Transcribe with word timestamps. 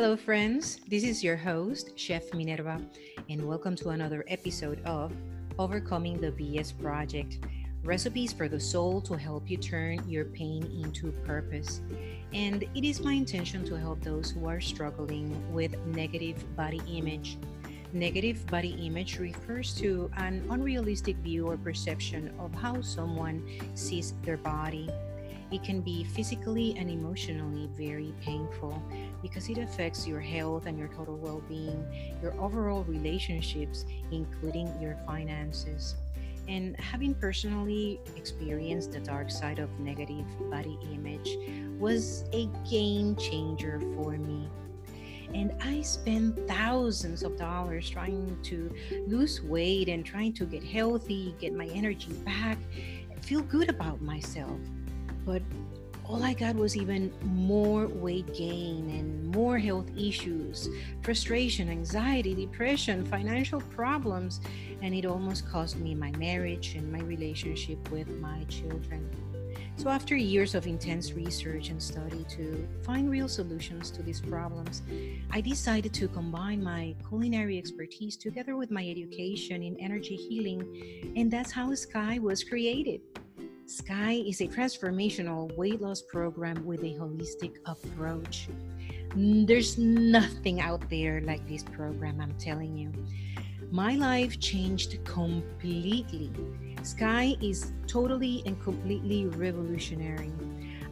Hello, 0.00 0.16
friends. 0.16 0.80
This 0.88 1.04
is 1.04 1.22
your 1.22 1.36
host, 1.36 1.90
Chef 1.94 2.32
Minerva, 2.32 2.80
and 3.28 3.46
welcome 3.46 3.76
to 3.76 3.90
another 3.90 4.24
episode 4.28 4.82
of 4.86 5.12
Overcoming 5.58 6.18
the 6.18 6.32
BS 6.32 6.72
Project 6.80 7.36
recipes 7.84 8.32
for 8.32 8.48
the 8.48 8.58
soul 8.58 9.02
to 9.02 9.18
help 9.18 9.50
you 9.50 9.58
turn 9.58 10.08
your 10.08 10.24
pain 10.24 10.62
into 10.82 11.12
purpose. 11.26 11.82
And 12.32 12.62
it 12.74 12.82
is 12.82 13.02
my 13.02 13.12
intention 13.12 13.62
to 13.66 13.78
help 13.78 14.02
those 14.02 14.30
who 14.30 14.48
are 14.48 14.58
struggling 14.58 15.36
with 15.52 15.76
negative 15.88 16.56
body 16.56 16.80
image. 16.88 17.36
Negative 17.92 18.42
body 18.46 18.70
image 18.86 19.18
refers 19.18 19.74
to 19.80 20.10
an 20.16 20.46
unrealistic 20.48 21.16
view 21.16 21.46
or 21.46 21.58
perception 21.58 22.32
of 22.38 22.54
how 22.54 22.80
someone 22.80 23.46
sees 23.74 24.14
their 24.24 24.38
body 24.38 24.88
it 25.50 25.62
can 25.64 25.80
be 25.80 26.04
physically 26.04 26.74
and 26.78 26.90
emotionally 26.90 27.68
very 27.76 28.14
painful 28.22 28.82
because 29.22 29.48
it 29.48 29.58
affects 29.58 30.06
your 30.06 30.20
health 30.20 30.66
and 30.66 30.78
your 30.78 30.88
total 30.88 31.16
well 31.16 31.42
being, 31.48 31.84
your 32.22 32.38
overall 32.40 32.84
relationships, 32.84 33.84
including 34.10 34.72
your 34.80 34.96
finances. 35.06 35.96
And 36.48 36.78
having 36.80 37.14
personally 37.14 38.00
experienced 38.16 38.92
the 38.92 39.00
dark 39.00 39.30
side 39.30 39.58
of 39.58 39.70
negative 39.78 40.24
body 40.50 40.78
image 40.92 41.36
was 41.78 42.24
a 42.32 42.48
game 42.68 43.14
changer 43.16 43.80
for 43.94 44.12
me. 44.12 44.48
And 45.32 45.52
I 45.62 45.80
spent 45.82 46.48
thousands 46.48 47.22
of 47.22 47.36
dollars 47.36 47.88
trying 47.88 48.36
to 48.42 48.74
lose 49.06 49.42
weight 49.42 49.88
and 49.88 50.04
trying 50.04 50.32
to 50.34 50.44
get 50.44 50.64
healthy, 50.64 51.36
get 51.38 51.54
my 51.54 51.66
energy 51.66 52.12
back, 52.24 52.58
feel 53.20 53.42
good 53.42 53.68
about 53.70 54.00
myself. 54.00 54.58
But 55.30 55.42
all 56.04 56.24
I 56.24 56.34
got 56.34 56.56
was 56.56 56.76
even 56.76 57.12
more 57.22 57.86
weight 57.86 58.34
gain 58.34 58.90
and 58.90 59.32
more 59.32 59.58
health 59.58 59.88
issues, 59.96 60.68
frustration, 61.02 61.68
anxiety, 61.68 62.34
depression, 62.34 63.06
financial 63.06 63.60
problems, 63.60 64.40
and 64.82 64.92
it 64.92 65.06
almost 65.06 65.48
cost 65.48 65.76
me 65.76 65.94
my 65.94 66.10
marriage 66.18 66.74
and 66.74 66.90
my 66.90 66.98
relationship 67.02 67.78
with 67.92 68.08
my 68.18 68.42
children. 68.48 69.08
So, 69.76 69.88
after 69.88 70.16
years 70.16 70.56
of 70.56 70.66
intense 70.66 71.12
research 71.12 71.68
and 71.68 71.80
study 71.80 72.26
to 72.30 72.68
find 72.82 73.08
real 73.08 73.28
solutions 73.28 73.92
to 73.92 74.02
these 74.02 74.20
problems, 74.20 74.82
I 75.30 75.40
decided 75.40 75.94
to 75.94 76.08
combine 76.08 76.60
my 76.60 76.96
culinary 77.08 77.56
expertise 77.56 78.16
together 78.16 78.56
with 78.56 78.72
my 78.72 78.84
education 78.84 79.62
in 79.62 79.76
energy 79.78 80.16
healing, 80.16 81.12
and 81.14 81.30
that's 81.30 81.52
how 81.52 81.72
Sky 81.76 82.18
was 82.18 82.42
created. 82.42 83.00
Sky 83.70 84.14
is 84.26 84.40
a 84.40 84.48
transformational 84.48 85.56
weight 85.56 85.80
loss 85.80 86.02
program 86.02 86.66
with 86.66 86.80
a 86.80 86.92
holistic 86.98 87.54
approach. 87.66 88.48
Mm, 89.10 89.46
there's 89.46 89.78
nothing 89.78 90.60
out 90.60 90.82
there 90.90 91.20
like 91.20 91.46
this 91.46 91.62
program, 91.62 92.20
I'm 92.20 92.34
telling 92.36 92.76
you. 92.76 92.90
My 93.70 93.94
life 93.94 94.40
changed 94.40 94.98
completely. 95.04 96.32
Sky 96.82 97.36
is 97.40 97.72
totally 97.86 98.42
and 98.44 98.60
completely 98.60 99.26
revolutionary. 99.26 100.32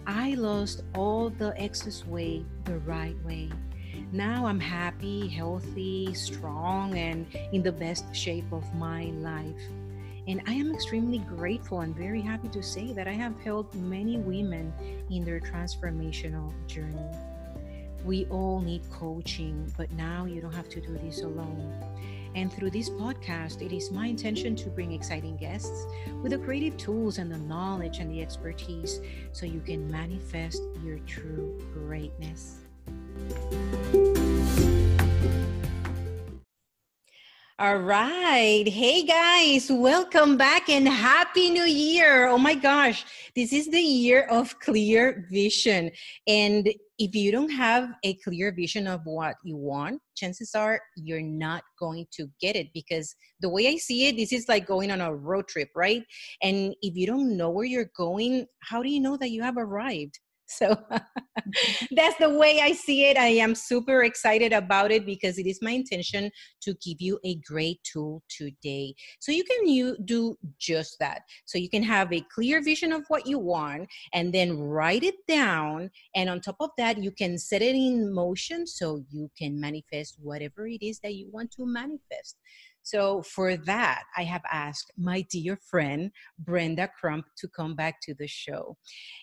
I 0.07 0.35
lost 0.35 0.85
all 0.95 1.31
the 1.31 1.61
excess 1.61 2.07
weight 2.07 2.47
the 2.63 2.79
right 2.79 3.17
way. 3.25 3.51
Now 4.13 4.47
I'm 4.47 4.61
happy, 4.61 5.27
healthy, 5.27 6.15
strong, 6.15 6.97
and 6.97 7.27
in 7.53 7.65
the 7.65 7.73
best 7.73 8.15
shape 8.15 8.53
of 8.53 8.73
my 8.77 9.07
life. 9.19 9.67
And 10.29 10.43
I 10.47 10.53
am 10.53 10.75
extremely 10.75 11.21
grateful 11.21 11.81
and 11.81 11.97
very 11.97 12.21
happy 12.21 12.49
to 12.49 12.63
say 12.63 12.93
that 12.93 13.09
I 13.09 13.15
have 13.15 13.41
helped 13.41 13.75
many 13.75 14.19
women 14.19 14.75
in 15.11 15.25
their 15.25 15.41
transformational 15.41 16.53
journey. 16.67 17.09
We 18.05 18.27
all 18.27 18.61
need 18.61 18.83
coaching, 18.91 19.73
but 19.79 19.91
now 19.93 20.27
you 20.27 20.43
don't 20.43 20.53
have 20.53 20.69
to 20.69 20.83
do 20.83 20.99
this 20.99 21.23
alone. 21.23 21.73
And 22.35 22.53
through 22.53 22.71
this 22.71 22.91
podcast, 22.91 23.63
it 23.63 23.75
is 23.75 23.91
my 23.91 24.09
intention 24.09 24.55
to 24.57 24.69
bring 24.69 24.93
exciting 24.93 25.39
guests 25.39 25.87
with 26.23 26.33
the 26.33 26.39
creative 26.39 26.77
tools 26.77 27.17
and 27.17 27.33
the 27.33 27.39
knowledge 27.39 27.99
and 27.99 28.11
the 28.11 28.21
expertise 28.21 29.01
so 29.33 29.47
you 29.47 29.61
can 29.61 29.91
manifest 29.91 30.63
your 30.85 30.99
true 31.01 31.59
greatness. 31.73 32.59
All 37.61 37.79
right. 37.79 38.69
Hey 38.69 39.05
guys, 39.05 39.69
welcome 39.69 40.37
back 40.37 40.69
and 40.69 40.87
happy 40.87 41.51
new 41.51 41.65
year. 41.65 42.29
Oh 42.29 42.39
my 42.39 42.55
gosh, 42.55 43.05
this 43.35 43.53
is 43.53 43.67
the 43.67 43.81
year 43.81 44.29
of 44.31 44.57
clear 44.61 45.27
vision. 45.29 45.91
And 46.29 46.73
if 47.01 47.17
you 47.17 47.33
don't 47.33 47.51
have 47.51 47.91
a 48.05 48.15
clear 48.23 48.53
vision 48.53 48.87
of 48.87 49.01
what 49.07 49.35
you 49.43 49.57
want, 49.57 50.01
chances 50.15 50.55
are 50.55 50.81
you're 50.95 51.21
not 51.21 51.65
going 51.81 52.07
to 52.13 52.29
get 52.41 52.55
it 52.55 52.69
because 52.73 53.13
the 53.41 53.49
way 53.49 53.67
I 53.67 53.75
see 53.75 54.07
it, 54.07 54.17
this 54.17 54.33
is 54.33 54.49
like 54.49 54.65
going 54.65 54.93
on 54.93 55.01
a 55.01 55.13
road 55.13 55.49
trip, 55.49 55.71
right? 55.75 56.05
And 56.41 56.77
if 56.81 56.95
you 56.95 57.09
don't 57.09 57.37
know 57.37 57.51
where 57.51 57.65
you're 57.65 57.91
going, 57.97 58.47
how 58.61 58.85
do 58.85 58.89
you 58.89 59.01
know 59.01 59.17
that 59.17 59.33
you 59.33 59.43
have 59.43 59.57
arrived? 59.57 60.21
So 60.49 60.77
that's 61.91 62.17
the 62.19 62.31
way 62.31 62.61
I 62.61 62.73
see 62.73 63.05
it. 63.05 63.17
I 63.17 63.29
am 63.29 63.55
super 63.55 64.03
excited 64.03 64.53
about 64.53 64.91
it 64.91 65.05
because 65.05 65.39
it 65.39 65.47
is 65.47 65.61
my 65.61 65.73
intention 65.73 66.31
to 66.63 66.75
give 66.83 67.01
you 67.01 67.21
a 67.25 67.37
great 67.37 67.81
tool 67.85 68.23
today. 68.29 68.95
So 69.21 69.31
you 69.31 69.45
can 69.45 69.69
you 69.69 69.97
do 70.05 70.37
just 70.59 70.99
that. 71.01 71.23
So 71.45 71.59
you 71.59 71.69
can 71.69 71.83
have 71.83 72.13
a 72.13 72.25
clear 72.35 72.63
vision 72.63 72.93
of 72.93 73.05
what 73.09 73.27
you 73.27 73.39
want 73.39 73.89
and 74.15 74.33
then 74.33 74.59
write 74.59 75.05
it 75.05 75.17
down. 75.29 75.91
And 76.15 76.31
on 76.31 76.41
top 76.41 76.57
of 76.61 76.71
that, 76.79 77.03
you 77.03 77.11
can 77.11 77.39
set 77.39 77.63
it 77.63 77.77
in 77.77 78.13
motion 78.13 78.67
so 78.67 79.05
you 79.11 79.31
can 79.39 79.61
manifest 79.61 80.17
whatever 80.21 80.67
it 80.67 80.83
is 80.83 80.99
that 81.01 81.15
you 81.15 81.29
want 81.31 81.51
to 81.53 81.67
manifest. 81.67 82.37
So, 82.83 83.23
for 83.23 83.55
that, 83.55 84.05
I 84.17 84.23
have 84.23 84.41
asked 84.51 84.93
my 84.97 85.21
dear 85.31 85.59
friend 85.71 86.11
Brenda 86.39 86.89
Crump 86.99 87.27
to 87.37 87.49
come 87.49 87.75
back 87.75 88.01
to 88.03 88.15
the 88.15 88.27
show. 88.27 88.79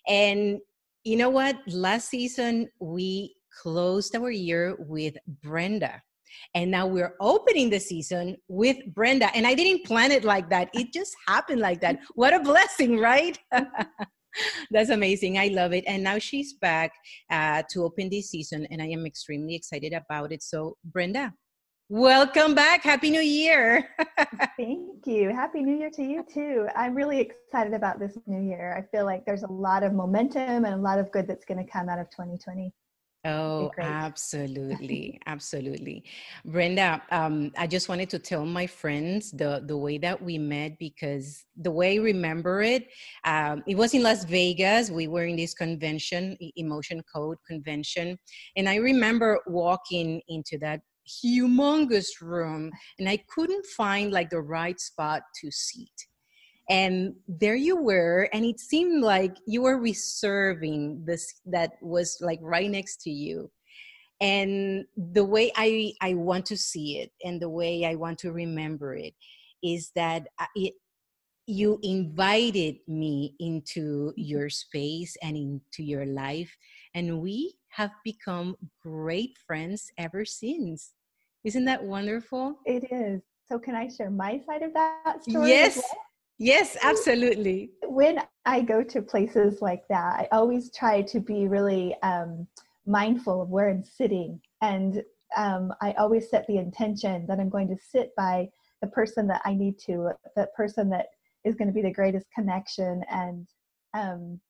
And 0.08 0.60
you 1.06 1.16
know 1.16 1.30
what? 1.30 1.58
Last 1.68 2.10
season, 2.10 2.68
we 2.80 3.36
closed 3.62 4.16
our 4.16 4.32
year 4.32 4.76
with 4.80 5.16
Brenda. 5.44 6.02
And 6.54 6.70
now 6.70 6.88
we're 6.88 7.16
opening 7.22 7.70
the 7.70 7.80
season 7.80 8.36
with 8.50 8.78
Brenda. 8.88 9.34
And 9.36 9.48
I 9.48 9.54
didn't 9.54 9.86
plan 9.86 10.12
it 10.12 10.26
like 10.26 10.50
that. 10.50 10.70
It 10.74 10.92
just 10.92 11.16
happened 11.28 11.62
like 11.62 11.80
that. 11.82 12.00
What 12.16 12.34
a 12.34 12.40
blessing, 12.40 13.00
right? 13.00 13.38
That's 14.72 14.90
amazing. 14.90 15.38
I 15.38 15.48
love 15.48 15.74
it. 15.74 15.86
And 15.88 16.04
now 16.04 16.18
she's 16.18 16.54
back 16.54 16.92
uh, 17.30 17.64
to 17.70 17.84
open 17.84 18.10
this 18.10 18.32
season, 18.32 18.68
and 18.70 18.82
I 18.82 18.88
am 18.88 19.06
extremely 19.06 19.56
excited 19.56 19.94
about 19.94 20.34
it. 20.34 20.44
So, 20.44 20.76
Brenda, 20.84 21.34
Welcome 21.90 22.56
back. 22.56 22.82
Happy 22.82 23.12
New 23.12 23.22
Year. 23.22 23.90
Thank 24.58 25.06
you. 25.06 25.30
Happy 25.30 25.62
New 25.62 25.78
Year 25.78 25.92
to 25.92 26.04
you 26.04 26.24
too. 26.24 26.68
I'm 26.76 26.96
really 26.96 27.20
excited 27.20 27.76
about 27.76 28.00
this 28.00 28.18
new 28.26 28.42
year. 28.42 28.76
I 28.76 28.82
feel 28.90 29.06
like 29.06 29.24
there's 29.24 29.44
a 29.44 29.52
lot 29.52 29.84
of 29.84 29.94
momentum 29.94 30.66
and 30.66 30.74
a 30.74 30.78
lot 30.78 30.98
of 30.98 31.12
good 31.12 31.28
that's 31.28 31.46
going 31.46 31.64
to 31.64 31.72
come 31.72 31.88
out 31.88 32.00
of 32.00 32.10
2020. 32.10 32.74
Oh, 33.24 33.72
absolutely, 33.78 35.20
absolutely, 35.28 36.06
Brenda. 36.44 37.04
Um, 37.12 37.52
I 37.56 37.68
just 37.68 37.88
wanted 37.88 38.10
to 38.12 38.20
tell 38.20 38.46
my 38.46 38.66
friends 38.66 39.32
the 39.32 39.64
the 39.66 39.78
way 39.78 40.00
that 40.00 40.20
we 40.20 40.40
met 40.40 40.80
because 40.80 41.44
the 41.56 41.72
way 41.72 42.00
I 42.00 42.02
remember 42.02 42.64
it, 42.64 42.88
um, 43.26 43.64
it 43.68 43.76
was 43.76 43.94
in 43.94 44.02
Las 44.02 44.26
Vegas. 44.26 44.90
We 44.90 45.08
were 45.08 45.26
in 45.26 45.36
this 45.36 45.54
convention, 45.54 46.36
Emotion 46.56 47.04
Code 47.14 47.38
convention, 47.48 48.18
and 48.56 48.70
I 48.70 48.76
remember 48.76 49.40
walking 49.48 50.22
into 50.28 50.58
that 50.60 50.82
humongous 51.08 52.22
room 52.22 52.72
and 53.00 53.08
I 53.08 53.18
couldn't 53.30 53.66
find 53.66 54.12
like 54.12 54.30
the 54.30 54.42
right 54.42 54.80
spot 54.80 55.24
to 55.42 55.52
seat. 55.52 56.08
And 56.70 57.14
there 57.28 57.56
you 57.56 57.76
were, 57.76 58.28
and 58.34 58.44
it 58.44 58.60
seemed 58.60 59.04
like 59.04 59.36
you 59.46 59.62
were 59.62 59.78
reserving 59.78 61.04
this 61.06 61.42
that 61.46 61.74
was 61.82 62.18
like 62.22 62.40
right 62.42 62.70
next 62.70 63.02
to 63.04 63.12
you. 63.12 63.52
And 64.20 64.86
the 64.98 65.26
way 65.26 65.52
I, 65.56 65.94
I 66.02 66.16
want 66.16 66.46
to 66.48 66.58
see 66.58 67.00
it 67.00 67.12
and 67.24 67.40
the 67.40 67.50
way 67.50 67.86
I 67.86 67.96
want 67.96 68.18
to 68.20 68.32
remember 68.32 68.96
it 68.96 69.14
is 69.62 69.92
that 69.96 70.28
uh, 70.40 70.46
it, 70.56 70.74
you 71.48 71.80
invited 71.84 72.78
me 72.88 73.36
into 73.40 74.12
your 74.16 74.50
space 74.50 75.16
and 75.22 75.38
into 75.38 75.84
your 75.84 76.06
life, 76.06 76.56
and 76.96 77.22
we 77.22 77.54
have 77.76 77.92
become 78.06 78.56
great 78.82 79.38
friends 79.46 79.92
ever 79.98 80.24
since. 80.24 80.94
Isn't 81.44 81.66
that 81.66 81.84
wonderful? 81.84 82.58
It 82.66 82.86
is. 82.90 83.22
So, 83.48 83.60
can 83.60 83.76
I 83.76 83.90
share 83.90 84.10
my 84.10 84.42
side 84.48 84.64
of 84.64 84.74
that 84.74 85.24
story? 85.24 85.50
Yes. 85.50 85.76
Well? 85.76 86.02
Yes, 86.38 86.78
absolutely. 86.82 87.72
When 87.88 88.22
I 88.46 88.62
go 88.62 88.84
to 88.84 89.02
places 89.02 89.62
like 89.62 89.84
that, 89.90 90.20
I 90.20 90.28
always 90.32 90.72
try 90.72 91.02
to 91.02 91.20
be 91.20 91.48
really 91.48 91.96
um, 92.02 92.48
mindful 92.86 93.42
of 93.42 93.50
where 93.50 93.70
I'm 93.70 93.84
sitting. 93.84 94.42
And 94.62 95.04
um, 95.38 95.74
I 95.82 95.94
always 95.94 96.30
set 96.30 96.46
the 96.48 96.58
intention 96.58 97.26
that 97.28 97.40
I'm 97.40 97.50
going 97.50 97.70
to 97.70 97.78
sit 97.78 98.12
by 98.18 98.50
the 98.82 98.88
person 98.88 99.28
that 99.28 99.42
I 99.46 99.54
need 99.54 99.80
to, 99.86 100.12
the 100.36 100.48
person 100.56 100.90
that 100.90 101.08
is 101.46 101.56
going 101.56 101.68
to 101.68 101.74
be 101.74 101.82
the 101.82 101.92
greatest 101.94 102.26
connection 102.34 103.04
and 103.10 103.48
um, 103.94 104.42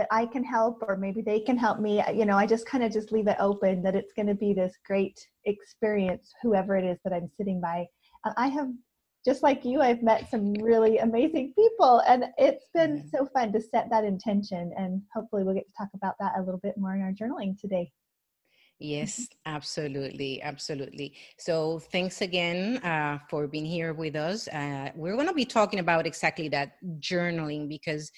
that 0.00 0.08
I 0.10 0.24
can 0.24 0.42
help 0.42 0.82
or 0.88 0.96
maybe 0.96 1.20
they 1.20 1.40
can 1.40 1.58
help 1.58 1.78
me. 1.78 2.02
You 2.14 2.24
know, 2.24 2.38
I 2.38 2.46
just 2.46 2.64
kind 2.64 2.82
of 2.82 2.90
just 2.90 3.12
leave 3.12 3.26
it 3.26 3.36
open 3.38 3.82
that 3.82 3.94
it's 3.94 4.14
going 4.14 4.28
to 4.28 4.34
be 4.34 4.54
this 4.54 4.72
great 4.86 5.20
experience, 5.44 6.32
whoever 6.40 6.74
it 6.74 6.86
is 6.86 6.96
that 7.04 7.12
I'm 7.12 7.28
sitting 7.36 7.60
by. 7.60 7.86
I 8.38 8.48
have, 8.48 8.68
just 9.22 9.42
like 9.42 9.62
you, 9.62 9.82
I've 9.82 10.02
met 10.02 10.30
some 10.30 10.54
really 10.54 10.96
amazing 10.96 11.52
people 11.54 12.02
and 12.08 12.24
it's 12.38 12.64
been 12.72 13.00
mm-hmm. 13.00 13.08
so 13.14 13.28
fun 13.34 13.52
to 13.52 13.60
set 13.60 13.90
that 13.90 14.04
intention. 14.04 14.72
And 14.78 15.02
hopefully 15.14 15.44
we'll 15.44 15.54
get 15.54 15.66
to 15.66 15.72
talk 15.76 15.90
about 15.94 16.14
that 16.18 16.32
a 16.38 16.40
little 16.40 16.60
bit 16.62 16.78
more 16.78 16.94
in 16.94 17.02
our 17.02 17.12
journaling 17.12 17.60
today. 17.60 17.92
Yes, 18.80 19.28
absolutely, 19.44 20.40
absolutely. 20.40 21.12
So 21.36 21.80
thanks 21.92 22.22
again 22.22 22.78
uh, 22.78 23.18
for 23.28 23.46
being 23.46 23.66
here 23.66 23.92
with 23.92 24.16
us. 24.16 24.48
Uh, 24.48 24.90
we're 24.94 25.16
going 25.16 25.28
to 25.28 25.34
be 25.34 25.44
talking 25.44 25.80
about 25.80 26.06
exactly 26.06 26.48
that 26.48 26.76
journaling 26.98 27.68
because 27.68 28.10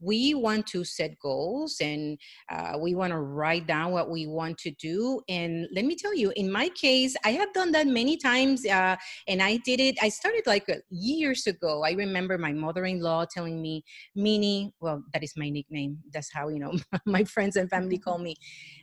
we 0.00 0.34
want 0.34 0.66
to 0.68 0.84
set 0.84 1.18
goals 1.18 1.76
and 1.80 2.18
uh, 2.50 2.74
we 2.80 2.94
want 2.94 3.12
to 3.12 3.18
write 3.18 3.66
down 3.66 3.92
what 3.92 4.10
we 4.10 4.26
want 4.26 4.58
to 4.58 4.70
do. 4.72 5.20
And 5.28 5.66
let 5.74 5.84
me 5.84 5.96
tell 5.96 6.14
you 6.14 6.32
in 6.36 6.50
my 6.50 6.68
case 6.70 7.16
i 7.24 7.30
have 7.30 7.52
done 7.52 7.72
that 7.72 7.86
many 7.86 8.16
times 8.16 8.64
uh, 8.66 8.96
and 9.26 9.42
i 9.42 9.56
did 9.58 9.80
it 9.80 9.96
i 10.02 10.08
started 10.08 10.42
like 10.46 10.68
uh, 10.68 10.74
years 10.90 11.46
ago. 11.46 11.82
I 11.84 11.92
remember 11.92 12.38
my 12.38 12.52
mother-in-law 12.52 13.26
telling 13.26 13.60
me 13.60 13.84
mini 14.14 14.72
well 14.80 15.02
that 15.12 15.22
is 15.22 15.34
my 15.36 15.48
nickname. 15.48 15.98
That's 16.12 16.32
how 16.32 16.48
you 16.48 16.58
know 16.58 16.74
my 17.06 17.24
friends 17.24 17.56
and 17.56 17.68
family 17.70 17.98
call 18.06 18.18
me. 18.18 18.36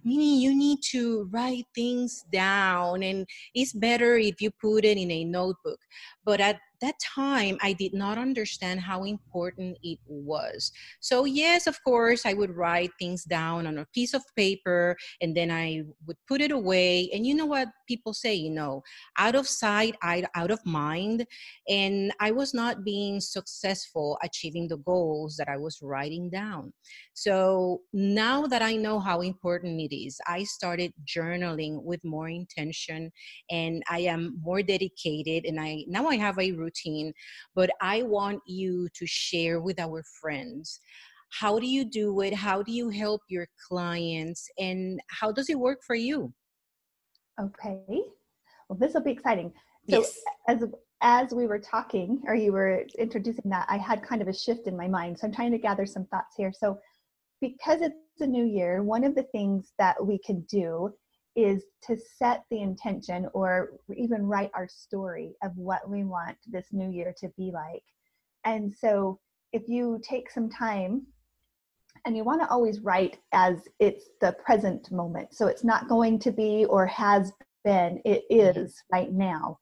Mini 0.03 0.41
you 0.41 0.55
need 0.55 0.79
to 0.91 1.29
write 1.31 1.65
things 1.73 2.25
down 2.31 3.03
and 3.03 3.27
it's 3.53 3.73
better 3.73 4.17
if 4.17 4.41
you 4.41 4.51
put 4.51 4.85
it 4.85 4.97
in 4.97 5.11
a 5.11 5.23
notebook. 5.23 5.79
But 6.23 6.39
at 6.41 6.59
that 6.81 6.95
time 6.99 7.57
i 7.61 7.73
did 7.73 7.93
not 7.93 8.17
understand 8.17 8.79
how 8.79 9.03
important 9.03 9.77
it 9.83 9.99
was. 10.07 10.71
So 10.99 11.25
yes 11.25 11.67
of 11.67 11.81
course 11.83 12.25
i 12.25 12.33
would 12.33 12.55
write 12.55 12.91
things 12.99 13.23
down 13.23 13.67
on 13.67 13.77
a 13.77 13.87
piece 13.93 14.13
of 14.13 14.23
paper 14.35 14.95
and 15.21 15.35
then 15.35 15.51
i 15.51 15.83
would 16.05 16.17
put 16.27 16.41
it 16.41 16.51
away. 16.51 17.09
And 17.13 17.25
you 17.25 17.35
know 17.35 17.45
what 17.45 17.69
people 17.87 18.13
say 18.13 18.33
you 18.33 18.51
know 18.51 18.83
out 19.17 19.35
of 19.35 19.47
sight 19.47 19.95
out 20.03 20.51
of 20.51 20.65
mind. 20.65 21.25
And 21.67 22.11
i 22.19 22.31
was 22.31 22.53
not 22.53 22.83
being 22.83 23.19
successful 23.19 24.17
achieving 24.23 24.67
the 24.67 24.77
goals 24.77 25.35
that 25.37 25.49
i 25.49 25.57
was 25.57 25.79
writing 25.81 26.29
down. 26.29 26.73
So 27.13 27.81
now 27.93 28.47
that 28.47 28.61
i 28.61 28.75
know 28.75 28.99
how 28.99 29.21
important 29.21 29.79
it 29.79 29.95
is 29.95 30.19
i 30.27 30.43
started 30.43 30.93
journaling 31.05 31.81
with 31.83 32.03
more 32.03 32.29
intention 32.29 33.11
and 33.49 33.83
i 33.89 33.99
am 33.99 34.37
more 34.41 34.61
dedicated 34.61 35.45
and 35.45 35.59
i 35.59 35.83
now 35.87 36.07
i 36.07 36.15
have 36.15 36.37
a 36.39 36.51
routine, 36.65 37.13
but 37.53 37.69
I 37.81 38.03
want 38.03 38.41
you 38.45 38.87
to 38.93 39.05
share 39.05 39.61
with 39.61 39.79
our 39.79 40.03
friends. 40.21 40.79
How 41.29 41.59
do 41.59 41.67
you 41.67 41.85
do 41.85 42.21
it? 42.21 42.33
How 42.33 42.63
do 42.63 42.71
you 42.71 42.89
help 42.89 43.21
your 43.27 43.47
clients? 43.67 44.47
And 44.57 44.99
how 45.09 45.31
does 45.31 45.49
it 45.49 45.59
work 45.59 45.79
for 45.85 45.95
you? 45.95 46.33
Okay. 47.39 48.01
Well, 48.67 48.79
this 48.79 48.93
will 48.93 49.03
be 49.03 49.11
exciting. 49.11 49.51
So 49.89 49.99
yes. 49.99 50.19
as 50.47 50.63
as 51.01 51.33
we 51.33 51.45
were 51.45 51.59
talking 51.59 52.21
or 52.25 52.35
you 52.35 52.51
were 52.51 52.85
introducing 52.97 53.49
that, 53.51 53.67
I 53.69 53.77
had 53.77 54.01
kind 54.01 54.21
of 54.21 54.27
a 54.27 54.33
shift 54.33 54.67
in 54.67 54.75
my 54.77 54.87
mind. 54.87 55.19
So 55.19 55.27
I'm 55.27 55.33
trying 55.33 55.51
to 55.51 55.57
gather 55.57 55.85
some 55.85 56.05
thoughts 56.05 56.35
here. 56.35 56.51
So 56.57 56.79
because 57.41 57.81
it's 57.81 58.21
a 58.21 58.27
new 58.27 58.45
year, 58.45 58.81
one 58.81 59.03
of 59.03 59.13
the 59.13 59.27
things 59.31 59.73
that 59.77 60.03
we 60.03 60.17
can 60.17 60.41
do 60.49 60.93
is 61.35 61.63
to 61.83 61.97
set 62.17 62.43
the 62.49 62.61
intention 62.61 63.27
or 63.33 63.71
even 63.95 64.25
write 64.25 64.51
our 64.53 64.67
story 64.67 65.35
of 65.43 65.55
what 65.57 65.89
we 65.89 66.03
want 66.03 66.37
this 66.47 66.67
new 66.71 66.89
year 66.89 67.13
to 67.19 67.29
be 67.37 67.51
like. 67.51 67.83
And 68.45 68.73
so 68.73 69.19
if 69.51 69.67
you 69.67 69.99
take 70.03 70.29
some 70.29 70.49
time 70.49 71.05
and 72.05 72.15
you 72.15 72.23
want 72.23 72.41
to 72.41 72.49
always 72.49 72.81
write 72.81 73.17
as 73.33 73.67
it's 73.79 74.09
the 74.21 74.35
present 74.45 74.91
moment. 74.91 75.33
So 75.33 75.47
it's 75.47 75.63
not 75.63 75.89
going 75.89 76.19
to 76.19 76.31
be 76.31 76.65
or 76.65 76.85
has 76.85 77.33
been, 77.63 77.99
it 78.05 78.23
mm-hmm. 78.31 78.63
right 78.91 79.11
now. 79.11 79.59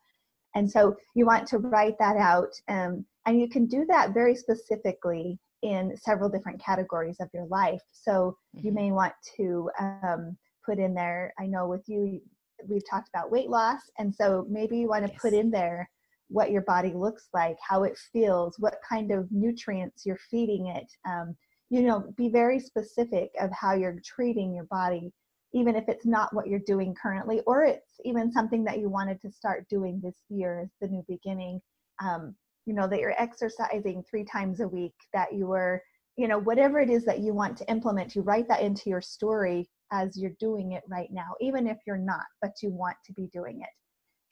And 0.55 0.69
so 0.69 0.95
you 1.15 1.25
want 1.25 1.47
to 1.47 1.57
write 1.57 1.97
that 1.99 2.17
out. 2.17 2.53
Um, 2.67 3.05
and 3.25 3.39
you 3.39 3.49
can 3.49 3.65
do 3.65 3.85
that 3.87 4.13
very 4.13 4.35
specifically 4.35 5.39
in 5.63 5.95
several 5.95 6.29
different 6.29 6.61
categories 6.61 7.15
of 7.21 7.29
your 7.33 7.45
life. 7.45 7.81
So 7.93 8.37
you 8.53 8.71
mm-hmm. 8.71 8.75
may 8.75 8.91
want 8.91 9.13
to 9.37 9.69
um, 9.79 10.37
put 10.65 10.79
in 10.79 10.93
there. 10.93 11.33
I 11.39 11.45
know 11.45 11.67
with 11.67 11.83
you, 11.87 12.21
we've 12.67 12.89
talked 12.89 13.09
about 13.09 13.31
weight 13.31 13.49
loss. 13.49 13.81
And 13.97 14.13
so 14.13 14.45
maybe 14.49 14.77
you 14.77 14.87
want 14.87 15.05
to 15.05 15.11
yes. 15.11 15.21
put 15.21 15.33
in 15.33 15.51
there 15.51 15.89
what 16.29 16.51
your 16.51 16.61
body 16.61 16.93
looks 16.93 17.27
like, 17.33 17.57
how 17.67 17.83
it 17.83 17.97
feels, 18.11 18.55
what 18.59 18.75
kind 18.87 19.11
of 19.11 19.31
nutrients 19.31 20.05
you're 20.05 20.19
feeding 20.29 20.67
it. 20.67 20.91
Um, 21.07 21.35
you 21.69 21.81
know, 21.81 22.11
be 22.17 22.29
very 22.29 22.59
specific 22.59 23.31
of 23.39 23.49
how 23.51 23.73
you're 23.73 23.99
treating 24.05 24.53
your 24.53 24.65
body, 24.65 25.11
even 25.53 25.75
if 25.75 25.85
it's 25.87 26.05
not 26.05 26.33
what 26.33 26.47
you're 26.47 26.59
doing 26.59 26.95
currently, 26.99 27.41
or 27.47 27.63
it's 27.63 27.99
even 28.03 28.31
something 28.31 28.63
that 28.63 28.79
you 28.79 28.89
wanted 28.89 29.19
to 29.21 29.31
start 29.31 29.67
doing 29.69 29.99
this 30.01 30.17
year 30.29 30.61
as 30.61 30.69
the 30.81 30.87
new 30.87 31.03
beginning. 31.07 31.59
Um, 32.03 32.35
you 32.65 32.73
know, 32.73 32.87
that 32.87 32.99
you're 32.99 33.21
exercising 33.21 34.03
three 34.09 34.23
times 34.23 34.61
a 34.61 34.67
week, 34.67 34.93
that 35.13 35.33
you 35.33 35.47
were, 35.47 35.81
you 36.15 36.27
know, 36.27 36.39
whatever 36.39 36.79
it 36.79 36.89
is 36.89 37.03
that 37.05 37.19
you 37.19 37.33
want 37.33 37.57
to 37.57 37.69
implement, 37.69 38.15
you 38.15 38.21
write 38.21 38.47
that 38.47 38.61
into 38.61 38.89
your 38.89 39.01
story 39.01 39.69
as 39.93 40.17
you're 40.17 40.35
doing 40.39 40.73
it 40.73 40.83
right 40.89 41.09
now, 41.11 41.35
even 41.39 41.67
if 41.67 41.77
you're 41.87 41.97
not, 41.97 42.25
but 42.41 42.51
you 42.61 42.71
want 42.71 42.97
to 43.05 43.13
be 43.13 43.29
doing 43.31 43.61
it. 43.61 43.69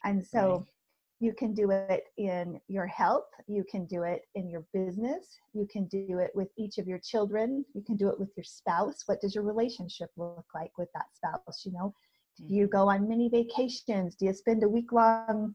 And 0.04 0.26
so 0.26 0.66
you 1.20 1.34
can 1.34 1.54
do 1.54 1.70
it 1.70 2.06
in 2.18 2.60
your 2.68 2.88
health, 2.88 3.30
you 3.48 3.64
can 3.70 3.86
do 3.86 4.02
it 4.02 4.24
in 4.34 4.50
your 4.50 4.66
business, 4.74 5.38
you 5.54 5.68
can 5.72 5.86
do 5.86 6.18
it 6.18 6.32
with 6.34 6.48
each 6.58 6.80
of 6.80 6.88
your 6.88 7.00
children, 7.00 7.64
you 7.76 7.84
can 7.84 7.96
do 7.96 8.10
it 8.10 8.20
with 8.20 8.32
your 8.36 8.44
spouse. 8.44 9.04
What 9.06 9.22
does 9.22 9.36
your 9.36 9.44
relationship 9.44 10.10
look 10.18 10.46
like 10.56 10.72
with 10.80 10.90
that 10.96 11.06
spouse? 11.16 11.62
You 11.64 11.74
know, 11.74 11.94
do 12.38 12.46
you 12.54 12.64
mm-hmm. 12.64 12.76
go 12.76 12.90
on 12.90 13.08
many 13.08 13.30
vacations? 13.30 14.16
Do 14.16 14.26
you 14.26 14.34
spend 14.34 14.64
a 14.64 14.70
week 14.70 14.92
long 14.92 15.54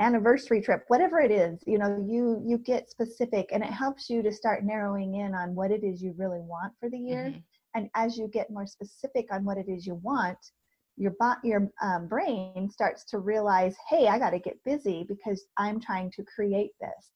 anniversary 0.00 0.62
trip 0.62 0.84
whatever 0.88 1.20
it 1.20 1.30
is 1.30 1.62
you 1.66 1.76
know 1.76 2.02
you 2.08 2.42
you 2.46 2.56
get 2.56 2.90
specific 2.90 3.50
and 3.52 3.62
it 3.62 3.70
helps 3.70 4.08
you 4.08 4.22
to 4.22 4.32
start 4.32 4.64
narrowing 4.64 5.16
in 5.16 5.34
on 5.34 5.54
what 5.54 5.70
it 5.70 5.84
is 5.84 6.00
you 6.00 6.14
really 6.16 6.40
want 6.40 6.72
for 6.80 6.88
the 6.88 6.98
year 6.98 7.26
mm-hmm. 7.26 7.38
And 7.74 7.88
as 7.94 8.16
you 8.16 8.28
get 8.28 8.50
more 8.50 8.66
specific 8.66 9.32
on 9.32 9.44
what 9.44 9.58
it 9.58 9.68
is 9.68 9.86
you 9.86 9.94
want, 9.96 10.38
your 10.96 11.12
bo- 11.18 11.40
your 11.42 11.70
um, 11.82 12.08
brain 12.08 12.68
starts 12.70 13.04
to 13.06 13.18
realize, 13.18 13.76
hey, 13.88 14.08
I 14.08 14.18
got 14.18 14.30
to 14.30 14.38
get 14.38 14.62
busy 14.64 15.04
because 15.08 15.44
I'm 15.56 15.80
trying 15.80 16.10
to 16.12 16.24
create 16.24 16.72
this. 16.80 17.10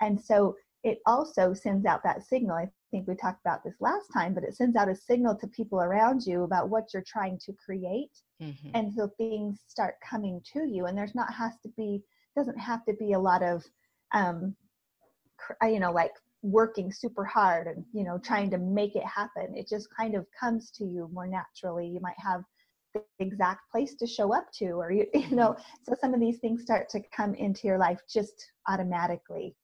And 0.00 0.20
so 0.20 0.54
it 0.84 0.98
also 1.06 1.52
sends 1.52 1.86
out 1.86 2.02
that 2.04 2.22
signal. 2.22 2.56
I 2.56 2.68
think 2.90 3.08
we 3.08 3.16
talked 3.16 3.40
about 3.44 3.64
this 3.64 3.74
last 3.80 4.06
time, 4.12 4.34
but 4.34 4.44
it 4.44 4.54
sends 4.54 4.76
out 4.76 4.88
a 4.88 4.94
signal 4.94 5.34
to 5.36 5.48
people 5.48 5.80
around 5.80 6.22
you 6.24 6.44
about 6.44 6.68
what 6.68 6.92
you're 6.92 7.02
trying 7.04 7.38
to 7.44 7.52
create. 7.54 8.12
Mm-hmm. 8.40 8.70
And 8.74 8.92
so 8.94 9.10
things 9.16 9.64
start 9.66 9.94
coming 10.08 10.40
to 10.52 10.64
you. 10.64 10.86
And 10.86 10.96
there's 10.96 11.14
not 11.14 11.32
has 11.32 11.54
to 11.64 11.68
be 11.76 12.02
doesn't 12.36 12.58
have 12.58 12.84
to 12.84 12.92
be 12.92 13.14
a 13.14 13.18
lot 13.18 13.42
of 13.42 13.64
um, 14.12 14.54
you 15.62 15.80
know 15.80 15.90
like 15.90 16.12
working 16.46 16.92
super 16.92 17.24
hard 17.24 17.66
and 17.66 17.84
you 17.92 18.04
know 18.04 18.18
trying 18.18 18.48
to 18.48 18.58
make 18.58 18.94
it 18.94 19.04
happen 19.04 19.52
it 19.56 19.68
just 19.68 19.88
kind 19.96 20.14
of 20.14 20.24
comes 20.38 20.70
to 20.70 20.84
you 20.84 21.08
more 21.12 21.26
naturally. 21.26 21.86
You 21.88 22.00
might 22.00 22.18
have 22.18 22.42
the 22.94 23.02
exact 23.18 23.70
place 23.70 23.94
to 23.96 24.06
show 24.06 24.32
up 24.32 24.46
to 24.58 24.70
or 24.70 24.92
you, 24.92 25.06
you 25.14 25.34
know 25.34 25.56
so 25.82 25.94
some 26.00 26.14
of 26.14 26.20
these 26.20 26.38
things 26.38 26.62
start 26.62 26.88
to 26.90 27.00
come 27.14 27.34
into 27.34 27.66
your 27.66 27.78
life 27.78 28.00
just 28.08 28.52
automatically. 28.68 29.54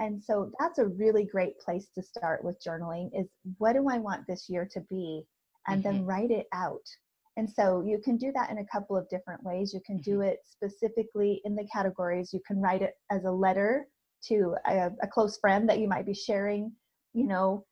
And 0.00 0.22
so 0.22 0.52
that's 0.60 0.78
a 0.78 0.86
really 0.86 1.24
great 1.24 1.58
place 1.58 1.88
to 1.96 2.02
start 2.02 2.44
with 2.44 2.62
journaling 2.64 3.10
is 3.12 3.26
what 3.58 3.72
do 3.72 3.88
i 3.88 3.98
want 3.98 4.26
this 4.28 4.48
year 4.48 4.68
to 4.72 4.80
be? 4.88 5.24
And 5.66 5.82
mm-hmm. 5.82 5.96
then 5.96 6.06
write 6.06 6.30
it 6.30 6.46
out. 6.54 6.86
And 7.36 7.50
so 7.50 7.82
you 7.86 7.98
can 7.98 8.16
do 8.16 8.32
that 8.32 8.50
in 8.50 8.58
a 8.58 8.66
couple 8.66 8.96
of 8.96 9.08
different 9.08 9.42
ways. 9.42 9.72
You 9.74 9.80
can 9.84 9.98
do 9.98 10.18
mm-hmm. 10.18 10.28
it 10.28 10.38
specifically 10.44 11.40
in 11.44 11.56
the 11.56 11.66
categories. 11.72 12.32
You 12.32 12.40
can 12.46 12.60
write 12.60 12.82
it 12.82 12.94
as 13.10 13.24
a 13.24 13.30
letter 13.30 13.88
to 14.26 14.54
a, 14.66 14.90
a 15.02 15.06
close 15.06 15.38
friend 15.38 15.68
that 15.68 15.78
you 15.78 15.88
might 15.88 16.06
be 16.06 16.14
sharing, 16.14 16.72
you 17.14 17.26
know, 17.26 17.64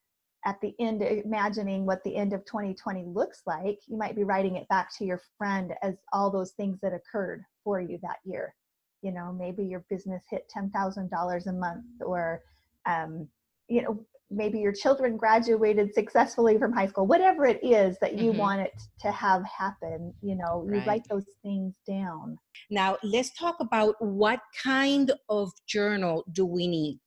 at 0.45 0.61
the 0.61 0.75
end, 0.79 1.03
imagining 1.03 1.85
what 1.85 2.03
the 2.05 2.17
end 2.17 2.33
of 2.33 2.45
2020 2.45 3.05
looks 3.05 3.43
like, 3.47 3.79
you 3.89 3.99
might 3.99 4.15
be 4.15 4.23
writing 4.23 4.55
it 4.55 4.69
back 4.69 4.97
to 4.97 5.05
your 5.05 5.21
friend 5.37 5.73
as 5.83 5.95
all 6.13 6.31
those 6.31 6.53
things 6.53 6.79
that 6.81 6.93
occurred 6.95 7.43
for 7.65 7.81
you 7.81 7.99
that 8.03 8.19
year. 8.25 8.55
You 9.03 9.13
know, 9.13 9.33
maybe 9.33 9.65
your 9.65 9.85
business 9.91 10.23
hit 10.31 10.51
$10,000 10.57 11.47
a 11.47 11.53
month, 11.53 11.85
or, 12.01 12.43
um, 12.87 13.29
you 13.69 13.83
know, 13.83 14.07
maybe 14.31 14.59
your 14.59 14.73
children 14.73 15.17
graduated 15.17 15.95
successfully 15.95 16.59
from 16.59 16.73
high 16.73 16.87
school, 16.87 17.07
whatever 17.07 17.47
it 17.47 17.61
is 17.63 17.97
that 18.01 18.19
you 18.19 18.31
mm-hmm. 18.31 18.41
want 18.41 18.61
it 18.61 18.73
to 19.01 19.11
have 19.11 19.45
happen, 19.45 20.13
you 20.21 20.35
know, 20.35 20.67
you 20.71 20.81
write 20.81 21.07
those 21.09 21.27
things 21.43 21.77
down. 21.87 22.37
Now, 22.71 22.99
let's 23.03 23.33
talk 23.39 23.57
about 23.61 23.95
what 24.01 24.41
kind 24.63 25.13
of 25.29 25.53
journal 25.69 26.25
do 26.33 26.45
we 26.45 26.67
need? 26.67 26.99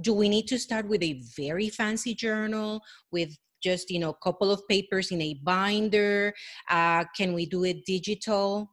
Do 0.00 0.12
we 0.12 0.28
need 0.28 0.48
to 0.48 0.58
start 0.58 0.88
with 0.88 1.02
a 1.02 1.22
very 1.36 1.68
fancy 1.68 2.14
journal 2.14 2.82
with 3.12 3.36
just, 3.62 3.90
you 3.90 4.00
know, 4.00 4.10
a 4.10 4.24
couple 4.24 4.50
of 4.50 4.66
papers 4.68 5.12
in 5.12 5.22
a 5.22 5.34
binder? 5.44 6.34
Uh, 6.68 7.04
can 7.16 7.32
we 7.32 7.46
do 7.46 7.64
it 7.64 7.84
digital? 7.86 8.70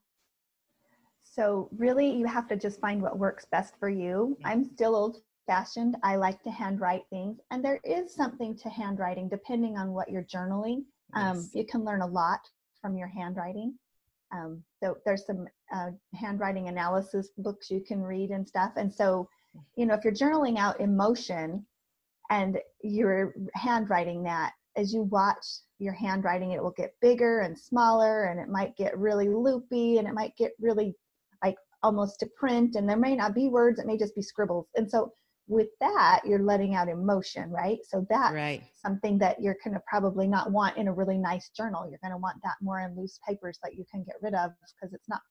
So, 1.24 1.70
really, 1.77 2.12
you 2.12 2.25
have 2.25 2.48
to 2.50 2.58
just 2.58 2.82
find 2.82 3.01
what 3.01 3.18
works 3.18 3.46
best 3.51 3.75
for 3.80 3.88
you. 3.88 4.38
I'm 4.44 4.65
still 4.65 4.96
old 4.96 5.22
fashioned. 5.45 5.98
I 6.03 6.15
like 6.15 6.41
to 6.43 6.51
handwrite 6.51 7.03
things, 7.10 7.39
and 7.51 7.63
there 7.63 7.79
is 7.83 8.13
something 8.13 8.57
to 8.57 8.69
handwriting 8.69 9.29
depending 9.29 9.77
on 9.77 9.91
what 9.91 10.10
you're 10.10 10.24
journaling. 10.24 10.83
Um, 11.13 11.38
yes. 11.38 11.50
You 11.53 11.65
can 11.65 11.83
learn 11.83 12.01
a 12.01 12.07
lot 12.07 12.39
from 12.81 12.98
your 12.98 13.07
handwriting. 13.07 13.77
Um, 14.33 14.63
so 14.81 14.98
there's 15.05 15.25
some 15.25 15.48
uh, 15.74 15.91
handwriting 16.15 16.69
analysis 16.69 17.29
books 17.38 17.69
you 17.69 17.81
can 17.81 18.01
read 18.01 18.31
and 18.31 18.48
stuff. 18.48 18.71
And 18.77 18.93
so, 18.93 19.27
you 19.75 19.86
know, 19.86 19.93
if 19.93 20.03
you're 20.05 20.13
journaling 20.13 20.57
out 20.57 20.79
emotion 20.79 21.65
and 22.29 22.57
you're 22.81 23.33
handwriting 23.55 24.24
that, 24.24 24.53
as 24.77 24.93
you 24.93 25.03
watch 25.03 25.45
your 25.79 25.93
handwriting, 25.93 26.51
it 26.51 26.63
will 26.63 26.71
get 26.71 26.95
bigger 27.01 27.41
and 27.41 27.57
smaller, 27.57 28.25
and 28.25 28.39
it 28.39 28.48
might 28.48 28.75
get 28.77 28.98
really 28.98 29.27
loopy, 29.27 29.98
and 29.98 30.07
it 30.07 30.13
might 30.13 30.36
get 30.38 30.51
really 30.60 30.95
like 31.43 31.57
almost 31.83 32.19
to 32.19 32.27
print, 32.38 32.75
and 32.75 32.88
there 32.88 32.98
may 32.98 33.15
not 33.15 33.36
be 33.36 33.50
words; 33.50 33.79
it 33.79 33.86
may 33.86 33.98
just 33.98 34.15
be 34.15 34.21
scribbles. 34.21 34.67
And 34.75 34.89
so, 34.89 35.12
with 35.48 35.67
that, 35.79 36.21
you're 36.25 36.43
letting 36.43 36.75
out 36.75 36.88
emotion, 36.88 37.50
right? 37.51 37.79
So 37.88 38.05
that's 38.10 38.33
right. 38.33 38.63
something 38.74 39.17
that 39.19 39.41
you're 39.41 39.57
going 39.63 39.74
to 39.74 39.81
probably 39.88 40.27
not 40.27 40.51
want 40.51 40.77
in 40.77 40.88
a 40.88 40.93
really 40.93 41.17
nice 41.17 41.50
journal. 41.50 41.88
You're 41.89 42.00
going 42.01 42.13
to 42.13 42.17
want 42.17 42.38
that 42.43 42.55
more 42.62 42.79
in 42.79 42.95
loose 42.95 43.19
papers 43.27 43.60
that 43.63 43.75
you 43.75 43.86
can 43.91 44.03
get 44.03 44.15
rid 44.21 44.33
of 44.33 44.51
because 44.60 44.93
it's 44.93 45.10
not. 45.10 45.21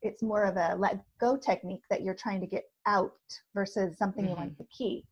It's 0.00 0.22
more 0.22 0.44
of 0.44 0.56
a 0.56 0.76
let 0.76 1.00
go 1.20 1.36
technique 1.36 1.82
that 1.90 2.02
you're 2.02 2.14
trying 2.14 2.40
to 2.40 2.46
get 2.46 2.64
out 2.86 3.12
versus 3.52 3.98
something 3.98 4.24
mm-hmm. 4.24 4.30
you 4.30 4.36
want 4.36 4.58
to 4.58 4.64
keep. 4.76 5.04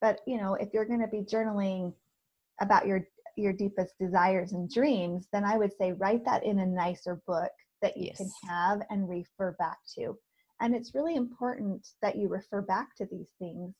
But 0.00 0.20
you 0.26 0.38
know, 0.38 0.54
if 0.54 0.70
you're 0.74 0.86
going 0.86 1.00
to 1.00 1.06
be 1.06 1.22
journaling 1.22 1.92
about 2.60 2.86
your 2.86 3.06
your 3.36 3.52
deepest 3.52 3.94
desires 3.98 4.52
and 4.52 4.70
dreams, 4.70 5.28
then 5.32 5.44
I 5.44 5.56
would 5.56 5.72
say 5.78 5.92
write 5.92 6.24
that 6.24 6.44
in 6.44 6.58
a 6.58 6.66
nicer 6.66 7.20
book 7.26 7.50
that 7.82 7.96
you 7.96 8.06
yes. 8.06 8.16
can 8.16 8.30
have 8.48 8.80
and 8.90 9.08
refer 9.08 9.54
back 9.58 9.78
to. 9.96 10.18
And 10.60 10.74
it's 10.74 10.94
really 10.94 11.16
important 11.16 11.86
that 12.02 12.16
you 12.16 12.28
refer 12.28 12.62
back 12.62 12.94
to 12.96 13.06
these 13.10 13.30
things 13.38 13.74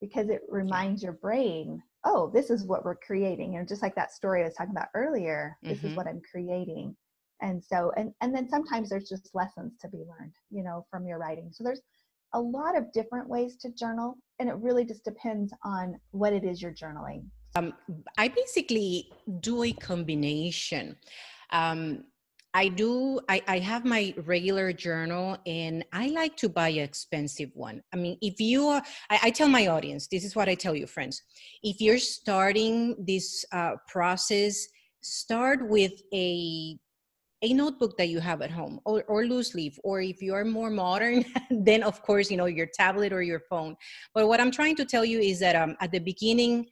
because 0.00 0.28
it 0.28 0.42
reminds 0.48 1.02
your 1.02 1.12
brain, 1.12 1.82
oh, 2.04 2.30
this 2.34 2.50
is 2.50 2.64
what 2.64 2.84
we're 2.84 2.96
creating. 2.96 3.56
And 3.56 3.66
just 3.66 3.82
like 3.82 3.94
that 3.94 4.12
story 4.12 4.42
I 4.42 4.44
was 4.44 4.54
talking 4.54 4.74
about 4.76 4.88
earlier, 4.94 5.56
this 5.62 5.78
mm-hmm. 5.78 5.88
is 5.88 5.94
what 5.96 6.06
I'm 6.06 6.20
creating. 6.30 6.94
And 7.42 7.62
so, 7.62 7.92
and, 7.96 8.12
and 8.20 8.34
then 8.34 8.48
sometimes 8.48 8.88
there's 8.88 9.08
just 9.08 9.30
lessons 9.34 9.74
to 9.80 9.88
be 9.88 9.98
learned, 9.98 10.32
you 10.50 10.62
know, 10.62 10.86
from 10.90 11.06
your 11.06 11.18
writing. 11.18 11.50
So 11.52 11.64
there's 11.64 11.82
a 12.34 12.40
lot 12.40 12.76
of 12.76 12.92
different 12.92 13.28
ways 13.28 13.56
to 13.58 13.70
journal, 13.70 14.16
and 14.38 14.48
it 14.48 14.56
really 14.56 14.84
just 14.84 15.04
depends 15.04 15.52
on 15.64 15.98
what 16.10 16.32
it 16.32 16.44
is 16.44 16.60
you're 16.60 16.72
journaling. 16.72 17.24
Um, 17.54 17.72
I 18.18 18.28
basically 18.28 19.10
do 19.40 19.62
a 19.62 19.72
combination. 19.72 20.96
Um, 21.50 22.04
I 22.56 22.68
do, 22.68 23.20
I, 23.28 23.42
I 23.46 23.58
have 23.58 23.84
my 23.84 24.14
regular 24.24 24.72
journal 24.72 25.36
and 25.44 25.84
I 25.92 26.06
like 26.08 26.38
to 26.38 26.48
buy 26.48 26.70
an 26.70 26.78
expensive 26.78 27.50
one. 27.52 27.82
I 27.92 27.96
mean, 27.96 28.16
if 28.22 28.40
you 28.40 28.68
are, 28.68 28.82
I, 29.10 29.18
I 29.24 29.30
tell 29.30 29.46
my 29.46 29.66
audience, 29.66 30.06
this 30.06 30.24
is 30.24 30.34
what 30.34 30.48
I 30.48 30.54
tell 30.54 30.74
you, 30.74 30.86
friends. 30.86 31.22
If 31.62 31.82
you're 31.82 31.98
starting 31.98 32.96
this 33.06 33.44
uh, 33.52 33.72
process, 33.86 34.66
start 35.02 35.68
with 35.68 35.92
a 36.14 36.78
a 37.42 37.52
notebook 37.52 37.98
that 37.98 38.08
you 38.08 38.18
have 38.18 38.40
at 38.40 38.50
home 38.50 38.80
or, 38.86 39.04
or 39.04 39.26
loose 39.26 39.54
leaf 39.54 39.78
or 39.84 40.00
if 40.00 40.22
you 40.22 40.32
are 40.32 40.42
more 40.42 40.70
modern 40.70 41.22
then 41.50 41.82
of 41.82 42.00
course 42.00 42.30
you 42.30 42.36
know 42.38 42.46
your 42.46 42.66
tablet 42.72 43.12
or 43.12 43.22
your 43.22 43.40
phone 43.50 43.76
but 44.14 44.26
what 44.26 44.40
i'm 44.40 44.50
trying 44.50 44.74
to 44.74 44.86
tell 44.86 45.04
you 45.04 45.20
is 45.20 45.38
that 45.38 45.54
um, 45.54 45.76
at 45.82 45.92
the 45.92 45.98
beginning 45.98 46.66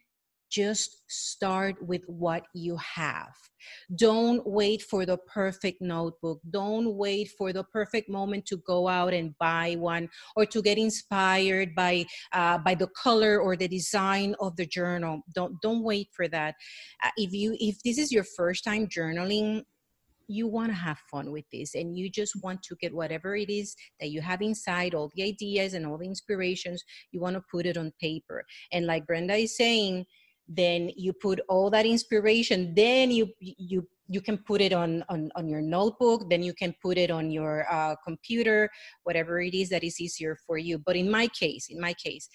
just 0.51 1.03
start 1.09 1.77
with 1.83 2.03
what 2.07 2.45
you 2.55 2.77
have. 2.77 3.35
Don't 3.97 4.47
wait 4.47 4.83
for 4.83 5.07
the 5.07 5.19
perfect 5.19 5.81
notebook. 5.81 6.41
Don't 6.51 6.95
wait 6.95 7.31
for 7.39 7.53
the 7.53 7.65
perfect 7.65 8.09
moment 8.09 8.47
to 8.47 8.59
go 8.67 8.89
out 8.89 9.15
and 9.15 9.37
buy 9.39 9.77
one 9.79 10.09
or 10.37 10.47
to 10.47 10.63
get 10.63 10.79
inspired 10.79 11.75
by 11.75 12.05
uh, 12.33 12.59
by 12.59 12.75
the 12.75 12.89
color 12.89 13.41
or 13.41 13.57
the 13.57 13.69
design 13.69 14.35
of 14.41 14.57
the 14.57 14.67
journal. 14.67 15.23
Don't 15.35 15.61
don't 15.63 15.83
wait 15.83 16.09
for 16.13 16.29
that. 16.29 16.55
Uh, 17.03 17.11
if 17.17 17.33
you 17.33 17.57
if 17.59 17.77
this 17.85 17.99
is 17.99 18.13
your 18.13 18.25
first 18.37 18.65
time 18.65 18.87
journaling, 18.87 19.63
you 20.27 20.47
want 20.47 20.71
to 20.71 20.75
have 20.75 20.99
fun 21.11 21.31
with 21.31 21.45
this 21.53 21.75
and 21.75 21.99
you 21.99 22.11
just 22.11 22.33
want 22.43 22.63
to 22.63 22.77
get 22.81 22.95
whatever 22.95 23.37
it 23.37 23.51
is 23.51 23.77
that 24.01 24.11
you 24.11 24.21
have 24.21 24.41
inside 24.41 24.95
all 24.95 25.11
the 25.15 25.23
ideas 25.23 25.75
and 25.75 25.87
all 25.87 25.99
the 25.99 26.07
inspirations 26.07 26.83
you 27.13 27.21
want 27.21 27.37
to 27.37 27.43
put 27.51 27.67
it 27.67 27.77
on 27.77 27.93
paper 28.01 28.45
and 28.73 28.87
like 28.87 29.07
brenda 29.07 29.35
is 29.35 29.57
saying 29.57 30.05
then 30.49 30.91
you 30.97 31.13
put 31.13 31.41
all 31.49 31.71
that 31.71 31.87
inspiration 31.87 32.75
then 32.75 33.11
you 33.11 33.29
you 33.41 33.87
you 34.09 34.21
can 34.21 34.37
put 34.39 34.61
it 34.61 34.73
on 34.73 35.03
on, 35.09 35.31
on 35.37 35.49
your 35.49 35.63
notebook 35.63 36.29
then 36.29 36.43
you 36.43 36.53
can 36.53 36.75
put 36.83 36.99
it 36.99 37.11
on 37.11 37.31
your 37.31 37.67
uh, 37.73 37.95
computer 38.05 38.69
whatever 39.05 39.41
it 39.41 39.55
is 39.55 39.71
that 39.71 39.83
is 39.83 40.01
easier 40.01 40.37
for 40.47 40.59
you. 40.59 40.79
But 40.79 40.97
in 40.97 41.11
my 41.11 41.27
case 41.29 41.69
in 41.71 41.81
my 41.81 41.95
case 41.95 42.29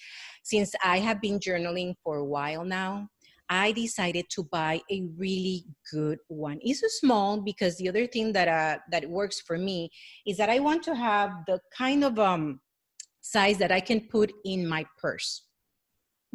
since 0.43 0.73
i 0.83 0.97
have 0.99 1.21
been 1.21 1.39
journaling 1.39 1.93
for 2.03 2.17
a 2.17 2.25
while 2.25 2.63
now 2.63 3.07
i 3.49 3.71
decided 3.71 4.25
to 4.29 4.43
buy 4.43 4.79
a 4.91 5.07
really 5.17 5.65
good 5.91 6.19
one. 6.27 6.59
It's 6.61 6.83
a 6.83 6.89
small 6.89 7.41
because 7.41 7.77
the 7.77 7.89
other 7.89 8.05
thing 8.05 8.31
that 8.33 8.47
uh, 8.47 8.77
that 8.91 9.09
works 9.09 9.41
for 9.41 9.57
me 9.57 9.89
is 10.25 10.37
that 10.37 10.49
i 10.49 10.59
want 10.59 10.83
to 10.83 10.95
have 10.95 11.31
the 11.47 11.59
kind 11.75 12.03
of 12.03 12.17
um 12.19 12.59
size 13.21 13.57
that 13.57 13.71
i 13.71 13.79
can 13.79 14.01
put 14.07 14.31
in 14.45 14.67
my 14.67 14.85
purse 14.97 15.48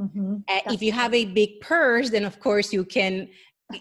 Mm-hmm. 0.01 0.37
if 0.73 0.83
you 0.83 0.93
have 0.93 1.15
a 1.15 1.25
big 1.25 1.61
purse, 1.61 2.11
then 2.11 2.25
of 2.25 2.41
course 2.41 2.73
you 2.73 2.85
can 2.85 3.29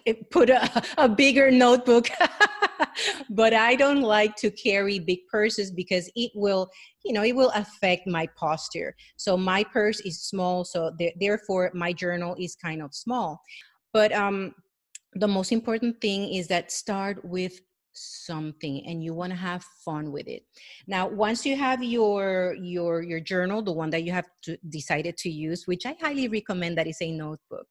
eh, 0.05 0.13
put 0.29 0.49
a, 0.49 0.83
a 0.97 1.09
bigger 1.09 1.49
notebook. 1.49 2.07
but 3.29 3.53
I 3.53 3.75
don't 3.75 4.01
like 4.01 4.35
to 4.37 4.51
carry 4.51 4.99
big 4.99 5.19
purses 5.31 5.71
because 5.71 6.11
it 6.15 6.31
will, 6.35 6.69
you 7.03 7.13
know, 7.13 7.23
it 7.23 7.35
will 7.35 7.51
affect 7.55 8.07
my 8.07 8.27
posture. 8.35 8.95
So 9.17 9.35
my 9.37 9.63
purse 9.63 9.99
is 10.01 10.21
small, 10.21 10.65
so 10.65 10.91
th- 10.97 11.15
therefore 11.19 11.71
my 11.73 11.93
journal 11.93 12.35
is 12.39 12.55
kind 12.55 12.81
of 12.81 12.93
small. 12.93 13.41
But 13.91 14.11
um, 14.11 14.53
the 15.13 15.27
most 15.27 15.51
important 15.51 15.99
thing 16.01 16.33
is 16.33 16.47
that 16.47 16.71
start 16.71 17.23
with 17.23 17.59
something 17.93 18.85
and 18.85 19.03
you 19.03 19.13
want 19.13 19.31
to 19.31 19.37
have 19.37 19.63
fun 19.85 20.11
with 20.11 20.27
it. 20.27 20.43
Now 20.87 21.07
once 21.07 21.45
you 21.45 21.55
have 21.55 21.83
your 21.83 22.55
your 22.59 23.01
your 23.01 23.19
journal 23.19 23.61
the 23.61 23.71
one 23.71 23.89
that 23.91 24.03
you 24.03 24.11
have 24.11 24.27
to, 24.43 24.57
decided 24.69 25.17
to 25.17 25.29
use 25.29 25.67
which 25.67 25.85
i 25.85 25.95
highly 26.01 26.27
recommend 26.27 26.77
that 26.77 26.87
is 26.87 27.01
a 27.01 27.11
notebook 27.11 27.67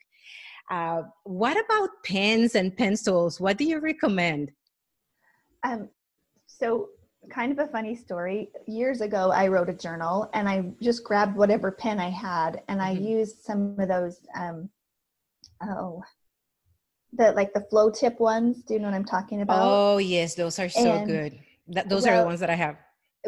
uh, 0.71 1.02
what 1.25 1.57
about 1.64 1.91
pens 2.05 2.55
and 2.55 2.75
pencils? 2.75 3.41
What 3.41 3.59
do 3.59 3.64
you 3.64 3.79
recommend? 3.79 4.52
Um, 5.64 5.91
so 6.47 6.88
kind 7.31 7.52
of 7.52 7.59
a 7.59 7.69
funny 7.69 7.95
story. 7.95 8.50
Years 8.67 9.00
ago 9.00 9.31
i 9.31 9.47
wrote 9.49 9.69
a 9.69 9.75
journal 9.75 10.31
and 10.35 10.49
i 10.49 10.64
just 10.81 11.05
grabbed 11.05 11.37
whatever 11.37 11.71
pen 11.71 12.00
i 12.00 12.11
had 12.11 12.62
and 12.69 12.83
i 12.83 12.95
mm-hmm. 12.95 13.05
used 13.05 13.45
some 13.45 13.76
of 13.79 13.88
those 13.88 14.19
um, 14.37 14.69
oh 15.62 16.02
the 17.12 17.33
like 17.33 17.52
the 17.52 17.62
flow 17.62 17.90
tip 17.90 18.19
ones. 18.21 18.62
Do 18.62 18.75
you 18.75 18.81
know 18.81 18.88
what 18.88 18.95
I'm 18.95 19.04
talking 19.04 19.42
about? 19.42 19.59
Oh 19.61 19.99
yes, 19.99 20.35
those 20.35 20.59
are 20.59 20.69
so 20.69 20.90
and, 20.90 21.07
good. 21.07 21.38
That, 21.69 21.88
those 21.88 22.04
well, 22.04 22.14
are 22.14 22.21
the 22.23 22.26
ones 22.26 22.40
that 22.40 22.50
I 22.50 22.54
have. 22.54 22.76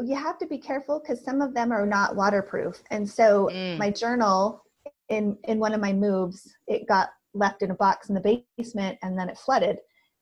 You 0.03 0.17
have 0.17 0.39
to 0.39 0.47
be 0.47 0.59
careful 0.59 1.01
because 1.01 1.25
some 1.25 1.41
of 1.41 1.55
them 1.55 1.71
are 1.71 1.87
not 1.87 2.17
waterproof, 2.17 2.83
and 2.91 3.09
so 3.09 3.49
mm. 3.53 3.79
my 3.79 3.91
journal 3.91 4.65
in 5.09 5.37
in 5.45 5.59
one 5.59 5.75
of 5.75 5.81
my 5.81 5.93
moves 5.93 6.55
it 6.67 6.87
got 6.89 7.11
left 7.35 7.63
in 7.63 7.71
a 7.71 7.75
box 7.75 8.09
in 8.09 8.15
the 8.15 8.43
basement 8.59 8.99
and 9.03 9.19
then 9.19 9.29
it 9.29 9.37
flooded 9.37 9.79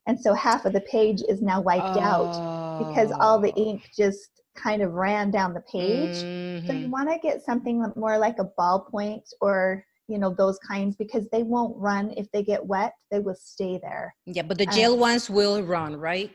and 0.06 0.18
so 0.18 0.34
half 0.34 0.64
of 0.64 0.72
the 0.72 0.80
page 0.82 1.22
is 1.28 1.40
now 1.40 1.60
wiped 1.60 1.96
oh. 1.96 2.00
out 2.00 2.78
because 2.78 3.12
all 3.12 3.38
the 3.38 3.54
ink 3.54 3.82
oh. 3.84 3.90
just 3.96 4.42
kind 4.56 4.82
of 4.82 4.92
ran 4.92 5.30
down 5.30 5.54
the 5.54 5.62
page 5.72 6.16
mm-hmm. 6.16 6.66
so 6.66 6.72
you 6.72 6.80
mm-hmm. 6.80 6.90
want 6.90 7.08
to 7.08 7.18
get 7.18 7.42
something 7.42 7.84
more 7.96 8.18
like 8.18 8.38
a 8.38 8.50
ballpoint 8.58 9.22
or 9.40 9.84
you 10.12 10.18
know 10.18 10.34
those 10.34 10.58
kinds 10.58 10.94
because 10.96 11.26
they 11.32 11.42
won't 11.42 11.74
run. 11.78 12.12
If 12.16 12.30
they 12.32 12.42
get 12.42 12.64
wet 12.64 12.92
they 13.10 13.18
will 13.18 13.34
stay 13.34 13.78
there. 13.78 14.14
Yeah 14.26 14.42
but 14.42 14.58
the 14.58 14.66
gel 14.66 14.94
um, 14.94 15.00
ones 15.00 15.30
will 15.30 15.62
run 15.62 15.96
right? 15.96 16.30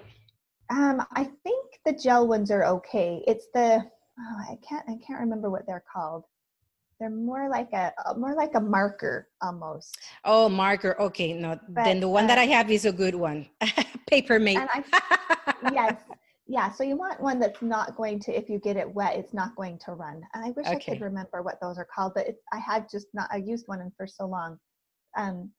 Um 0.69 1.05
i 1.12 1.24
think 1.43 1.65
the 1.86 1.93
gel 1.93 2.27
ones 2.27 2.50
are 2.51 2.65
okay. 2.65 3.24
It's 3.27 3.48
the 3.53 3.84
oh, 4.19 4.38
i 4.51 4.57
can't 4.67 4.84
i 4.89 4.96
can't 5.05 5.19
remember 5.19 5.50
what 5.50 5.65
they're 5.67 5.84
called. 5.93 6.24
They're 7.00 7.12
more 7.12 7.48
like 7.48 7.72
a 7.74 7.93
more 8.17 8.36
like 8.36 8.55
a 8.55 8.60
marker 8.60 9.27
almost. 9.41 9.96
Oh 10.25 10.50
marker. 10.50 11.00
Okay 11.00 11.34
no 11.34 11.60
but, 11.69 11.84
then 11.84 12.00
the 12.00 12.10
one 12.10 12.25
uh, 12.25 12.27
that 12.29 12.39
i 12.39 12.46
have 12.46 12.72
is 12.72 12.86
a 12.86 12.91
good 12.91 13.15
one. 13.15 13.48
Paper 14.07 14.39
mate. 14.39 14.60
yes 15.72 15.96
yeah, 16.48 16.72
so 16.72 16.84
you 16.84 16.96
want 16.96 17.22
one 17.22 17.39
that's 17.39 17.62
not 17.62 17.98
going 17.98 18.20
to, 18.22 18.32
if 18.32 18.50
you 18.50 18.60
get 18.60 18.77
it 18.77 18.89
wet, 18.89 19.18
it's 19.18 19.34
not 19.34 19.56
going 19.56 19.77
to 19.86 19.94
run. 19.94 20.22
And 20.34 20.46
I 20.46 20.51
wish 20.51 20.66
okay. 20.66 20.75
I 20.75 20.80
could 20.80 21.01
remember 21.01 21.42
what 21.42 21.60
those 21.62 21.77
are 21.77 21.88
called, 21.94 22.13
but 22.16 22.27
I 22.54 22.58
had 22.58 22.88
just 22.89 23.08
not, 23.13 23.27
I 23.32 23.38
used 23.38 23.68
one 23.68 23.92
for 23.98 24.08
so 24.08 24.25
long. 24.25 24.58
Um, 25.18 25.51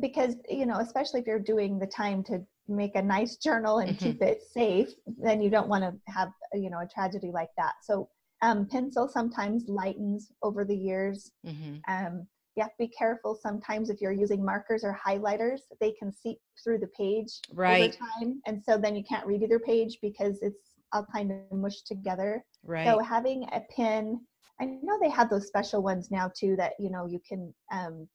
because, 0.00 0.36
you 0.48 0.64
know, 0.64 0.76
especially 0.76 1.20
if 1.20 1.26
you're 1.26 1.38
doing 1.38 1.78
the 1.78 1.86
time 1.86 2.22
to 2.24 2.40
make 2.66 2.96
a 2.96 3.02
nice 3.02 3.36
journal 3.36 3.80
and 3.80 3.90
mm-hmm. 3.90 4.06
keep 4.06 4.22
it 4.22 4.42
safe, 4.50 4.88
then 5.06 5.42
you 5.42 5.50
don't 5.50 5.68
want 5.68 5.84
to 5.84 6.12
have, 6.12 6.30
you 6.54 6.70
know, 6.70 6.80
a 6.80 6.86
tragedy 6.86 7.30
like 7.30 7.50
that. 7.58 7.74
So 7.82 8.08
um, 8.40 8.66
pencil 8.66 9.08
sometimes 9.08 9.64
lightens 9.68 10.32
over 10.42 10.64
the 10.64 10.74
years. 10.74 11.30
Mm-hmm. 11.46 11.76
Um, 11.88 12.26
you 12.56 12.62
have 12.62 12.72
to 12.72 12.78
be 12.78 12.88
careful 12.88 13.34
sometimes 13.34 13.90
if 13.90 14.00
you're 14.00 14.12
using 14.12 14.44
markers 14.44 14.84
or 14.84 14.98
highlighters 15.06 15.60
they 15.80 15.92
can 15.92 16.12
seep 16.12 16.38
through 16.62 16.78
the 16.78 16.88
page 16.88 17.40
right 17.52 17.82
over 17.82 17.92
time 18.20 18.40
and 18.46 18.62
so 18.62 18.76
then 18.76 18.94
you 18.94 19.04
can't 19.04 19.26
read 19.26 19.42
either 19.42 19.58
page 19.58 19.98
because 20.02 20.38
it's 20.42 20.74
all 20.92 21.06
kind 21.12 21.32
of 21.32 21.58
mushed 21.58 21.86
together 21.86 22.44
right 22.64 22.86
so 22.86 22.98
having 22.98 23.44
a 23.52 23.60
pin 23.74 24.20
I 24.60 24.66
know 24.82 24.98
they 25.00 25.10
have 25.10 25.28
those 25.28 25.46
special 25.46 25.82
ones 25.82 26.10
now 26.10 26.30
too 26.34 26.54
that 26.56 26.74
you 26.78 26.90
know 26.90 27.06
you 27.06 27.20
can 27.26 27.52
um, 27.72 28.08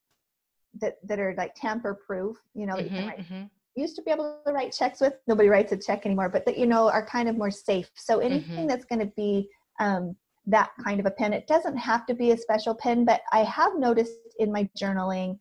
that 0.79 0.95
that 1.03 1.19
are 1.19 1.33
like 1.37 1.53
tamper 1.55 1.93
proof. 1.93 2.37
You 2.53 2.65
know, 2.65 2.75
mm-hmm, 2.75 2.83
you 2.83 2.89
can 2.89 2.97
mm-hmm, 2.97 3.07
write. 3.07 3.19
Mm-hmm. 3.19 3.43
Used 3.75 3.95
to 3.97 4.01
be 4.01 4.09
able 4.09 4.39
to 4.45 4.53
write 4.53 4.73
checks 4.73 5.01
with. 5.01 5.13
Nobody 5.27 5.49
writes 5.49 5.71
a 5.71 5.77
check 5.77 6.05
anymore, 6.05 6.29
but 6.29 6.45
that 6.45 6.57
you 6.57 6.65
know 6.65 6.89
are 6.89 7.05
kind 7.05 7.29
of 7.29 7.37
more 7.37 7.51
safe. 7.51 7.89
So 7.95 8.19
anything 8.19 8.57
mm-hmm. 8.57 8.67
that's 8.67 8.85
going 8.85 8.99
to 8.99 9.13
be 9.15 9.49
um, 9.79 10.15
that 10.47 10.71
kind 10.83 10.99
of 10.99 11.05
a 11.05 11.11
pen, 11.11 11.33
it 11.33 11.47
doesn't 11.47 11.77
have 11.77 12.05
to 12.07 12.13
be 12.13 12.31
a 12.31 12.37
special 12.37 12.73
pen. 12.73 13.05
But 13.05 13.21
I 13.31 13.43
have 13.43 13.77
noticed 13.77 14.13
in 14.39 14.51
my 14.51 14.69
journaling 14.79 15.39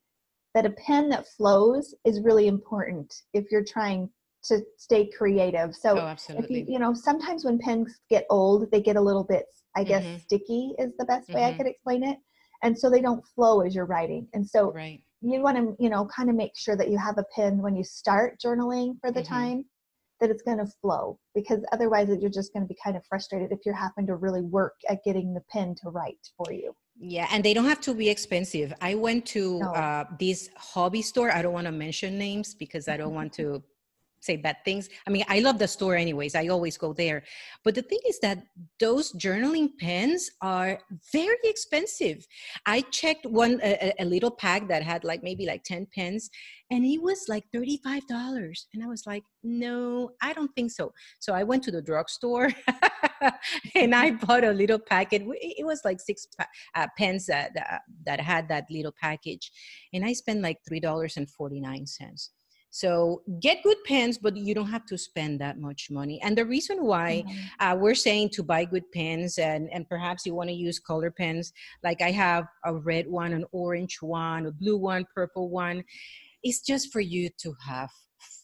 that 0.55 0.67
a 0.67 0.71
pen 0.71 1.09
that 1.11 1.27
flows 1.29 1.95
is 2.05 2.23
really 2.23 2.47
important 2.47 3.15
if 3.33 3.47
you're 3.51 3.65
trying 3.65 4.11
to 4.45 4.61
stay 4.77 5.11
creative. 5.17 5.75
So 5.75 5.99
oh, 5.99 6.15
if 6.31 6.51
you 6.51 6.65
you 6.69 6.79
know 6.79 6.95
sometimes 6.95 7.45
when 7.45 7.59
pens 7.59 8.01
get 8.11 8.27
old, 8.31 8.71
they 8.71 8.81
get 8.81 8.97
a 8.97 9.01
little 9.01 9.25
bit 9.25 9.47
I 9.77 9.85
guess 9.85 10.05
mm-hmm. 10.05 10.19
sticky 10.19 10.73
is 10.79 10.93
the 10.99 11.05
best 11.05 11.29
way 11.29 11.43
mm-hmm. 11.43 11.55
I 11.55 11.57
could 11.57 11.67
explain 11.67 12.03
it. 12.03 12.19
And 12.63 12.77
so 12.77 12.89
they 12.89 13.03
don't 13.03 13.25
flow 13.35 13.61
as 13.61 13.75
you're 13.75 13.85
writing. 13.85 14.27
And 14.33 14.49
so 14.49 14.73
right. 14.73 15.01
you 15.21 15.43
want 15.43 15.59
to, 15.59 15.77
you 15.79 15.91
know, 15.91 16.07
kind 16.07 16.31
of 16.31 16.35
make 16.35 16.53
sure 16.57 16.77
that 16.77 16.89
you 16.89 16.99
have 16.99 17.19
a 17.19 17.25
pen 17.35 17.59
when 17.59 17.77
you 17.77 17.85
start 17.85 18.41
journaling 18.45 18.99
for 19.01 19.13
the 19.13 19.21
mm-hmm. 19.21 19.35
time 19.35 19.65
that 20.21 20.31
it's 20.31 20.43
going 20.43 20.59
to 20.59 20.67
flow 20.81 21.19
because 21.35 21.61
otherwise 21.73 22.09
you're 22.09 22.31
just 22.31 22.53
going 22.53 22.63
to 22.63 22.69
be 22.69 22.77
kind 22.83 22.97
of 22.97 23.05
frustrated 23.07 23.53
if 23.53 23.59
you're 23.65 23.75
having 23.75 24.07
to 24.07 24.17
really 24.17 24.43
work 24.43 24.75
at 24.89 25.05
getting 25.05 25.35
the 25.35 25.43
pen 25.51 25.75
to 25.83 25.91
write 25.91 26.19
for 26.37 26.53
you. 26.53 26.75
Yeah, 26.99 27.29
and 27.31 27.45
they 27.45 27.53
don't 27.53 27.67
have 27.67 27.81
to 27.83 27.95
be 27.95 28.09
expensive. 28.09 28.73
I 28.81 28.95
went 28.95 29.27
to 29.27 29.59
no. 29.59 29.67
uh, 29.73 30.05
this 30.19 30.49
hobby 30.57 31.03
store. 31.03 31.31
I 31.31 31.43
don't 31.43 31.53
want 31.53 31.67
to 31.67 31.73
mention 31.73 32.17
names 32.17 32.55
because 32.55 32.89
I 32.89 32.97
don't 32.97 33.15
want 33.15 33.35
to 33.35 33.63
say 34.27 34.37
bad 34.37 34.57
things. 34.65 34.89
I 35.07 35.11
mean, 35.11 35.25
I 35.29 35.39
love 35.41 35.59
the 35.59 35.69
store 35.69 35.95
anyways. 35.95 36.35
I 36.35 36.49
always 36.49 36.77
go 36.77 36.93
there. 36.93 37.23
But 37.65 37.75
the 37.75 37.83
thing 37.83 38.01
is 38.09 38.19
that 38.21 38.43
those 38.81 39.13
journaling 39.13 39.71
pens 39.79 40.31
are 40.43 40.81
very 41.13 41.39
expensive. 41.45 42.27
I 42.67 42.83
checked 42.83 43.27
one 43.27 43.61
a, 43.63 43.93
a 43.99 44.05
little 44.05 44.31
pack 44.31 44.69
that 44.69 44.83
had 44.83 45.05
like 45.05 45.23
maybe 45.23 45.47
like 45.47 45.63
10 45.65 45.87
pens 45.95 46.29
and 46.71 46.85
it 46.85 47.01
was 47.01 47.27
like 47.29 47.45
$35 47.55 48.03
and 48.75 48.83
I 48.83 48.89
was 48.89 49.07
like, 49.07 49.23
"No, 49.45 50.11
I 50.21 50.33
don't 50.33 50.53
think 50.57 50.73
so." 50.73 50.93
So 51.21 51.33
I 51.33 51.45
went 51.45 51.63
to 51.65 51.71
the 51.71 51.81
drugstore 51.81 52.51
and 53.77 53.95
I 53.95 54.11
bought 54.11 54.43
a 54.43 54.53
little 54.53 54.81
packet. 54.81 55.23
It 55.27 55.65
was 55.65 55.83
like 55.85 56.01
six 56.01 56.27
uh, 56.75 56.87
pens 56.99 57.27
that 57.27 57.53
uh, 57.57 57.79
that 58.05 58.21
had 58.21 58.49
that 58.49 58.65
little 58.69 58.95
package 59.01 59.53
and 59.93 60.05
I 60.05 60.13
spent 60.13 60.43
like 60.43 60.59
$3.49 60.71 62.29
so 62.71 63.23
get 63.41 63.63
good 63.63 63.79
pens, 63.87 64.19
but 64.19 64.37
you 64.37 64.55
don't 64.55 64.69
have 64.69 64.87
to 64.87 64.99
spend 64.99 65.41
that 65.41 65.59
much 65.59 65.89
money. 65.91 66.21
And 66.23 66.37
the 66.37 66.45
reason 66.45 66.85
why 66.85 67.25
mm-hmm. 67.27 67.67
uh, 67.67 67.75
we're 67.77 67.95
saying 67.95 68.31
to 68.31 68.43
buy 68.43 68.65
good 68.65 68.91
pens 68.93 69.39
and, 69.39 69.71
and 69.73 69.89
perhaps 69.89 70.27
you 70.27 70.35
want 70.35 70.51
to 70.51 70.55
use 70.55 70.79
color 70.79 71.11
pens, 71.11 71.53
like 71.83 72.03
I 72.03 72.11
have 72.11 72.47
a 72.65 72.75
red 72.75 73.07
one, 73.09 73.33
an 73.33 73.45
orange 73.53 73.99
one, 74.01 74.47
a 74.47 74.53
blue 74.53 74.77
one, 74.77 75.07
purple 75.15 75.49
one, 75.49 75.85
is 76.45 76.61
just 76.61 76.93
for 76.93 77.01
you 77.01 77.31
to 77.39 77.55
have 77.67 77.91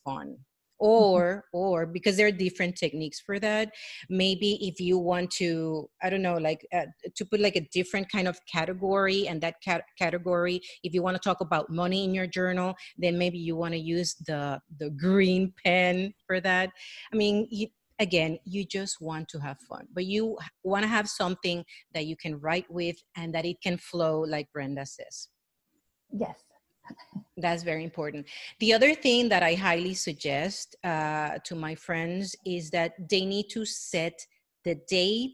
fun. 0.05 0.37
Or 0.83 1.45
or 1.53 1.87
because 1.87 2.17
there 2.17 2.27
are 2.27 2.33
different 2.33 2.77
techniques 2.77 3.21
for 3.21 3.39
that. 3.39 3.71
Maybe 4.11 4.59
if 4.67 4.81
you 4.81 4.99
want 4.99 5.31
to 5.31 5.89
i 6.03 6.11
don't 6.11 6.23
know 6.23 6.37
like 6.37 6.67
uh, 6.75 6.87
to 7.15 7.25
put 7.25 7.39
like 7.41 7.55
a 7.55 7.69
different 7.73 8.11
kind 8.11 8.27
of 8.27 8.37
category 8.53 9.29
and 9.29 9.41
that 9.41 9.55
cat- 9.62 9.85
category 9.97 10.61
if 10.83 10.93
you 10.93 11.03
want 11.03 11.15
to 11.15 11.23
talk 11.29 11.41
about 11.41 11.71
money 11.71 12.05
in 12.05 12.12
your 12.12 12.27
journal 12.27 12.75
then 12.99 13.17
maybe 13.17 13.39
you 13.39 13.55
want 13.55 13.73
to 13.73 13.79
use 13.79 14.17
the 14.27 14.61
the 14.81 14.91
green 14.91 15.53
pen 15.65 16.12
for 16.27 16.41
that. 16.41 16.71
I 17.12 17.17
mean 17.17 17.47
you, 17.51 17.69
again 18.01 18.39
you 18.45 18.65
just 18.65 19.01
want 19.01 19.29
to 19.29 19.39
have 19.39 19.59
fun 19.69 19.87
but 19.95 20.05
you 20.07 20.37
want 20.65 20.83
to 20.83 20.89
have 20.89 21.09
something 21.09 21.65
that 21.95 22.07
you 22.07 22.17
can 22.17 22.41
write 22.41 22.69
with 22.69 22.97
and 23.17 23.33
that 23.35 23.45
it 23.45 23.59
can 23.62 23.77
flow 23.79 24.21
like 24.21 24.49
brenda 24.53 24.85
says. 24.85 25.29
Yes 26.11 26.51
that's 27.37 27.62
very 27.62 27.85
important. 27.85 28.27
The 28.61 28.73
other 28.73 28.95
thing 28.95 29.29
that 29.31 29.43
I 29.43 29.55
highly 29.55 29.95
suggest 29.95 30.77
uh, 30.85 31.39
to 31.45 31.55
my 31.55 31.75
friends 31.75 32.37
is 32.45 32.71
that 32.71 32.92
they 33.09 33.25
need 33.25 33.49
to 33.51 33.64
set 33.64 34.27
the 34.64 34.77
date 34.88 35.33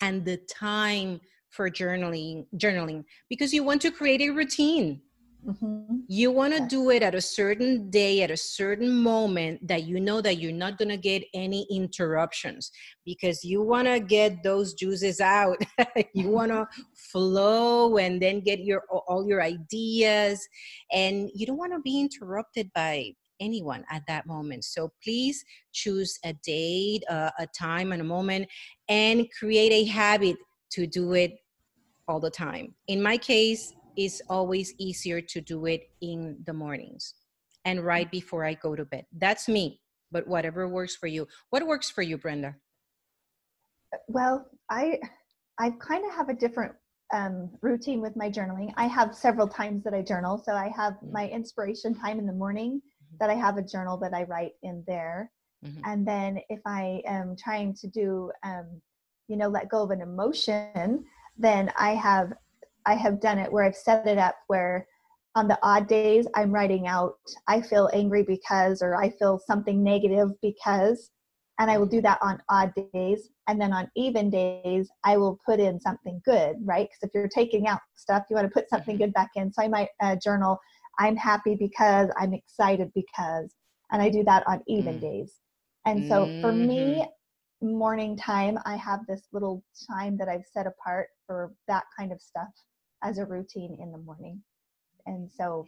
and 0.00 0.24
the 0.24 0.36
time 0.48 1.20
for 1.50 1.70
journaling 1.70 2.46
journaling 2.56 3.04
because 3.28 3.54
you 3.54 3.64
want 3.64 3.80
to 3.82 3.90
create 3.90 4.20
a 4.20 4.30
routine 4.30 5.00
Mm-hmm. 5.46 6.00
You 6.08 6.30
want 6.30 6.54
to 6.54 6.66
do 6.66 6.90
it 6.90 7.02
at 7.02 7.14
a 7.14 7.20
certain 7.20 7.90
day, 7.90 8.22
at 8.22 8.30
a 8.30 8.36
certain 8.36 8.92
moment 8.92 9.66
that 9.66 9.84
you 9.84 10.00
know 10.00 10.20
that 10.20 10.38
you're 10.38 10.52
not 10.52 10.78
going 10.78 10.88
to 10.88 10.96
get 10.96 11.22
any 11.32 11.66
interruptions 11.70 12.70
because 13.04 13.44
you 13.44 13.62
want 13.62 13.86
to 13.86 14.00
get 14.00 14.42
those 14.42 14.74
juices 14.74 15.20
out. 15.20 15.58
you 16.14 16.28
want 16.28 16.50
to 16.50 16.66
flow 16.94 17.96
and 17.98 18.20
then 18.20 18.40
get 18.40 18.60
your 18.60 18.82
all 18.90 19.26
your 19.26 19.42
ideas 19.42 20.46
and 20.92 21.30
you 21.34 21.46
don't 21.46 21.56
want 21.56 21.72
to 21.72 21.80
be 21.80 22.00
interrupted 22.00 22.70
by 22.74 23.12
anyone 23.40 23.84
at 23.90 24.02
that 24.08 24.26
moment. 24.26 24.64
So 24.64 24.90
please 25.02 25.44
choose 25.72 26.18
a 26.24 26.34
date, 26.44 27.04
uh, 27.08 27.30
a 27.38 27.46
time 27.58 27.92
and 27.92 28.02
a 28.02 28.04
moment 28.04 28.48
and 28.88 29.26
create 29.38 29.72
a 29.72 29.84
habit 29.84 30.36
to 30.72 30.86
do 30.86 31.12
it 31.14 31.32
all 32.08 32.20
the 32.20 32.30
time. 32.30 32.74
In 32.88 33.02
my 33.02 33.16
case, 33.16 33.72
it's 33.98 34.22
always 34.30 34.72
easier 34.78 35.20
to 35.20 35.40
do 35.40 35.66
it 35.66 35.90
in 36.00 36.38
the 36.46 36.52
mornings 36.52 37.14
and 37.64 37.84
right 37.84 38.08
before 38.12 38.44
I 38.44 38.54
go 38.54 38.76
to 38.76 38.84
bed. 38.84 39.04
That's 39.12 39.48
me, 39.48 39.80
but 40.12 40.26
whatever 40.26 40.68
works 40.68 40.94
for 40.94 41.08
you. 41.08 41.26
What 41.50 41.66
works 41.66 41.90
for 41.90 42.02
you, 42.02 42.16
Brenda? 42.16 42.54
Well, 44.06 44.46
I 44.70 45.00
I 45.58 45.70
kind 45.70 46.04
of 46.06 46.12
have 46.12 46.28
a 46.28 46.34
different 46.34 46.72
um, 47.12 47.50
routine 47.60 48.00
with 48.00 48.14
my 48.14 48.30
journaling. 48.30 48.72
I 48.76 48.86
have 48.86 49.16
several 49.16 49.48
times 49.48 49.82
that 49.82 49.94
I 49.94 50.02
journal. 50.02 50.40
So 50.44 50.52
I 50.52 50.70
have 50.76 50.92
mm-hmm. 50.94 51.12
my 51.12 51.28
inspiration 51.28 51.92
time 51.92 52.20
in 52.20 52.26
the 52.26 52.32
morning 52.32 52.80
mm-hmm. 52.80 53.16
that 53.18 53.30
I 53.30 53.34
have 53.34 53.56
a 53.56 53.62
journal 53.62 53.96
that 53.98 54.14
I 54.14 54.22
write 54.24 54.52
in 54.62 54.84
there. 54.86 55.32
Mm-hmm. 55.64 55.80
And 55.84 56.06
then 56.06 56.38
if 56.48 56.60
I 56.64 57.02
am 57.04 57.34
trying 57.36 57.74
to 57.80 57.88
do, 57.88 58.30
um, 58.44 58.80
you 59.26 59.36
know, 59.36 59.48
let 59.48 59.68
go 59.68 59.82
of 59.82 59.90
an 59.90 60.02
emotion, 60.02 61.04
then 61.36 61.72
I 61.76 61.94
have 61.94 62.32
I 62.86 62.94
have 62.94 63.20
done 63.20 63.38
it 63.38 63.52
where 63.52 63.64
I've 63.64 63.76
set 63.76 64.06
it 64.06 64.18
up 64.18 64.36
where 64.46 64.86
on 65.34 65.46
the 65.46 65.58
odd 65.62 65.86
days 65.86 66.26
I'm 66.34 66.50
writing 66.50 66.86
out, 66.86 67.14
I 67.46 67.60
feel 67.60 67.88
angry 67.92 68.24
because, 68.24 68.82
or 68.82 68.96
I 68.96 69.10
feel 69.10 69.38
something 69.46 69.82
negative 69.82 70.30
because, 70.42 71.10
and 71.60 71.70
I 71.70 71.78
will 71.78 71.86
do 71.86 72.00
that 72.02 72.18
on 72.22 72.42
odd 72.48 72.72
days. 72.92 73.30
And 73.46 73.60
then 73.60 73.72
on 73.72 73.88
even 73.96 74.30
days, 74.30 74.88
I 75.04 75.16
will 75.16 75.38
put 75.46 75.60
in 75.60 75.80
something 75.80 76.20
good, 76.24 76.56
right? 76.64 76.88
Because 76.88 77.08
if 77.08 77.10
you're 77.14 77.28
taking 77.28 77.66
out 77.66 77.80
stuff, 77.94 78.24
you 78.28 78.36
want 78.36 78.48
to 78.48 78.52
put 78.52 78.68
something 78.68 78.96
mm-hmm. 78.96 79.04
good 79.04 79.14
back 79.14 79.30
in. 79.36 79.52
So 79.52 79.62
I 79.62 79.68
might 79.68 79.88
uh, 80.02 80.16
journal, 80.16 80.58
I'm 80.98 81.16
happy 81.16 81.54
because, 81.54 82.10
I'm 82.18 82.34
excited 82.34 82.90
because, 82.94 83.54
and 83.92 84.02
I 84.02 84.08
do 84.10 84.24
that 84.24 84.46
on 84.46 84.62
even 84.66 84.98
mm. 84.98 85.00
days. 85.00 85.34
And 85.86 86.08
so 86.08 86.26
for 86.40 86.52
me, 86.52 87.04
mm-hmm. 87.62 87.78
morning 87.78 88.16
time, 88.16 88.58
I 88.66 88.76
have 88.76 89.06
this 89.06 89.22
little 89.32 89.62
time 89.88 90.18
that 90.18 90.28
I've 90.28 90.44
set 90.52 90.66
apart 90.66 91.08
for 91.26 91.52
that 91.68 91.84
kind 91.96 92.12
of 92.12 92.20
stuff 92.20 92.48
as 93.02 93.18
a 93.18 93.24
routine 93.24 93.76
in 93.80 93.92
the 93.92 93.98
morning. 93.98 94.42
And 95.06 95.30
so 95.30 95.66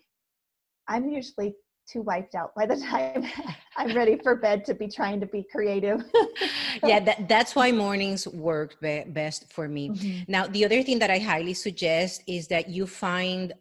I'm 0.89 1.09
usually 1.09 1.55
too 1.91 2.03
wiped 2.03 2.35
out 2.35 2.55
by 2.55 2.67
the 2.67 2.77
time 2.91 3.27
I'm 3.77 3.95
ready 3.97 4.19
for 4.23 4.37
bed 4.37 4.65
to 4.67 4.75
be 4.75 4.89
trying 4.89 5.21
to 5.21 5.27
be 5.27 5.45
creative. 5.51 6.05
yeah, 6.85 7.01
that, 7.01 7.29
that's 7.29 7.55
why 7.55 7.73
mornings 7.73 8.27
work 8.29 8.81
be- 8.81 9.05
best 9.09 9.53
for 9.53 9.69
me. 9.69 9.91
Mm-hmm. 9.91 10.23
Now, 10.29 10.47
the 10.47 10.65
other 10.65 10.83
thing 10.83 10.99
that 11.01 11.11
I 11.11 11.19
highly 11.19 11.55
suggest 11.55 12.23
is 12.27 12.49
that 12.49 12.69
you 12.69 12.87
find 12.87 13.53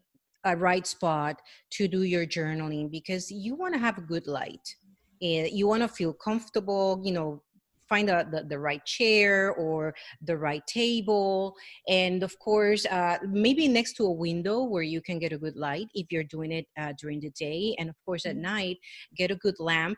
a 0.45 0.55
right 0.55 0.87
spot 0.87 1.41
to 1.71 1.87
do 1.87 2.03
your 2.03 2.25
journaling 2.25 2.89
because 2.89 3.29
you 3.29 3.55
want 3.55 3.73
to 3.73 3.79
have 3.79 3.97
a 3.97 4.01
good 4.01 4.27
light. 4.27 4.75
You 5.21 5.67
want 5.67 5.81
to 5.81 5.89
feel 5.89 6.13
comfortable, 6.13 7.01
you 7.03 7.11
know, 7.11 7.43
find 7.89 8.07
the, 8.07 8.27
the, 8.31 8.43
the, 8.43 8.59
right 8.59 8.85
chair 8.85 9.53
or 9.53 9.93
the 10.21 10.37
right 10.37 10.65
table 10.67 11.55
and 11.87 12.23
of 12.23 12.37
course 12.39 12.85
uh, 12.85 13.17
maybe 13.27 13.67
next 13.67 13.93
to 13.93 14.05
a 14.05 14.11
window 14.11 14.63
where 14.63 14.83
you 14.83 15.01
can 15.01 15.17
get 15.19 15.33
a 15.33 15.37
good 15.37 15.55
light 15.55 15.87
if 15.93 16.11
you're 16.11 16.23
doing 16.23 16.51
it 16.51 16.65
uh, 16.79 16.93
during 16.99 17.19
the 17.19 17.31
day 17.31 17.75
and 17.79 17.89
of 17.89 17.95
course 18.05 18.25
at 18.25 18.33
mm-hmm. 18.33 18.53
night 18.53 18.77
get 19.15 19.31
a 19.31 19.35
good 19.35 19.55
lamp 19.59 19.97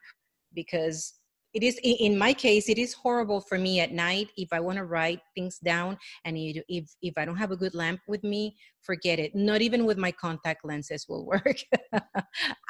because 0.53 1.20
it 1.53 1.63
is 1.63 1.79
in 1.83 2.17
my 2.17 2.33
case 2.33 2.69
it 2.69 2.77
is 2.77 2.93
horrible 2.93 3.41
for 3.41 3.57
me 3.57 3.79
at 3.79 3.91
night 3.91 4.29
if 4.37 4.49
i 4.51 4.59
want 4.59 4.77
to 4.77 4.85
write 4.85 5.19
things 5.35 5.59
down 5.59 5.97
and 6.25 6.37
if 6.37 6.93
if 7.01 7.17
i 7.17 7.25
don't 7.25 7.37
have 7.37 7.51
a 7.51 7.57
good 7.57 7.75
lamp 7.75 7.99
with 8.07 8.23
me 8.23 8.55
forget 8.81 9.19
it. 9.19 9.35
Not 9.35 9.61
even 9.61 9.85
with 9.85 9.97
my 9.97 10.11
contact 10.11 10.65
lenses 10.65 11.07
will 11.07 11.25
work. 11.25 11.57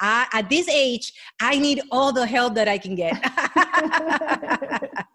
I, 0.00 0.26
at 0.32 0.48
this 0.48 0.68
age 0.68 1.12
i 1.40 1.58
need 1.58 1.80
all 1.90 2.12
the 2.12 2.26
help 2.26 2.54
that 2.54 2.68
i 2.68 2.78
can 2.78 2.94
get. 2.94 3.16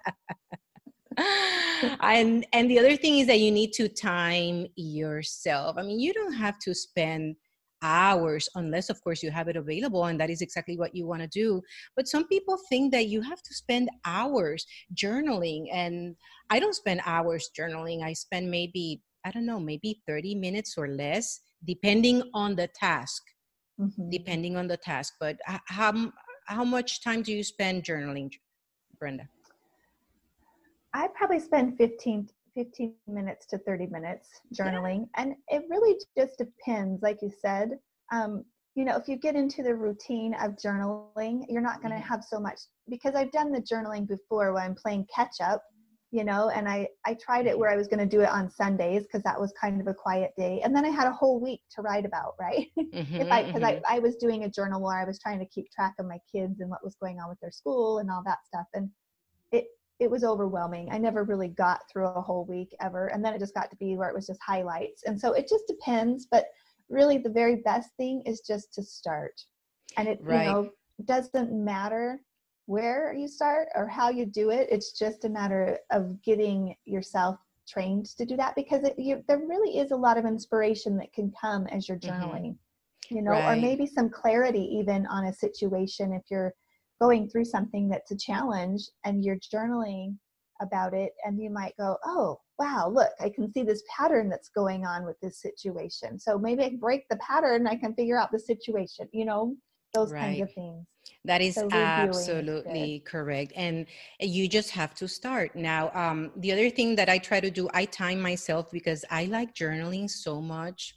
And 2.02 2.46
and 2.54 2.70
the 2.70 2.78
other 2.80 2.96
thing 2.96 3.20
is 3.20 3.28
that 3.28 3.40
you 3.40 3.52
need 3.52 3.74
to 3.74 3.88
time 3.88 4.68
yourself. 4.76 5.78
I 5.78 5.82
mean 5.82 6.00
you 6.00 6.14
don't 6.14 6.34
have 6.34 6.60
to 6.60 6.76
spend 6.76 7.36
hours 7.82 8.50
unless 8.56 8.90
of 8.90 9.02
course 9.04 9.22
you 9.22 9.30
have 9.30 9.48
it 9.48 9.56
available 9.56 10.06
and 10.06 10.20
that 10.20 10.30
is 10.30 10.42
exactly 10.42 10.78
what 10.78 10.96
you 10.96 11.06
want 11.06 11.22
to 11.22 11.28
do 11.28 11.62
but 11.96 12.08
some 12.08 12.28
people 12.28 12.58
think 12.70 12.92
that 12.92 13.08
you 13.08 13.22
have 13.22 13.42
to 13.42 13.54
spend 13.54 13.88
hours 14.06 14.66
journaling 14.96 15.68
and 15.72 16.16
i 16.50 16.60
don't 16.60 16.76
spend 16.76 17.00
hours 17.06 17.52
journaling 17.58 18.04
i 18.04 18.14
spend 18.14 18.50
maybe 18.50 19.02
I 19.28 19.32
don't 19.32 19.46
know, 19.46 19.60
maybe 19.60 20.02
30 20.08 20.36
minutes 20.36 20.76
or 20.78 20.88
less, 20.88 21.42
depending 21.66 22.24
on 22.34 22.56
the 22.56 22.68
task. 22.68 23.24
Mm-hmm. 23.78 24.10
Depending 24.10 24.56
on 24.56 24.68
the 24.68 24.78
task. 24.78 25.16
But 25.20 25.38
how, 25.46 26.12
how 26.46 26.64
much 26.64 27.04
time 27.04 27.24
do 27.24 27.34
you 27.34 27.44
spend 27.44 27.84
journaling, 27.84 28.32
Brenda? 28.98 29.28
I 30.94 31.10
probably 31.14 31.40
spend 31.40 31.78
15, 31.78 32.30
15 32.58 32.94
minutes 33.08 33.46
to 33.48 33.58
30 33.60 33.88
minutes 33.88 34.30
journaling. 34.54 35.08
Yeah. 35.16 35.24
And 35.24 35.36
it 35.50 35.64
really 35.70 35.96
just 36.18 36.38
depends, 36.40 37.04
like 37.04 37.20
you 37.22 37.32
said. 37.42 37.78
Um, 38.12 38.44
you 38.74 38.84
know, 38.84 38.96
if 38.96 39.08
you 39.08 39.16
get 39.16 39.36
into 39.36 39.64
the 39.64 39.74
routine 39.74 40.34
of 40.36 40.52
journaling, 40.52 41.46
you're 41.50 41.62
not 41.62 41.82
going 41.82 41.94
to 41.94 42.00
mm-hmm. 42.00 42.08
have 42.08 42.24
so 42.24 42.40
much 42.40 42.60
because 42.90 43.16
I've 43.16 43.32
done 43.32 43.52
the 43.52 43.62
journaling 43.62 44.08
before 44.08 44.54
when 44.54 44.64
I'm 44.64 44.76
playing 44.76 45.08
catch 45.14 45.36
up, 45.42 45.64
you 46.12 46.24
know, 46.24 46.50
and 46.50 46.70
I 46.70 46.88
I 47.06 47.16
tried 47.16 47.48
it 47.48 47.52
mm-hmm. 47.52 47.60
where 47.60 47.72
I 47.72 47.76
was 47.76 47.88
going 47.88 48.00
to 48.00 48.06
do 48.06 48.22
it 48.22 48.30
on 48.30 48.50
Sundays 48.50 49.04
because 49.04 49.24
that 49.24 49.40
was 49.40 49.52
kind 49.60 49.82
of 49.82 49.88
a 49.88 49.94
quiet 49.94 50.32
day, 50.38 50.62
and 50.64 50.76
then 50.76 50.86
I 50.86 50.90
had 50.90 51.08
a 51.08 51.12
whole 51.12 51.40
week 51.40 51.62
to 51.76 51.82
write 51.82 52.06
about, 52.06 52.36
right? 52.40 52.68
Mm-hmm, 52.80 53.16
if 53.16 53.32
I 53.32 53.44
because 53.44 53.62
mm-hmm. 53.62 53.84
I 53.88 53.96
I 53.96 54.00
was 54.00 54.16
doing 54.16 54.44
a 54.44 54.50
journal 54.50 54.82
where 54.82 54.98
I 54.98 55.06
was 55.06 55.20
trying 55.20 55.40
to 55.40 55.46
keep 55.48 55.72
track 55.72 55.96
of 56.00 56.06
my 56.06 56.20
kids 56.32 56.60
and 56.60 56.70
what 56.70 56.84
was 56.84 56.96
going 57.02 57.20
on 57.20 57.30
with 57.30 57.40
their 57.40 57.52
school 57.52 57.98
and 57.98 58.12
all 58.12 58.22
that 58.26 58.46
stuff, 58.46 58.68
and 58.76 58.90
it 59.52 59.66
it 60.00 60.10
was 60.10 60.24
overwhelming. 60.24 60.90
I 60.92 60.98
never 60.98 61.24
really 61.24 61.48
got 61.48 61.82
through 61.92 62.08
a 62.08 62.22
whole 62.22 62.46
week 62.46 62.76
ever, 62.82 63.08
and 63.08 63.24
then 63.24 63.34
it 63.34 63.40
just 63.40 63.56
got 63.56 63.70
to 63.72 63.78
be 63.78 63.98
where 63.98 64.10
it 64.10 64.16
was 64.16 64.28
just 64.28 64.42
highlights, 64.46 65.04
and 65.04 65.20
so 65.20 65.34
it 65.34 65.48
just 65.50 65.66
depends, 65.68 66.28
but 66.30 66.48
really 66.90 67.18
the 67.18 67.30
very 67.30 67.58
best 67.58 67.90
thing 67.98 68.22
is 68.26 68.42
just 68.42 68.74
to 68.74 68.84
start 68.84 69.42
and 69.98 70.08
it 70.08 70.20
right. 70.22 70.46
you 70.46 70.52
know 70.52 70.70
doesn't 71.06 71.52
matter 71.52 72.20
where 72.66 73.14
you 73.14 73.28
start 73.28 73.68
or 73.76 73.88
how 73.88 74.10
you 74.10 74.26
do 74.26 74.50
it 74.50 74.68
it's 74.72 74.98
just 74.98 75.26
a 75.26 75.30
matter 75.30 75.78
of 75.92 76.22
getting 76.24 76.76
yourself 76.86 77.38
trained 77.68 78.06
to 78.06 78.26
do 78.26 78.38
that 78.38 78.56
because 78.56 78.84
it, 78.84 78.96
you, 78.98 79.22
there 79.28 79.40
really 79.40 79.78
is 79.78 79.92
a 79.92 79.96
lot 79.96 80.18
of 80.18 80.26
inspiration 80.26 80.98
that 80.98 81.12
can 81.14 81.32
come 81.40 81.68
as 81.68 81.88
you're 81.88 81.98
mm-hmm. 81.98 82.22
journaling 82.22 82.52
mm-hmm. 82.52 83.16
you 83.16 83.22
know 83.22 83.32
right. 83.32 83.58
or 83.58 83.62
maybe 83.62 83.86
some 83.86 84.10
clarity 84.10 84.64
even 84.74 85.06
on 85.08 85.26
a 85.26 85.34
situation 85.34 86.14
if 86.14 86.24
you're 86.30 86.54
going 87.02 87.30
through 87.30 87.46
something 87.46 87.88
that's 87.88 88.12
a 88.12 88.18
challenge 88.18 88.90
and 89.06 89.24
you're 89.24 89.38
journaling 89.38 90.16
about 90.62 90.94
it 90.94 91.14
and 91.24 91.40
you 91.40 91.52
might 91.52 91.76
go 91.78 91.98
oh 92.04 92.40
wow 92.58 92.90
look 92.92 93.12
i 93.20 93.30
can 93.30 93.52
see 93.52 93.62
this 93.62 93.84
pattern 93.96 94.28
that's 94.28 94.50
going 94.50 94.86
on 94.86 95.06
with 95.06 95.20
this 95.22 95.40
situation. 95.40 96.18
So 96.18 96.40
maybe 96.40 96.64
i 96.64 96.72
break 96.80 97.08
the 97.10 97.18
pattern 97.18 97.68
i 97.68 97.76
can 97.76 97.94
figure 97.94 98.18
out 98.18 98.32
the 98.32 98.40
situation 98.40 99.08
you 99.12 99.26
know 99.26 99.56
those 99.94 100.12
right. 100.12 100.22
kinds 100.22 100.42
of 100.42 100.54
things. 100.54 100.86
That 101.24 101.42
is 101.42 101.56
so 101.56 101.70
absolutely 101.72 103.02
correct 103.06 103.54
and 103.56 103.86
you 104.20 104.50
just 104.50 104.72
have 104.72 104.94
to 104.96 105.08
start. 105.08 105.56
Now 105.56 105.90
um, 105.94 106.32
the 106.36 106.52
other 106.52 106.70
thing 106.70 106.96
that 106.96 107.10
i 107.10 107.18
try 107.18 107.40
to 107.40 107.50
do 107.50 107.70
i 107.74 107.86
time 107.86 108.20
myself 108.20 108.70
because 108.72 109.06
i 109.10 109.26
like 109.26 109.54
journaling 109.54 110.10
so 110.10 110.42
much 110.42 110.97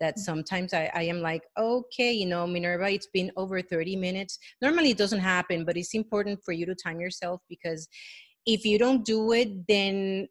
that 0.00 0.16
mm. 0.16 0.20
sometimes 0.20 0.74
I, 0.74 0.90
I, 0.94 1.02
am 1.02 1.20
like, 1.20 1.42
okay, 1.58 2.12
you 2.12 2.26
know, 2.26 2.46
Minerva, 2.46 2.90
it's 2.90 3.08
been 3.12 3.30
over 3.36 3.60
30 3.62 3.96
minutes. 3.96 4.38
Normally 4.60 4.90
it 4.90 4.98
doesn't 4.98 5.20
happen, 5.20 5.64
but 5.64 5.76
it's 5.76 5.94
important 5.94 6.40
for 6.44 6.52
you 6.52 6.66
to 6.66 6.74
time 6.74 7.00
yourself 7.00 7.40
because 7.48 7.88
if 8.46 8.64
you 8.64 8.78
don't 8.78 9.04
do 9.04 9.32
it 9.32 9.66
then 9.68 10.26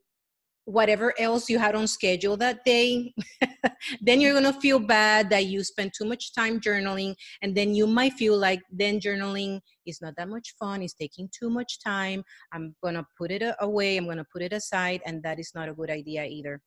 whatever 0.69 1.13
else 1.19 1.49
you 1.49 1.58
had 1.58 1.75
on 1.75 1.88
schedule 1.88 2.38
that 2.38 2.63
day 2.63 3.13
then 4.01 4.21
you're 4.21 4.39
going 4.39 4.53
to 4.53 4.60
feel 4.60 4.79
bad 4.79 5.29
that 5.29 5.45
you 5.45 5.63
spent 5.63 5.91
too 5.93 6.05
much 6.05 6.34
time 6.34 6.60
journaling 6.60 7.15
and 7.41 7.55
then 7.55 7.73
you 7.73 7.88
might 7.88 8.13
feel 8.13 8.38
like 8.38 8.62
then 8.71 8.99
journaling 8.99 9.60
is 9.86 10.01
not 10.01 10.13
that 10.15 10.29
much 10.29 10.53
fun 10.60 10.82
it's 10.82 10.93
taking 10.93 11.27
too 11.38 11.49
much 11.49 11.79
time 11.84 12.23
i'm 12.53 12.75
going 12.84 12.95
to 12.95 13.05
put 13.17 13.32
it 13.32 13.43
away 13.60 13.97
i'm 13.97 14.05
going 14.05 14.17
to 14.17 14.25
put 14.32 14.41
it 14.41 14.53
aside 14.53 15.01
and 15.05 15.23
that 15.23 15.39
is 15.39 15.51
not 15.55 15.69
a 15.69 15.73
good 15.73 15.89
idea 15.89 16.25
either. 16.25 16.62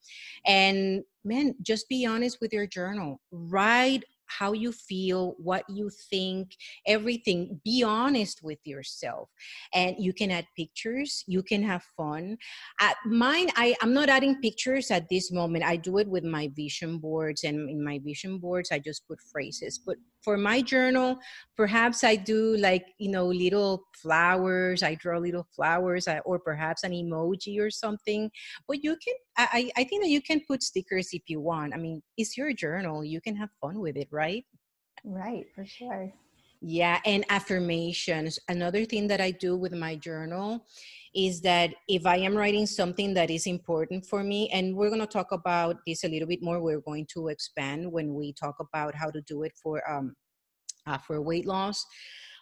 And 0.47 1.03
man 1.25 1.55
just 1.63 1.89
be 1.89 2.07
honest 2.07 2.39
with 2.41 2.53
your 2.53 2.67
journal. 2.67 3.21
Write 3.31 4.05
how 4.39 4.53
you 4.53 4.73
feel, 4.73 5.35
what 5.39 5.65
you 5.69 5.91
think, 6.11 6.57
everything. 6.87 7.61
Be 7.65 7.83
honest 7.83 8.43
with 8.43 8.59
yourself. 8.65 9.29
And 9.75 9.97
you 9.99 10.13
can 10.13 10.31
add 10.31 10.47
pictures, 10.57 11.25
you 11.27 11.43
can 11.43 11.63
have 11.63 11.85
fun. 11.97 12.37
At 12.81 12.97
mine, 13.07 13.49
I, 13.57 13.75
I'm 13.83 13.93
not 13.93 14.09
adding 14.09 14.41
pictures 14.41 14.91
at 14.91 15.09
this 15.09 15.33
moment. 15.33 15.65
I 15.65 15.77
do 15.77 15.99
it 15.99 16.09
with 16.09 16.25
my 16.25 16.51
vision 16.55 16.99
boards, 16.99 17.45
and 17.45 17.69
in 17.69 17.85
my 17.85 18.01
vision 18.05 18.39
boards, 18.39 18.71
I 18.73 18.79
just 18.79 19.07
put 19.07 19.19
phrases. 19.33 19.79
But 19.79 19.97
for 20.23 20.37
my 20.37 20.63
journal, 20.63 21.19
perhaps 21.57 22.05
I 22.05 22.17
do 22.17 22.57
like, 22.57 22.87
you 22.99 23.11
know, 23.11 23.27
little 23.27 23.85
flowers. 23.95 24.83
I 24.83 24.95
draw 24.95 25.19
little 25.19 25.47
flowers 25.55 26.09
uh, 26.09 26.21
or 26.25 26.39
perhaps 26.39 26.85
an 26.85 26.93
emoji 26.93 27.61
or 27.61 27.71
something. 27.71 28.31
But 28.69 28.85
you 28.85 28.97
can, 28.97 29.15
I, 29.37 29.71
I 29.77 29.85
think 29.85 30.03
that 30.03 30.11
you 30.11 30.23
can 30.23 30.41
put 30.47 30.63
stickers 30.63 31.09
if 31.13 31.23
you 31.27 31.41
want. 31.41 31.75
I 31.75 31.77
mean, 31.77 32.03
it's 32.17 32.37
your 32.37 32.53
journal. 32.53 33.05
You 33.05 33.21
can 33.21 33.37
have 33.37 33.51
fun 33.61 33.81
with 33.81 33.97
it, 33.97 34.09
right? 34.11 34.45
Right, 35.05 35.47
for 35.55 35.67
sure. 35.67 36.13
Yeah, 36.65 37.01
and 37.05 37.25
affirmations. 37.29 38.39
Another 38.49 38.85
thing 38.85 39.09
that 39.09 39.21
I 39.21 39.33
do 39.33 39.57
with 39.57 39.73
my 39.73 39.97
journal 39.97 40.65
is 41.13 41.41
that 41.41 41.75
if 41.89 42.07
I 42.07 42.19
am 42.19 42.37
writing 42.37 42.67
something 42.67 43.13
that 43.15 43.31
is 43.31 43.49
important 43.49 44.07
for 44.07 44.23
me, 44.23 44.49
and 44.51 44.77
we're 44.77 44.89
going 44.89 45.01
to 45.01 45.07
talk 45.09 45.33
about 45.33 45.79
this 45.89 46.05
a 46.05 46.09
little 46.09 46.29
bit 46.29 46.41
more, 46.41 46.63
we're 46.63 46.81
going 46.81 47.07
to 47.15 47.29
expand 47.29 47.91
when 47.91 48.15
we 48.15 48.33
talk 48.33 48.55
about 48.61 48.95
how 48.95 49.11
to 49.11 49.21
do 49.23 49.43
it 49.43 49.53
for 49.61 49.83
um, 49.91 50.15
uh, 50.87 50.99
for 50.99 51.21
weight 51.21 51.47
loss. 51.47 51.85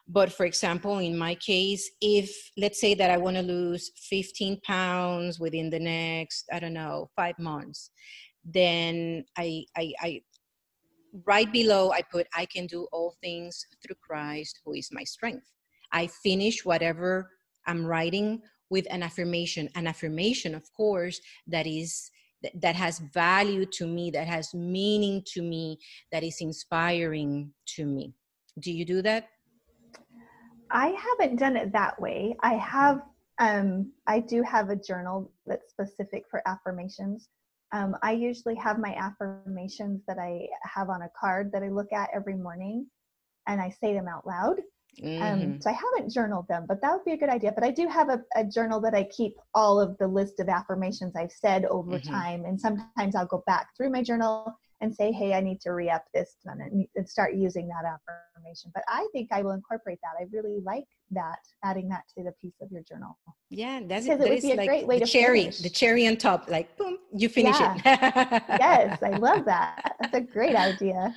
But 0.06 0.30
for 0.30 0.44
example, 0.44 0.98
in 0.98 1.16
my 1.16 1.34
case, 1.36 1.90
if 2.02 2.30
let's 2.58 2.80
say 2.80 2.92
that 2.94 3.10
I 3.10 3.16
want 3.16 3.36
to 3.36 3.42
lose 3.42 3.90
15 3.96 4.60
pounds 4.60 5.40
within 5.40 5.70
the 5.70 5.78
next, 5.78 6.44
I 6.52 6.58
don't 6.58 6.74
know, 6.74 7.08
five 7.16 7.38
months, 7.38 7.90
then 8.44 9.24
I, 9.38 9.64
I, 9.76 9.92
I 10.00 10.20
right 11.26 11.50
below 11.52 11.92
I 11.92 12.02
put, 12.02 12.26
I 12.34 12.46
can 12.46 12.66
do 12.66 12.86
all 12.92 13.16
things 13.22 13.64
through 13.82 13.96
Christ 14.00 14.60
who 14.64 14.74
is 14.74 14.90
my 14.92 15.04
strength. 15.04 15.46
I 15.92 16.06
finish 16.06 16.64
whatever 16.64 17.30
I'm 17.66 17.84
writing 17.84 18.42
with 18.70 18.86
an 18.90 19.02
affirmation 19.02 19.68
an 19.74 19.88
affirmation 19.88 20.54
of 20.54 20.62
course 20.72 21.20
that 21.48 21.66
is 21.66 22.10
that 22.62 22.76
has 22.76 23.00
value 23.00 23.66
to 23.66 23.86
me 23.86 24.10
that 24.10 24.26
has 24.26 24.54
meaning 24.54 25.22
to 25.26 25.42
me 25.42 25.78
that 26.12 26.22
is 26.22 26.40
inspiring 26.40 27.52
to 27.66 27.84
me. 27.84 28.14
Do 28.60 28.72
you 28.72 28.84
do 28.84 29.02
that? 29.02 29.28
I 30.70 30.94
haven't 31.18 31.36
done 31.36 31.56
it 31.56 31.72
that 31.72 32.00
way. 32.00 32.36
I 32.40 32.54
have 32.54 33.02
um, 33.40 33.90
i 34.06 34.20
do 34.20 34.42
have 34.42 34.68
a 34.68 34.76
journal 34.76 35.32
that's 35.46 35.70
specific 35.70 36.24
for 36.30 36.46
affirmations 36.46 37.28
um, 37.72 37.96
i 38.02 38.12
usually 38.12 38.54
have 38.54 38.78
my 38.78 38.94
affirmations 38.94 40.02
that 40.06 40.18
i 40.18 40.46
have 40.62 40.90
on 40.90 41.02
a 41.02 41.10
card 41.18 41.50
that 41.52 41.62
i 41.62 41.68
look 41.68 41.92
at 41.92 42.10
every 42.14 42.36
morning 42.36 42.86
and 43.46 43.60
i 43.60 43.70
say 43.80 43.92
them 43.92 44.08
out 44.08 44.26
loud 44.26 44.60
um, 45.02 45.06
mm-hmm. 45.06 45.22
Um, 45.22 45.60
so 45.60 45.70
I 45.70 45.72
haven't 45.72 46.12
journaled 46.12 46.46
them, 46.48 46.66
but 46.68 46.80
that 46.82 46.92
would 46.92 47.04
be 47.04 47.12
a 47.12 47.16
good 47.16 47.28
idea. 47.28 47.52
But 47.52 47.64
I 47.64 47.70
do 47.70 47.86
have 47.88 48.08
a, 48.08 48.20
a 48.34 48.44
journal 48.44 48.80
that 48.80 48.94
I 48.94 49.04
keep 49.04 49.34
all 49.54 49.80
of 49.80 49.96
the 49.98 50.06
list 50.06 50.40
of 50.40 50.48
affirmations 50.48 51.14
I've 51.16 51.32
said 51.32 51.64
over 51.66 51.92
mm-hmm. 51.92 52.12
time. 52.12 52.44
And 52.44 52.60
sometimes 52.60 53.14
I'll 53.14 53.26
go 53.26 53.42
back 53.46 53.68
through 53.76 53.90
my 53.90 54.02
journal 54.02 54.52
and 54.80 54.94
say, 54.94 55.12
hey, 55.12 55.34
I 55.34 55.40
need 55.40 55.60
to 55.62 55.70
re 55.72 55.90
up 55.90 56.04
this 56.14 56.36
and, 56.44 56.86
and 56.94 57.08
start 57.08 57.34
using 57.34 57.68
that 57.68 57.84
affirmation. 57.84 58.70
But 58.74 58.82
I 58.88 59.06
think 59.12 59.28
I 59.32 59.42
will 59.42 59.52
incorporate 59.52 59.98
that. 60.02 60.22
I 60.22 60.26
really 60.32 60.60
like 60.64 60.84
that, 61.10 61.38
adding 61.64 61.88
that 61.90 62.04
to 62.16 62.24
the 62.24 62.32
piece 62.40 62.54
of 62.62 62.70
your 62.70 62.82
journal. 62.82 63.18
Yeah, 63.50 63.80
that's 63.86 64.06
because 64.06 64.24
it 64.24 64.30
would 64.30 64.42
be 64.42 64.52
a 64.52 64.56
like 64.56 64.68
great 64.68 64.86
way 64.86 64.98
the 64.98 65.04
to 65.04 65.10
cherry, 65.10 65.40
finish. 65.42 65.58
the 65.58 65.70
cherry 65.70 66.06
on 66.06 66.16
top, 66.16 66.48
like 66.48 66.76
boom, 66.76 66.98
you 67.14 67.28
finish 67.28 67.58
yeah. 67.60 67.74
it. 67.76 68.42
yes, 68.48 69.02
I 69.02 69.10
love 69.10 69.44
that. 69.44 69.96
That's 70.00 70.14
a 70.14 70.20
great 70.20 70.56
idea. 70.56 71.14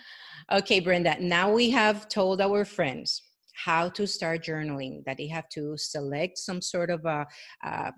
Okay, 0.52 0.80
Brenda. 0.80 1.16
Now 1.22 1.52
we 1.52 1.70
have 1.70 2.10
told 2.10 2.42
our 2.42 2.66
friends 2.66 3.22
how 3.54 3.88
to 3.90 4.06
start 4.06 4.44
journaling, 4.44 5.04
that 5.06 5.18
they 5.18 5.28
have 5.28 5.48
to 5.50 5.78
select 5.78 6.38
some 6.38 6.62
sort 6.62 6.90
of 6.90 7.06
a, 7.06 7.26
a 7.64 7.92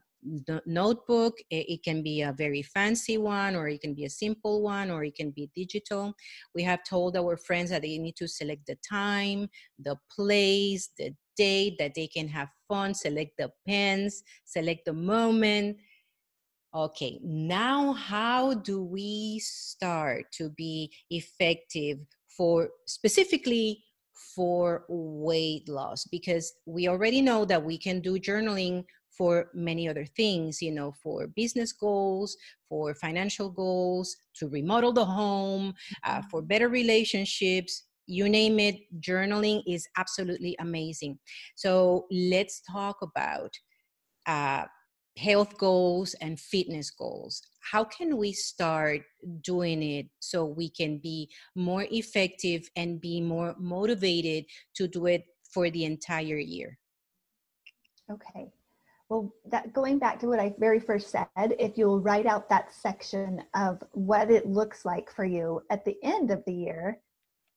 notebook. 0.66 1.38
It, 1.50 1.84
can 1.84 2.02
be 2.02 2.22
a 2.22 2.34
very 2.34 2.62
fancy 2.62 3.18
one, 3.18 3.56
or 3.56 3.68
it 3.68 3.82
can 3.82 3.94
be 3.94 4.06
a 4.06 4.10
simple 4.10 4.62
one, 4.62 4.92
or 4.92 5.04
it 5.04 5.16
can 5.16 5.32
be 5.32 5.50
digital. 5.56 6.14
We 6.54 6.64
have 6.64 6.84
told 6.84 7.16
our 7.16 7.38
friends 7.38 7.70
that 7.70 7.84
they 7.84 7.98
need 7.98 8.16
to 8.18 8.28
select 8.28 8.66
the 8.68 8.78
time, 8.88 9.50
the 9.80 9.98
place, 10.14 10.90
the 10.98 11.16
date, 11.38 11.76
that 11.80 11.94
they 11.96 12.08
can 12.08 12.28
have 12.30 12.50
fun, 12.68 12.94
select 12.94 13.34
the 13.38 13.52
pens, 13.68 14.24
select 14.46 14.86
the 14.86 14.94
moment. 14.94 15.78
Okay, 16.74 17.20
now 17.24 17.94
how 17.94 18.54
do 18.54 18.84
we 18.84 19.40
start 19.40 20.26
to 20.34 20.50
be 20.50 20.92
effective 21.10 22.00
for 22.28 22.70
specifically 22.86 23.82
for 24.36 24.86
weight 24.90 25.68
loss 25.70 26.06
because 26.06 26.54
we 26.66 26.88
already 26.88 27.22
know 27.22 27.46
that 27.46 27.64
we 27.64 27.78
can 27.78 28.00
do 28.02 28.20
journaling 28.20 28.84
for 29.18 29.50
many 29.54 29.88
other 29.88 30.06
things, 30.06 30.62
you 30.62 30.72
know, 30.72 30.92
for 30.92 31.28
business 31.28 31.72
goals, 31.72 32.36
for 32.68 32.94
financial 32.96 33.50
goals, 33.50 34.16
to 34.36 34.48
remodel 34.48 34.94
the 34.94 35.06
home, 35.06 35.74
uh, 36.04 36.22
for 36.30 36.42
mm-hmm. 36.42 36.48
better 36.48 36.70
relationships, 36.70 37.84
you 38.08 38.30
name 38.30 38.60
it, 38.60 38.76
journaling 39.00 39.64
is 39.68 39.88
absolutely 39.98 40.56
amazing. 40.60 41.18
So 41.56 42.06
let's 42.12 42.62
talk 42.62 42.98
about 43.02 43.58
uh, 44.28 44.66
health 45.18 45.58
goals 45.58 46.14
and 46.16 46.40
fitness 46.40 46.92
goals 46.92 47.42
how 47.72 47.84
can 47.84 48.18
we 48.18 48.32
start 48.34 49.02
doing 49.42 49.82
it 49.82 50.08
so 50.20 50.46
we 50.46 50.70
can 50.70 50.98
be 50.98 51.30
more 51.56 51.86
effective 51.90 52.70
and 52.76 53.02
be 53.02 53.22
more 53.22 53.56
motivated 53.58 54.46
to 54.76 54.88
do 54.88 55.06
it 55.06 55.24
for 55.50 55.70
the 55.70 55.86
entire 55.86 56.38
year 56.38 56.78
okay 58.12 58.52
well 59.10 59.34
that 59.46 59.72
going 59.74 60.00
back 60.00 60.20
to 60.20 60.28
what 60.28 60.40
i 60.40 60.54
very 60.60 60.80
first 60.80 61.10
said 61.10 61.28
if 61.38 61.78
you'll 61.78 62.00
write 62.00 62.26
out 62.26 62.50
that 62.50 62.74
section 62.74 63.42
of 63.56 63.82
what 63.92 64.32
it 64.32 64.48
looks 64.48 64.86
like 64.86 65.12
for 65.12 65.26
you 65.26 65.62
at 65.70 65.86
the 65.86 65.96
end 66.04 66.32
of 66.32 66.44
the 66.46 66.54
year 66.54 67.00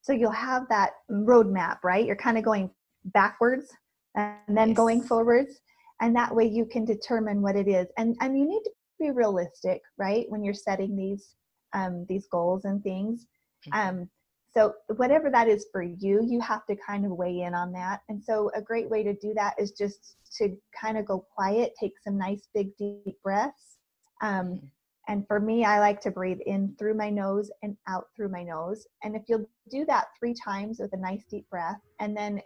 so 0.03 0.13
you'll 0.13 0.31
have 0.31 0.69
that 0.69 0.93
roadmap 1.11 1.79
right 1.83 2.07
you're 2.07 2.17
kind 2.17 2.39
of 2.39 2.45
going 2.45 2.71
backwards 3.07 3.73
and 4.15 4.57
then 4.57 4.69
yes. 4.69 4.77
going 4.77 5.03
forwards 5.03 5.61
and 6.01 6.15
that 6.15 6.35
way 6.35 6.45
you 6.45 6.65
can 6.65 6.85
determine 6.85 7.43
what 7.43 7.57
it 7.57 7.69
is 7.69 7.87
and 7.97 8.17
and 8.21 8.39
you 8.39 8.47
need 8.47 8.63
to 8.65 8.71
be 9.01 9.11
realistic 9.11 9.81
right 9.97 10.27
when 10.29 10.43
you're 10.43 10.55
setting 10.55 10.97
these 10.97 11.35
um, 11.75 12.07
these 12.09 12.27
goals 12.31 12.65
and 12.65 12.83
things 12.83 13.27
mm-hmm. 13.69 13.89
um, 14.01 14.11
so 14.55 14.75
whatever 14.97 15.31
that 15.31 15.49
is 15.49 15.67
for 15.73 15.83
you 15.83 16.21
you 16.27 16.41
have 16.41 16.65
to 16.67 16.77
kind 16.77 17.05
of 17.05 17.13
weigh 17.13 17.43
in 17.43 17.55
on 17.55 17.73
that 17.73 18.01
and 18.09 18.23
so 18.23 18.51
a 18.55 18.63
great 18.63 18.89
way 18.89 19.03
to 19.03 19.15
do 19.15 19.33
that 19.35 19.55
is 19.59 19.73
just 19.73 20.17
to 20.37 20.57
kind 20.79 20.99
of 20.99 21.05
go 21.05 21.25
quiet 21.35 21.73
take 21.79 21.95
some 22.03 22.19
nice 22.19 22.49
big 22.55 22.77
deep 22.77 23.17
breaths 23.23 23.79
um, 24.23 24.47
mm-hmm. 24.47 24.67
and 25.09 25.27
for 25.27 25.41
me 25.41 25.65
i 25.65 25.79
like 25.79 26.01
to 26.01 26.11
breathe 26.11 26.41
in 26.47 26.75
through 26.79 26.95
my 26.95 27.11
nose 27.11 27.51
and 27.63 27.77
out 27.89 28.07
through 28.17 28.29
my 28.29 28.43
nose 28.43 28.87
and 29.03 29.15
if 29.15 29.23
you'll 29.29 29.49
do 29.71 29.85
that 29.85 30.07
three 30.19 30.35
times 30.35 30.79
with 30.81 30.93
a 30.93 30.97
nice 30.97 31.25
deep 31.31 31.49
breath 31.51 31.81
and 32.01 32.17
then 32.17 32.41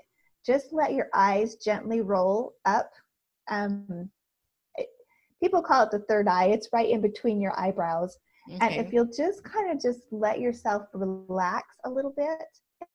just 0.45 0.73
let 0.73 0.93
your 0.93 1.09
eyes 1.15 1.57
gently 1.57 2.01
roll 2.01 2.55
up 2.65 2.91
um, 3.51 4.11
it, 4.77 4.89
people 5.43 5.63
call 5.63 5.85
it 5.85 5.91
the 5.91 6.01
third 6.01 6.29
eye. 6.29 6.47
It's 6.47 6.69
right 6.73 6.89
in 6.89 7.01
between 7.01 7.41
your 7.41 7.59
eyebrows. 7.59 8.19
Okay. 8.51 8.59
And 8.61 8.87
if 8.87 8.93
you'll 8.93 9.11
just 9.13 9.45
kind 9.45 9.71
of 9.71 9.81
just 9.81 10.01
let 10.11 10.41
yourself 10.41 10.83
relax 10.95 11.69
a 11.85 11.91
little 11.91 12.13
bit, 12.17 12.39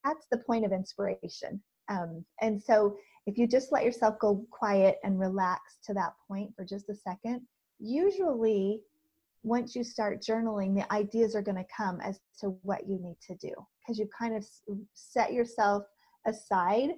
that's 0.03 0.27
the 0.31 0.39
point 0.39 0.65
of 0.65 0.71
inspiration. 0.71 1.61
Um, 1.89 2.25
and 2.41 2.61
so 2.61 2.97
if 3.25 3.37
you 3.37 3.47
just 3.47 3.71
let 3.71 3.85
yourself 3.85 4.19
go 4.19 4.45
quiet 4.51 4.97
and 5.03 5.19
relax 5.19 5.77
to 5.85 5.93
that 5.93 6.13
point 6.27 6.53
for 6.55 6.65
just 6.65 6.89
a 6.89 6.95
second, 6.95 7.41
usually 7.79 8.81
once 9.43 9.75
you 9.75 9.83
start 9.83 10.21
journaling, 10.21 10.75
the 10.75 10.91
ideas 10.93 11.35
are 11.35 11.41
going 11.41 11.57
to 11.57 11.65
come 11.75 12.01
as 12.01 12.19
to 12.41 12.57
what 12.63 12.87
you 12.87 12.99
need 12.99 13.17
to 13.27 13.35
do 13.35 13.53
because 13.79 13.97
you 13.97 14.07
kind 14.17 14.35
of 14.35 14.45
set 14.93 15.31
yourself 15.31 15.83
aside 16.25 16.89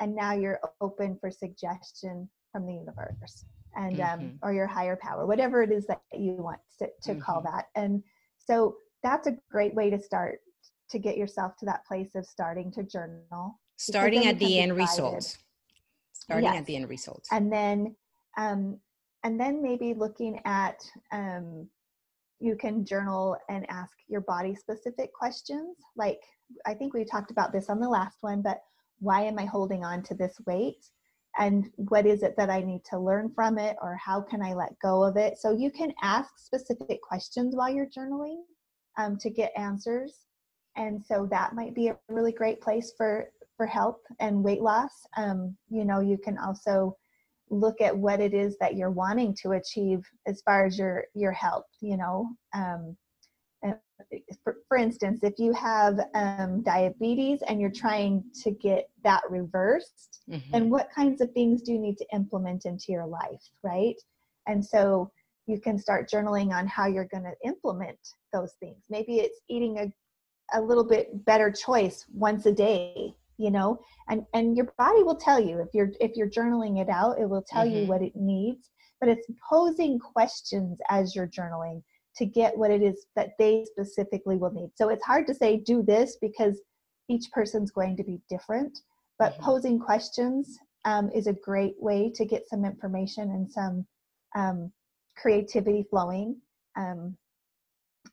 and 0.00 0.14
now 0.14 0.32
you're 0.32 0.60
open 0.80 1.16
for 1.20 1.30
suggestion 1.30 2.28
from 2.52 2.66
the 2.66 2.72
universe 2.72 3.44
and 3.76 4.00
um, 4.00 4.06
mm-hmm. 4.06 4.24
um, 4.24 4.38
or 4.42 4.52
your 4.52 4.66
higher 4.66 4.98
power 5.00 5.26
whatever 5.26 5.62
it 5.62 5.70
is 5.70 5.86
that 5.86 6.00
you 6.12 6.32
want 6.32 6.58
to, 6.78 6.86
to 7.02 7.12
mm-hmm. 7.12 7.20
call 7.20 7.42
that 7.42 7.66
and 7.74 8.02
so 8.38 8.76
that's 9.02 9.26
a 9.26 9.36
great 9.50 9.74
way 9.74 9.90
to 9.90 9.98
start 9.98 10.38
to 10.90 10.98
get 10.98 11.16
yourself 11.16 11.52
to 11.58 11.66
that 11.66 11.84
place 11.86 12.14
of 12.14 12.24
starting 12.24 12.72
to 12.72 12.82
journal 12.82 13.58
starting 13.76 14.26
at 14.26 14.38
the 14.38 14.58
end 14.58 14.74
results 14.74 15.38
starting 16.12 16.44
yes. 16.44 16.56
at 16.56 16.66
the 16.66 16.76
end 16.76 16.88
results 16.88 17.28
and 17.32 17.52
then 17.52 17.94
um, 18.38 18.78
and 19.24 19.40
then 19.40 19.62
maybe 19.62 19.94
looking 19.94 20.40
at 20.44 20.84
um, 21.12 21.68
you 22.38 22.54
can 22.56 22.84
journal 22.84 23.36
and 23.48 23.68
ask 23.70 23.92
your 24.08 24.20
body 24.22 24.54
specific 24.54 25.12
questions 25.12 25.76
like 25.96 26.20
i 26.66 26.74
think 26.74 26.94
we 26.94 27.04
talked 27.04 27.30
about 27.30 27.52
this 27.52 27.68
on 27.68 27.80
the 27.80 27.88
last 27.88 28.18
one 28.20 28.42
but 28.42 28.58
why 28.98 29.22
am 29.22 29.38
i 29.38 29.44
holding 29.44 29.84
on 29.84 30.02
to 30.02 30.14
this 30.14 30.36
weight 30.46 30.84
and 31.38 31.70
what 31.76 32.06
is 32.06 32.22
it 32.22 32.34
that 32.36 32.50
I 32.50 32.62
need 32.62 32.84
to 32.90 32.98
learn 32.98 33.30
from 33.34 33.58
it 33.58 33.76
or 33.82 33.96
how 33.96 34.20
can 34.20 34.42
I 34.42 34.54
let 34.54 34.78
go 34.82 35.02
of 35.02 35.16
it. 35.16 35.38
So 35.38 35.52
you 35.52 35.70
can 35.70 35.92
ask 36.02 36.38
specific 36.38 37.02
questions 37.02 37.54
while 37.54 37.70
you're 37.72 37.86
journaling 37.86 38.42
um, 38.98 39.16
to 39.18 39.30
get 39.30 39.52
answers. 39.56 40.26
And 40.76 41.04
so 41.04 41.26
that 41.30 41.54
might 41.54 41.74
be 41.74 41.88
a 41.88 41.98
really 42.08 42.32
great 42.32 42.60
place 42.60 42.92
for 42.96 43.30
for 43.56 43.66
health 43.66 44.00
and 44.20 44.44
weight 44.44 44.60
loss. 44.60 44.92
Um, 45.16 45.56
you 45.70 45.84
know, 45.84 46.00
you 46.00 46.18
can 46.18 46.36
also 46.38 46.96
look 47.48 47.80
at 47.80 47.96
what 47.96 48.20
it 48.20 48.34
is 48.34 48.56
that 48.58 48.74
you're 48.74 48.90
wanting 48.90 49.34
to 49.42 49.52
achieve 49.52 50.02
as 50.26 50.42
far 50.42 50.66
as 50.66 50.78
your 50.78 51.04
your 51.14 51.32
health. 51.32 51.64
You 51.80 51.96
know, 51.96 52.28
um, 52.54 52.96
for, 54.42 54.56
for 54.68 54.76
instance, 54.76 55.20
if 55.22 55.34
you 55.38 55.52
have 55.52 55.98
um, 56.14 56.62
diabetes 56.62 57.40
and 57.48 57.60
you're 57.60 57.70
trying 57.70 58.22
to 58.42 58.50
get 58.50 58.88
that 59.04 59.22
reversed, 59.28 60.20
mm-hmm. 60.30 60.54
and 60.54 60.70
what 60.70 60.88
kinds 60.94 61.20
of 61.20 61.30
things 61.32 61.62
do 61.62 61.72
you 61.72 61.78
need 61.78 61.96
to 61.98 62.06
implement 62.12 62.64
into 62.64 62.86
your 62.92 63.06
life, 63.06 63.42
right? 63.62 63.96
And 64.46 64.64
so 64.64 65.10
you 65.46 65.60
can 65.60 65.78
start 65.78 66.10
journaling 66.10 66.52
on 66.52 66.66
how 66.66 66.86
you're 66.86 67.08
going 67.12 67.24
to 67.24 67.34
implement 67.44 67.98
those 68.32 68.52
things. 68.60 68.84
Maybe 68.90 69.16
it's 69.18 69.40
eating 69.48 69.78
a, 69.78 70.58
a 70.58 70.60
little 70.60 70.84
bit 70.84 71.24
better 71.24 71.50
choice 71.50 72.04
once 72.12 72.46
a 72.46 72.52
day, 72.52 73.14
you 73.38 73.50
know, 73.50 73.80
and 74.08 74.24
and 74.34 74.56
your 74.56 74.72
body 74.78 75.02
will 75.02 75.16
tell 75.16 75.40
you 75.40 75.60
if 75.60 75.68
you're 75.72 75.92
if 76.00 76.16
you're 76.16 76.30
journaling 76.30 76.80
it 76.80 76.88
out, 76.88 77.18
it 77.20 77.28
will 77.28 77.44
tell 77.48 77.64
mm-hmm. 77.64 77.76
you 77.76 77.86
what 77.86 78.02
it 78.02 78.14
needs. 78.16 78.70
But 79.00 79.10
it's 79.10 79.26
posing 79.48 79.98
questions 79.98 80.78
as 80.88 81.14
you're 81.14 81.28
journaling 81.28 81.82
to 82.16 82.26
get 82.26 82.56
what 82.56 82.70
it 82.70 82.82
is 82.82 83.06
that 83.14 83.30
they 83.38 83.64
specifically 83.64 84.36
will 84.36 84.52
need. 84.52 84.70
So 84.74 84.88
it's 84.88 85.04
hard 85.04 85.26
to 85.26 85.34
say 85.34 85.58
do 85.58 85.82
this 85.82 86.16
because 86.20 86.60
each 87.08 87.30
person's 87.32 87.70
going 87.70 87.96
to 87.96 88.04
be 88.04 88.20
different, 88.28 88.78
but 89.18 89.34
mm-hmm. 89.34 89.44
posing 89.44 89.78
questions 89.78 90.58
um, 90.84 91.10
is 91.14 91.26
a 91.26 91.32
great 91.32 91.74
way 91.78 92.10
to 92.14 92.24
get 92.24 92.48
some 92.48 92.64
information 92.64 93.30
and 93.30 93.50
some 93.50 93.86
um, 94.34 94.72
creativity 95.16 95.84
flowing. 95.90 96.36
Um, 96.76 97.16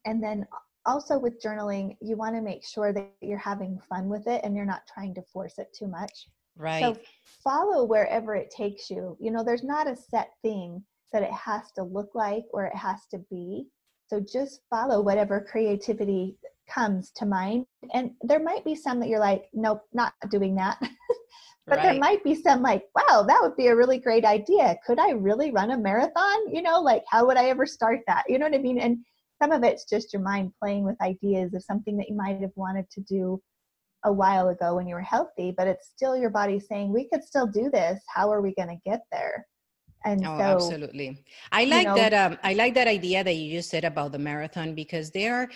and 0.05 0.21
then 0.21 0.45
also 0.85 1.17
with 1.17 1.41
journaling, 1.41 1.95
you 2.01 2.15
want 2.17 2.35
to 2.35 2.41
make 2.41 2.65
sure 2.65 2.91
that 2.93 3.11
you're 3.21 3.37
having 3.37 3.79
fun 3.87 4.09
with 4.09 4.27
it 4.27 4.41
and 4.43 4.55
you're 4.55 4.65
not 4.65 4.83
trying 4.91 5.13
to 5.15 5.21
force 5.21 5.57
it 5.59 5.67
too 5.77 5.87
much. 5.87 6.27
Right. 6.57 6.81
So 6.81 6.97
follow 7.43 7.85
wherever 7.85 8.35
it 8.35 8.51
takes 8.51 8.89
you. 8.89 9.17
You 9.19 9.31
know, 9.31 9.43
there's 9.43 9.63
not 9.63 9.87
a 9.87 9.95
set 9.95 10.31
thing 10.41 10.83
that 11.11 11.23
it 11.23 11.31
has 11.31 11.71
to 11.73 11.83
look 11.83 12.09
like 12.15 12.43
or 12.51 12.65
it 12.65 12.75
has 12.75 13.05
to 13.11 13.19
be. 13.29 13.67
So 14.07 14.19
just 14.19 14.61
follow 14.69 15.01
whatever 15.01 15.41
creativity 15.41 16.37
comes 16.69 17.11
to 17.11 17.25
mind. 17.25 17.65
And 17.93 18.11
there 18.21 18.41
might 18.41 18.63
be 18.65 18.75
some 18.75 18.99
that 18.99 19.09
you're 19.09 19.19
like, 19.19 19.45
nope, 19.53 19.81
not 19.93 20.13
doing 20.29 20.55
that. 20.55 20.77
but 21.67 21.77
right. 21.77 21.83
there 21.83 21.99
might 21.99 22.23
be 22.23 22.35
some 22.35 22.61
like, 22.61 22.83
wow, 22.95 23.23
that 23.23 23.39
would 23.41 23.55
be 23.55 23.67
a 23.67 23.75
really 23.75 23.97
great 23.97 24.25
idea. 24.25 24.77
Could 24.85 24.99
I 24.99 25.11
really 25.11 25.51
run 25.51 25.71
a 25.71 25.77
marathon? 25.77 26.53
You 26.53 26.61
know, 26.61 26.81
like 26.81 27.03
how 27.09 27.25
would 27.25 27.37
I 27.37 27.45
ever 27.45 27.65
start 27.65 28.01
that? 28.07 28.23
You 28.27 28.39
know 28.39 28.45
what 28.45 28.55
I 28.55 28.61
mean? 28.61 28.79
And 28.79 28.97
some 29.41 29.51
of 29.51 29.63
it's 29.63 29.85
just 29.89 30.13
your 30.13 30.21
mind 30.21 30.51
playing 30.61 30.83
with 30.83 31.01
ideas 31.01 31.53
of 31.53 31.63
something 31.63 31.97
that 31.97 32.09
you 32.09 32.15
might 32.15 32.39
have 32.39 32.51
wanted 32.55 32.89
to 32.91 33.01
do 33.01 33.41
a 34.05 34.11
while 34.11 34.49
ago 34.49 34.75
when 34.75 34.87
you 34.87 34.95
were 34.95 35.01
healthy, 35.01 35.53
but 35.55 35.67
it's 35.67 35.87
still 35.87 36.15
your 36.15 36.29
body 36.29 36.59
saying, 36.59 36.91
we 36.91 37.07
could 37.09 37.23
still 37.23 37.47
do 37.47 37.69
this. 37.71 38.01
How 38.13 38.31
are 38.31 38.41
we 38.41 38.53
going 38.55 38.69
to 38.69 38.89
get 38.89 39.01
there? 39.11 39.45
And 40.05 40.25
oh, 40.25 40.37
so, 40.37 40.43
absolutely. 40.43 41.23
I 41.51 41.65
like 41.65 41.83
you 41.83 41.89
know, 41.89 41.95
that 41.95 42.13
um, 42.13 42.37
i 42.43 42.53
like 42.53 42.73
that 42.75 42.87
idea 42.87 43.23
that 43.23 43.33
you 43.33 43.57
just 43.57 43.69
said 43.69 43.83
about 43.83 44.11
the 44.11 44.19
marathon 44.19 44.75
because 44.75 45.11
there 45.11 45.35
are 45.35 45.49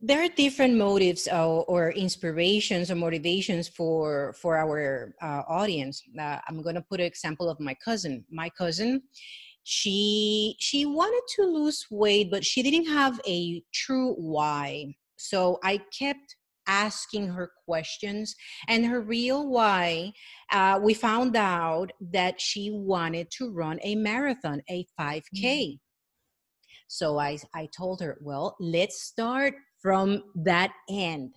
there 0.00 0.22
are 0.22 0.28
different 0.28 0.76
motives 0.76 1.26
or, 1.26 1.64
or 1.64 1.90
inspirations 1.92 2.90
or 2.90 2.96
motivations 2.96 3.66
for 3.68 4.34
for 4.34 4.56
our 4.56 5.14
uh, 5.22 5.42
audience. 5.48 6.02
Uh, 6.18 6.38
i'm 6.48 6.62
going 6.62 6.74
to 6.74 6.82
put 6.82 7.00
an 7.00 7.06
example 7.06 7.48
of 7.48 7.58
my 7.60 7.74
cousin. 7.84 8.24
My 8.30 8.50
cousin 8.50 9.02
she 9.68 10.54
she 10.60 10.86
wanted 10.86 11.22
to 11.34 11.42
lose 11.42 11.86
weight 11.90 12.30
but 12.30 12.44
she 12.44 12.62
didn't 12.62 12.86
have 12.86 13.20
a 13.26 13.62
true 13.72 14.14
why. 14.14 14.94
So 15.16 15.58
i 15.62 15.80
kept 15.98 16.35
asking 16.66 17.28
her 17.28 17.50
questions 17.64 18.34
and 18.68 18.84
her 18.86 19.00
real 19.00 19.48
why 19.48 20.12
uh, 20.52 20.78
we 20.82 20.94
found 20.94 21.36
out 21.36 21.92
that 22.00 22.40
she 22.40 22.70
wanted 22.70 23.30
to 23.30 23.50
run 23.52 23.78
a 23.82 23.94
marathon 23.94 24.62
a 24.68 24.86
5k 24.98 25.22
mm-hmm. 25.34 25.74
so 26.88 27.18
I, 27.18 27.38
I 27.54 27.68
told 27.76 28.00
her 28.00 28.18
well 28.20 28.56
let's 28.60 29.02
start 29.02 29.54
from 29.80 30.22
that 30.34 30.72
end 30.90 31.34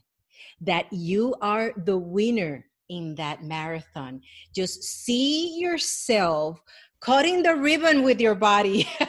that 0.61 0.85
you 0.91 1.35
are 1.41 1.73
the 1.85 1.97
winner 1.97 2.65
in 2.89 3.13
that 3.15 3.43
marathon. 3.43 4.21
Just 4.55 4.83
see 4.83 5.59
yourself 5.59 6.59
cutting 7.01 7.43
the 7.43 7.55
ribbon 7.55 8.03
with 8.03 8.19
your 8.19 8.35
body. 8.35 8.89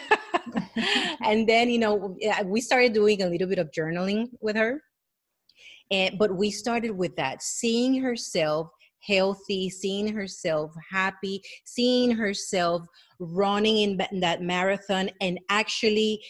And 1.25 1.49
then 1.49 1.71
you 1.71 1.79
know 1.79 2.17
we 2.45 2.61
started 2.61 2.93
doing 2.93 3.23
a 3.23 3.29
little 3.29 3.49
bit 3.49 3.59
of 3.59 3.71
journaling 3.71 4.29
with 4.41 4.57
her 4.57 4.83
and 5.91 6.19
but 6.19 6.35
we 6.35 6.51
started 6.51 6.91
with 6.91 7.17
that, 7.17 7.43
seeing 7.43 8.01
herself 8.01 8.71
healthy, 9.01 9.71
seeing 9.71 10.13
herself 10.13 10.73
happy, 10.91 11.43
seeing 11.65 12.11
herself 12.11 12.83
running 13.19 13.79
in 13.79 14.21
that 14.21 14.43
marathon 14.43 15.11
and 15.21 15.39
actually 15.49 16.23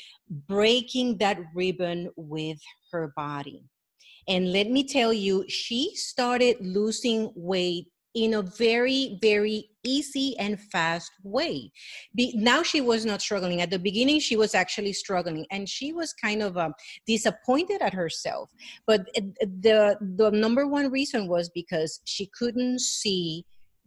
breaking 0.48 1.18
that 1.18 1.38
ribbon 1.54 2.10
with 2.16 2.58
her 2.92 3.12
body. 3.16 3.64
And 4.28 4.52
let 4.52 4.70
me 4.70 4.84
tell 4.86 5.12
you, 5.12 5.44
she 5.48 5.94
started 5.96 6.56
losing 6.60 7.32
weight 7.34 7.86
in 8.14 8.34
a 8.34 8.42
very 8.42 9.18
very 9.22 9.70
easy 9.82 10.36
and 10.38 10.60
fast 10.60 11.10
way. 11.22 11.72
Be, 12.14 12.34
now 12.36 12.62
she 12.62 12.82
was 12.82 13.06
not 13.06 13.22
struggling. 13.22 13.62
At 13.62 13.70
the 13.70 13.78
beginning 13.78 14.20
she 14.20 14.36
was 14.36 14.54
actually 14.54 14.92
struggling 14.92 15.46
and 15.50 15.68
she 15.68 15.92
was 15.92 16.12
kind 16.12 16.42
of 16.42 16.58
um, 16.58 16.74
disappointed 17.06 17.80
at 17.80 17.94
herself. 17.94 18.50
But 18.86 19.06
the 19.14 19.96
the 20.00 20.30
number 20.30 20.66
one 20.66 20.90
reason 20.90 21.28
was 21.28 21.50
because 21.50 22.00
she 22.04 22.30
couldn't 22.38 22.80
see 22.80 23.44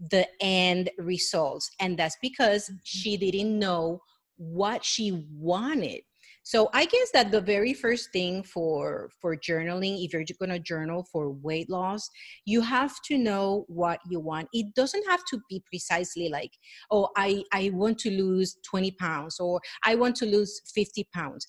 the 0.09 0.27
end 0.41 0.89
results 0.97 1.69
and 1.79 1.97
that's 1.97 2.17
because 2.21 2.69
she 2.83 3.15
didn't 3.15 3.57
know 3.57 4.01
what 4.37 4.83
she 4.83 5.25
wanted 5.31 6.01
so 6.43 6.69
i 6.73 6.85
guess 6.85 7.11
that 7.11 7.31
the 7.31 7.41
very 7.41 7.73
first 7.73 8.11
thing 8.11 8.43
for 8.43 9.09
for 9.21 9.35
journaling 9.35 10.03
if 10.03 10.13
you're 10.13 10.23
going 10.39 10.49
to 10.49 10.59
journal 10.59 11.05
for 11.11 11.31
weight 11.31 11.69
loss 11.69 12.09
you 12.45 12.61
have 12.61 12.95
to 13.05 13.17
know 13.17 13.65
what 13.67 13.99
you 14.09 14.19
want. 14.19 14.47
It 14.53 14.73
doesn't 14.75 15.05
have 15.07 15.23
to 15.25 15.39
be 15.49 15.63
precisely 15.67 16.29
like 16.29 16.51
oh 16.91 17.09
i 17.15 17.43
i 17.51 17.71
want 17.73 17.97
to 17.99 18.11
lose 18.11 18.57
20 18.65 18.91
pounds 18.91 19.39
or 19.39 19.61
i 19.83 19.95
want 19.95 20.15
to 20.17 20.25
lose 20.25 20.61
50 20.73 21.07
pounds. 21.13 21.47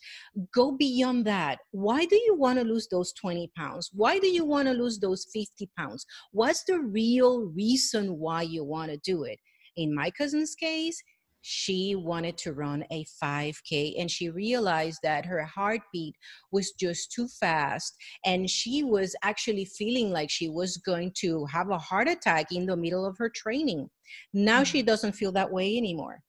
Go 0.53 0.73
beyond 0.73 1.25
that. 1.27 1.59
Why 1.73 2.05
do 2.05 2.17
you 2.17 2.35
want 2.37 2.59
to 2.59 2.65
lose 2.65 2.89
those 2.91 3.13
20 3.15 3.51
pounds? 3.57 3.91
Why 3.93 4.19
do 4.19 4.29
you 4.29 4.45
want 4.45 4.69
to 4.69 4.75
lose 4.75 4.99
those 4.99 5.27
50 5.33 5.69
pounds? 5.77 6.07
What's 6.33 6.65
the 6.65 6.81
real 6.81 7.47
reason 7.55 8.19
why 8.19 8.43
you 8.43 8.65
want 8.65 8.91
to 8.91 8.99
do 8.99 9.25
it? 9.25 9.39
In 9.77 9.95
my 9.95 10.11
cousin's 10.11 10.55
case 10.55 11.03
she 11.47 11.95
wanted 11.95 12.39
to 12.39 12.55
run 12.55 12.85
a 12.91 13.05
5K 13.23 14.01
and 14.01 14.11
she 14.11 14.31
realized 14.31 15.01
that 15.03 15.27
her 15.27 15.45
heartbeat 15.45 16.15
was 16.51 16.73
just 16.73 17.13
too 17.13 17.29
fast. 17.29 17.95
And 18.25 18.49
she 18.49 18.83
was 18.83 19.15
actually 19.23 19.67
feeling 19.67 20.11
like 20.11 20.31
she 20.31 20.49
was 20.49 20.79
going 20.79 21.13
to 21.19 21.45
have 21.45 21.69
a 21.69 21.77
heart 21.77 22.09
attack 22.09 22.47
in 22.51 22.65
the 22.65 22.79
middle 22.79 23.05
of 23.05 23.19
her 23.19 23.29
training. 23.29 23.91
Now 24.33 24.63
mm-hmm. 24.63 24.65
she 24.65 24.83
doesn't 24.83 25.13
feel 25.13 25.33
that 25.33 25.53
way 25.53 25.77
anymore 25.77 26.21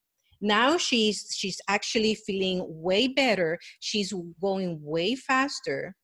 now 0.41 0.77
she's 0.77 1.29
she's 1.33 1.61
actually 1.69 2.13
feeling 2.13 2.61
way 2.67 3.07
better 3.07 3.57
she's 3.79 4.13
going 4.41 4.77
way 4.83 5.15
faster 5.15 5.95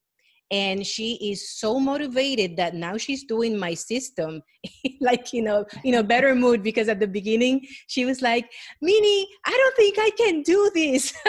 and 0.52 0.86
she 0.86 1.14
is 1.32 1.50
so 1.50 1.80
motivated 1.80 2.58
that 2.58 2.76
now 2.76 2.98
she's 2.98 3.24
doing 3.24 3.58
my 3.58 3.74
system 3.74 4.42
like 5.02 5.32
you 5.34 5.42
know 5.42 5.66
in 5.84 5.96
a 5.96 6.04
better 6.04 6.36
mood 6.36 6.62
because 6.62 6.90
at 6.90 7.00
the 7.00 7.08
beginning 7.08 7.66
she 7.88 8.06
was 8.06 8.22
like 8.22 8.52
Minnie 8.82 9.28
I 9.46 9.52
don't 9.52 9.76
think 9.76 9.96
I 10.00 10.10
can 10.18 10.42
do 10.44 10.72
this. 10.74 11.14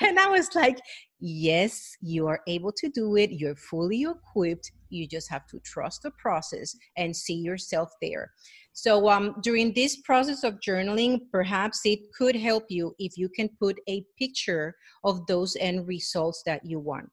And 0.00 0.18
I 0.18 0.28
was 0.28 0.54
like 0.54 0.78
yes 1.20 1.96
you 2.00 2.26
are 2.26 2.40
able 2.46 2.72
to 2.72 2.88
do 2.88 3.16
it. 3.16 3.30
You're 3.32 3.56
fully 3.56 4.02
equipped. 4.02 4.70
You 4.88 5.06
just 5.08 5.28
have 5.30 5.46
to 5.48 5.58
trust 5.60 6.02
the 6.02 6.12
process 6.12 6.76
and 6.96 7.14
see 7.14 7.34
yourself 7.34 7.90
there. 8.00 8.30
So 8.72 9.08
um, 9.08 9.36
during 9.42 9.72
this 9.72 9.96
process 9.96 10.44
of 10.44 10.60
journaling, 10.60 11.20
perhaps 11.32 11.80
it 11.84 12.00
could 12.16 12.36
help 12.36 12.64
you 12.68 12.94
if 12.98 13.16
you 13.16 13.30
can 13.30 13.48
put 13.58 13.78
a 13.88 14.04
picture 14.18 14.76
of 15.02 15.26
those 15.26 15.56
end 15.58 15.88
results 15.88 16.42
that 16.44 16.60
you 16.62 16.78
want. 16.78 17.08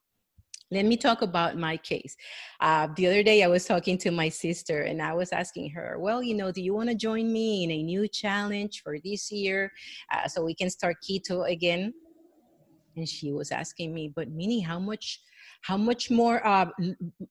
Let 0.73 0.85
me 0.85 0.97
talk 0.97 1.21
about 1.21 1.55
my 1.55 1.77
case. 1.77 2.17
Uh, 2.59 2.87
the 2.95 3.05
other 3.05 3.21
day, 3.21 3.43
I 3.43 3.47
was 3.47 3.63
talking 3.65 3.95
to 3.99 4.09
my 4.09 4.27
sister 4.27 4.81
and 4.81 5.03
I 5.03 5.13
was 5.13 5.31
asking 5.31 5.69
her, 5.71 5.97
Well, 5.99 6.23
you 6.23 6.33
know, 6.33 6.51
do 6.51 6.63
you 6.63 6.73
want 6.73 6.89
to 6.89 6.95
join 6.95 7.31
me 7.31 7.63
in 7.63 7.69
a 7.69 7.83
new 7.83 8.07
challenge 8.07 8.81
for 8.83 8.97
this 9.03 9.31
year 9.31 9.71
uh, 10.11 10.27
so 10.27 10.43
we 10.43 10.55
can 10.55 10.71
start 10.71 10.97
keto 11.07 11.47
again? 11.47 11.93
And 12.95 13.07
she 13.07 13.31
was 13.31 13.51
asking 13.51 13.93
me, 13.93 14.11
But 14.15 14.29
Minnie, 14.29 14.61
how 14.61 14.79
much? 14.79 15.21
How 15.61 15.77
much 15.77 16.11
more 16.11 16.45
uh, 16.45 16.65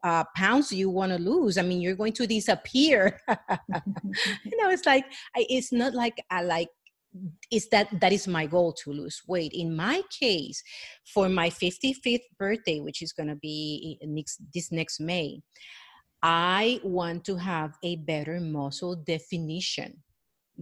uh 0.02 0.24
pounds 0.34 0.70
do 0.70 0.76
you 0.76 0.88
want 0.88 1.12
to 1.12 1.18
lose? 1.18 1.58
I 1.58 1.62
mean, 1.62 1.82
you're 1.82 1.96
going 1.96 2.14
to 2.14 2.26
disappear. 2.26 3.18
you 3.28 4.56
know, 4.56 4.70
it's 4.70 4.86
like 4.86 5.04
it's 5.34 5.70
not 5.70 5.92
like 5.92 6.16
I 6.30 6.42
like 6.42 6.68
is 7.50 7.68
that 7.68 7.88
that 8.00 8.12
is 8.12 8.26
my 8.26 8.46
goal 8.46 8.72
to 8.72 8.92
lose 8.92 9.22
weight. 9.26 9.52
In 9.52 9.76
my 9.76 10.02
case 10.18 10.62
for 11.12 11.28
my 11.28 11.50
55th 11.50 12.22
birthday 12.38 12.80
which 12.80 13.02
is 13.02 13.12
going 13.12 13.28
to 13.28 13.36
be 13.36 13.98
next 14.02 14.40
this 14.54 14.72
next 14.72 15.00
may 15.00 15.40
i 16.22 16.80
want 16.84 17.24
to 17.24 17.36
have 17.36 17.72
a 17.82 17.96
better 17.96 18.40
muscle 18.40 18.96
definition 18.96 20.02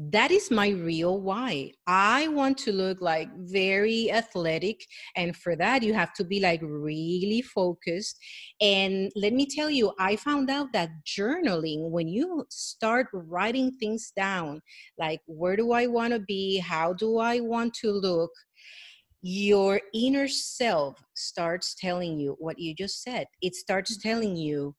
that 0.08 0.30
is 0.30 0.50
my 0.50 0.70
real 0.70 1.20
why. 1.20 1.72
I 1.86 2.28
want 2.28 2.56
to 2.58 2.72
look 2.72 3.02
like 3.02 3.28
very 3.36 4.10
athletic 4.10 4.80
and 5.14 5.36
for 5.36 5.54
that 5.56 5.82
you 5.82 5.92
have 5.92 6.14
to 6.14 6.24
be 6.24 6.40
like 6.40 6.62
really 6.62 7.42
focused. 7.42 8.18
And 8.62 9.12
let 9.14 9.34
me 9.34 9.46
tell 9.46 9.68
you 9.68 9.92
i 9.98 10.16
found 10.16 10.48
out 10.48 10.72
that 10.72 10.88
journaling 11.04 11.90
when 11.90 12.08
you 12.08 12.46
start 12.48 13.08
writing 13.12 13.72
things 13.78 14.10
down 14.16 14.62
like 14.98 15.20
where 15.26 15.56
do 15.56 15.72
i 15.72 15.86
want 15.86 16.14
to 16.14 16.20
be? 16.20 16.58
How 16.58 16.94
do 16.94 17.18
i 17.18 17.40
want 17.40 17.74
to 17.74 17.90
look? 17.90 18.30
Your 19.20 19.82
inner 19.92 20.28
self 20.28 21.02
starts 21.14 21.74
telling 21.78 22.18
you 22.18 22.36
what 22.38 22.58
you 22.58 22.74
just 22.74 23.02
said. 23.02 23.26
It 23.42 23.54
starts 23.54 23.98
mm-hmm. 23.98 24.08
telling 24.08 24.36
you 24.36 24.74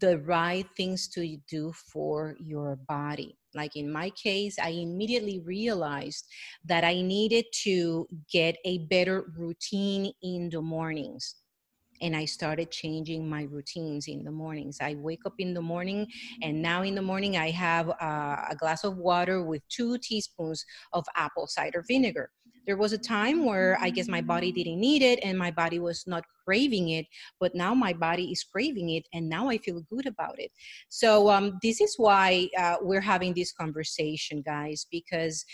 the 0.00 0.18
right 0.18 0.66
things 0.76 1.06
to 1.10 1.36
do 1.48 1.72
for 1.92 2.34
your 2.40 2.76
body 2.88 3.36
like 3.54 3.76
in 3.76 3.90
my 3.90 4.10
case, 4.10 4.56
I 4.58 4.70
immediately 4.70 5.40
realized 5.40 6.26
that 6.64 6.84
I 6.84 7.00
needed 7.00 7.46
to 7.62 8.08
get 8.30 8.56
a 8.64 8.78
better 8.86 9.32
routine 9.36 10.12
in 10.22 10.50
the 10.50 10.62
mornings 10.62 11.36
and 12.00 12.16
I 12.16 12.24
started 12.24 12.70
changing 12.70 13.28
my 13.28 13.42
routines 13.42 14.08
in 14.08 14.24
the 14.24 14.30
mornings. 14.30 14.78
I 14.80 14.94
wake 14.94 15.20
up 15.26 15.34
in 15.38 15.54
the 15.54 15.62
morning, 15.62 16.06
and 16.42 16.60
now 16.60 16.82
in 16.82 16.94
the 16.94 17.02
morning, 17.02 17.36
I 17.36 17.50
have 17.50 17.88
uh, 17.88 18.36
a 18.50 18.56
glass 18.58 18.84
of 18.84 18.96
water 18.96 19.42
with 19.42 19.62
two 19.68 19.98
teaspoons 19.98 20.64
of 20.92 21.06
apple 21.16 21.46
cider 21.46 21.84
vinegar 21.86 22.30
there 22.66 22.76
was 22.76 22.92
a 22.92 22.98
time 22.98 23.44
where 23.44 23.78
I 23.80 23.90
guess 23.90 24.08
my 24.08 24.20
body 24.20 24.52
didn't 24.52 24.80
need 24.80 25.02
it 25.02 25.18
and 25.22 25.38
my 25.38 25.50
body 25.50 25.78
was 25.78 26.06
not 26.06 26.24
craving 26.44 26.90
it, 26.90 27.06
but 27.40 27.54
now 27.54 27.74
my 27.74 27.92
body 27.92 28.30
is 28.30 28.44
craving 28.44 28.90
it 28.90 29.06
and 29.12 29.28
now 29.28 29.48
I 29.48 29.58
feel 29.58 29.82
good 29.90 30.06
about 30.06 30.38
it. 30.38 30.50
So, 30.88 31.30
um, 31.30 31.58
this 31.62 31.80
is 31.80 31.94
why 31.96 32.48
uh, 32.58 32.76
we're 32.80 33.00
having 33.00 33.34
this 33.34 33.52
conversation, 33.52 34.42
guys, 34.42 34.86
because 34.90 35.44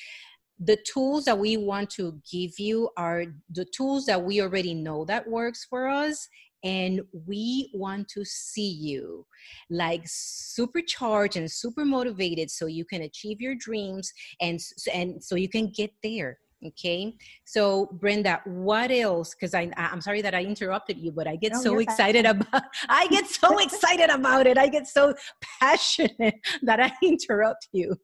the 0.59 0.79
tools 0.87 1.25
that 1.25 1.39
we 1.39 1.57
want 1.57 1.89
to 1.91 2.21
give 2.31 2.59
you 2.59 2.91
are 2.97 3.25
the 3.51 3.65
tools 3.65 4.05
that 4.07 4.23
we 4.23 4.43
already 4.43 4.75
know 4.75 5.05
that 5.07 5.27
works 5.27 5.65
for 5.65 5.89
us 5.89 6.29
and 6.63 7.01
we 7.27 7.71
want 7.73 8.07
to 8.09 8.25
see 8.25 8.69
you 8.69 9.25
like 9.71 10.03
supercharged 10.05 11.37
and 11.37 11.51
super 11.51 11.85
motivated 11.85 12.51
so 12.51 12.67
you 12.67 12.85
can 12.85 13.03
achieve 13.03 13.41
your 13.41 13.55
dreams 13.55 14.13
and 14.41 14.61
and 14.93 15.23
so 15.23 15.35
you 15.35 15.49
can 15.49 15.71
get 15.71 15.91
there 16.03 16.39
okay? 16.67 17.15
So 17.45 17.87
brenda 17.93 18.41
what 18.45 18.91
else? 18.91 19.35
Because 19.35 19.55
i 19.55 19.71
i'm 19.77 20.01
sorry 20.01 20.23
that 20.23 20.35
i 20.35 20.43
interrupted 20.43 20.99
you 20.99 21.13
but 21.13 21.27
i 21.27 21.37
get 21.37 21.53
no, 21.53 21.61
so 21.61 21.79
excited 21.79 22.25
fine. 22.25 22.37
about 22.37 22.63
i 22.89 23.07
get 23.09 23.27
so 23.27 23.59
excited 23.59 24.11
about 24.11 24.47
it. 24.47 24.59
I 24.59 24.69
get 24.69 24.87
so 24.87 25.15
passionate 25.61 26.35
that 26.63 26.81
i 26.81 26.93
interrupt 27.03 27.69
you. 27.73 27.97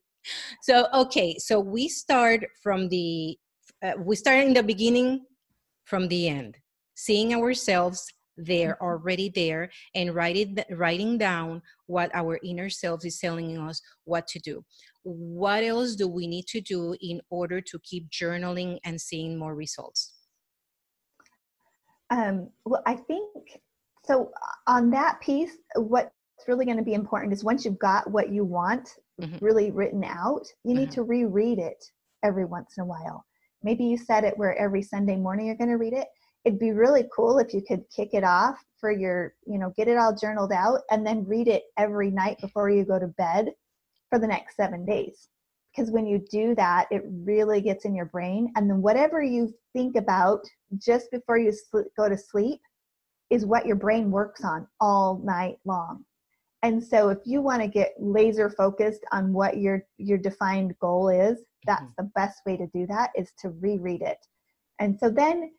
So 0.63 0.87
okay 0.93 1.37
so 1.39 1.61
we 1.61 1.89
start 1.89 2.47
from 2.63 2.89
the 2.89 3.39
uh, 3.85 3.93
we 3.99 4.17
start 4.17 4.45
in 4.45 4.55
the 4.55 4.63
beginning 4.63 5.25
from 5.85 6.09
the 6.09 6.29
end 6.29 6.57
seeing 6.97 7.35
ourselves 7.35 8.13
there 8.37 8.73
mm-hmm. 8.75 8.85
already 8.85 9.31
there 9.35 9.71
and 9.95 10.15
writing 10.15 10.59
writing 10.71 11.19
down 11.19 11.63
what 11.87 12.11
our 12.15 12.39
inner 12.45 12.69
self 12.69 13.05
is 13.05 13.19
telling 13.19 13.59
us 13.59 13.81
what 14.05 14.27
to 14.29 14.39
do 14.41 14.65
what 15.07 15.63
else 15.63 15.95
do 15.95 16.09
we 16.09 16.27
need 16.27 16.49
to 16.49 16.61
do 16.61 16.97
in 17.01 17.21
order 17.31 17.61
to 17.61 17.79
keep 17.85 18.11
journaling 18.11 18.79
and 18.85 19.01
seeing 19.01 19.39
more 19.39 19.55
results? 19.55 20.15
Um, 22.11 22.51
well, 22.65 22.83
I 22.87 22.97
think 22.97 23.61
so. 24.05 24.33
On 24.67 24.91
that 24.91 25.21
piece, 25.21 25.59
what's 25.77 26.11
really 26.49 26.65
going 26.65 26.77
to 26.77 26.83
be 26.83 26.95
important 26.95 27.33
is 27.33 27.45
once 27.45 27.65
you've 27.65 27.79
got 27.79 28.11
what 28.11 28.31
you 28.31 28.45
want 28.45 28.89
mm-hmm. 29.21 29.45
really 29.45 29.71
written 29.71 30.03
out, 30.03 30.45
you 30.65 30.75
need 30.75 30.89
mm-hmm. 30.89 30.95
to 30.95 31.03
reread 31.05 31.61
it 31.61 31.85
every 32.25 32.45
once 32.45 32.75
in 32.77 32.83
a 32.83 32.87
while. 32.87 33.25
Maybe 33.63 33.85
you 33.85 33.97
set 33.97 34.25
it 34.25 34.37
where 34.37 34.57
every 34.59 34.83
Sunday 34.83 35.17
morning 35.17 35.47
you're 35.47 35.55
going 35.55 35.71
to 35.71 35.77
read 35.77 35.93
it. 35.93 36.09
It'd 36.45 36.59
be 36.59 36.73
really 36.73 37.05
cool 37.15 37.39
if 37.39 37.55
you 37.55 37.63
could 37.67 37.85
kick 37.95 38.11
it 38.13 38.25
off 38.25 38.59
for 38.81 38.91
your, 38.91 39.35
you 39.47 39.59
know, 39.59 39.73
get 39.77 39.87
it 39.87 39.99
all 39.99 40.17
journaled 40.17 40.53
out 40.53 40.81
and 40.91 41.07
then 41.07 41.25
read 41.27 41.47
it 41.47 41.63
every 41.77 42.11
night 42.11 42.39
before 42.41 42.71
you 42.71 42.85
go 42.85 42.99
to 42.99 43.07
bed 43.07 43.51
for 44.17 44.21
the 44.21 44.27
next 44.27 44.57
seven 44.57 44.87
days. 44.87 45.29
Because 45.71 45.91
when 45.91 46.07
you 46.07 46.25
do 46.31 46.55
that, 46.55 46.87
it 46.91 47.03
really 47.07 47.61
gets 47.61 47.85
in 47.85 47.95
your 47.95 48.07
brain. 48.07 48.51
And 48.57 48.69
then 48.69 48.81
whatever 48.81 49.23
you 49.23 49.53
think 49.75 49.97
about 49.97 50.41
just 50.79 51.11
before 51.11 51.37
you 51.39 51.53
go 51.99 52.09
to 52.09 52.17
sleep 52.17 52.61
is 53.29 53.45
what 53.45 53.67
your 53.67 53.77
brain 53.77 54.11
works 54.11 54.43
on 54.43 54.67
all 54.81 55.21
night 55.23 55.57
long. 55.67 56.05
And 56.63 56.83
so 56.83 57.11
if 57.11 57.19
you 57.27 57.43
want 57.43 57.61
to 57.61 57.69
get 57.69 57.93
laser 58.01 58.49
focused 58.49 59.03
on 59.13 59.35
what 59.35 59.59
your 59.59 59.83
your 59.99 60.17
defined 60.17 60.75
goal 60.81 61.11
is, 61.11 61.45
that's 61.67 61.83
mm-hmm. 61.83 62.05
the 62.07 62.11
best 62.15 62.41
way 62.47 62.57
to 62.57 62.67
do 62.69 62.87
that 62.87 63.11
is 63.15 63.33
to 63.43 63.51
reread 63.51 64.01
it. 64.01 64.19
And 64.81 64.99
so 64.99 65.11
then, 65.11 65.51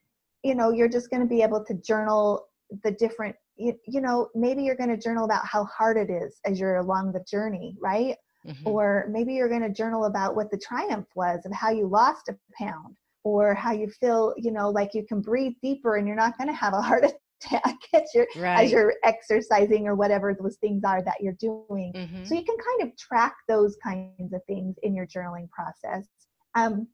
you 0.44 0.56
know, 0.56 0.72
you're 0.72 0.90
just 0.90 1.12
going 1.12 1.22
to 1.22 1.28
be 1.28 1.44
able 1.44 1.64
to 1.66 1.76
journal 1.76 2.48
the 2.84 2.92
different 2.92 3.36
you, 3.56 3.74
you 3.88 4.02
know, 4.02 4.30
maybe 4.34 4.64
you're 4.64 4.76
going 4.76 4.90
to 4.90 4.98
journal 4.98 5.26
about 5.26 5.46
how 5.46 5.66
hard 5.66 5.98
it 5.98 6.10
is 6.10 6.40
as 6.46 6.60
you're 6.60 6.78
along 6.78 7.12
the 7.12 7.24
journey, 7.30 7.76
right? 7.80 8.16
Mm-hmm. 8.48 8.68
Or 8.68 9.08
maybe 9.10 9.34
you're 9.34 9.50
going 9.50 9.62
to 9.62 9.70
journal 9.70 10.06
about 10.06 10.36
what 10.36 10.50
the 10.52 10.58
triumph 10.58 11.08
was 11.16 11.46
of 11.46 11.52
how 11.52 11.70
you 11.70 11.88
lost 11.88 12.30
a 12.30 12.38
pound 12.58 12.98
or 13.24 13.54
how 13.54 13.74
you 13.74 13.90
feel, 13.90 14.34
you 14.38 14.52
know, 14.52 14.70
like 14.70 14.94
you 14.94 15.06
can 15.06 15.22
breathe 15.22 15.54
deeper 15.62 15.98
and 15.98 16.08
you're 16.08 16.16
not 16.16 16.38
going 16.38 16.48
to 16.48 16.54
have 16.54 16.74
a 16.74 16.82
heart 16.82 17.06
attack 17.42 17.76
as 17.94 18.04
you're, 18.16 18.28
right. 18.38 18.64
as 18.64 18.72
you're 18.72 18.96
exercising 19.04 19.88
or 19.88 19.96
whatever 19.96 20.34
those 20.34 20.56
things 20.58 20.84
are 20.86 21.04
that 21.04 21.18
you're 21.22 21.34
doing. 21.34 21.92
Mm-hmm. 21.94 22.24
So 22.24 22.36
you 22.36 22.44
can 22.44 22.56
kind 22.58 22.90
of 22.90 22.98
track 22.98 23.36
those 23.48 23.76
kinds 23.84 24.34
of 24.34 24.42
things 24.48 24.76
in 24.84 24.96
your 24.96 25.06
journaling 25.06 25.50
process. 25.50 26.08
Um, 26.56 26.88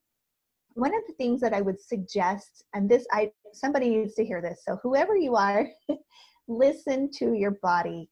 one 0.75 0.93
of 0.95 1.01
the 1.07 1.13
things 1.13 1.39
that 1.41 1.53
I 1.53 1.61
would 1.61 1.79
suggest, 1.79 2.63
and 2.73 2.89
this 2.89 3.05
I 3.11 3.31
somebody 3.53 3.89
needs 3.89 4.15
to 4.15 4.25
hear 4.25 4.41
this. 4.41 4.63
So 4.65 4.79
whoever 4.81 5.15
you 5.15 5.35
are, 5.35 5.67
listen 6.47 7.11
to 7.19 7.33
your 7.33 7.51
body 7.61 8.09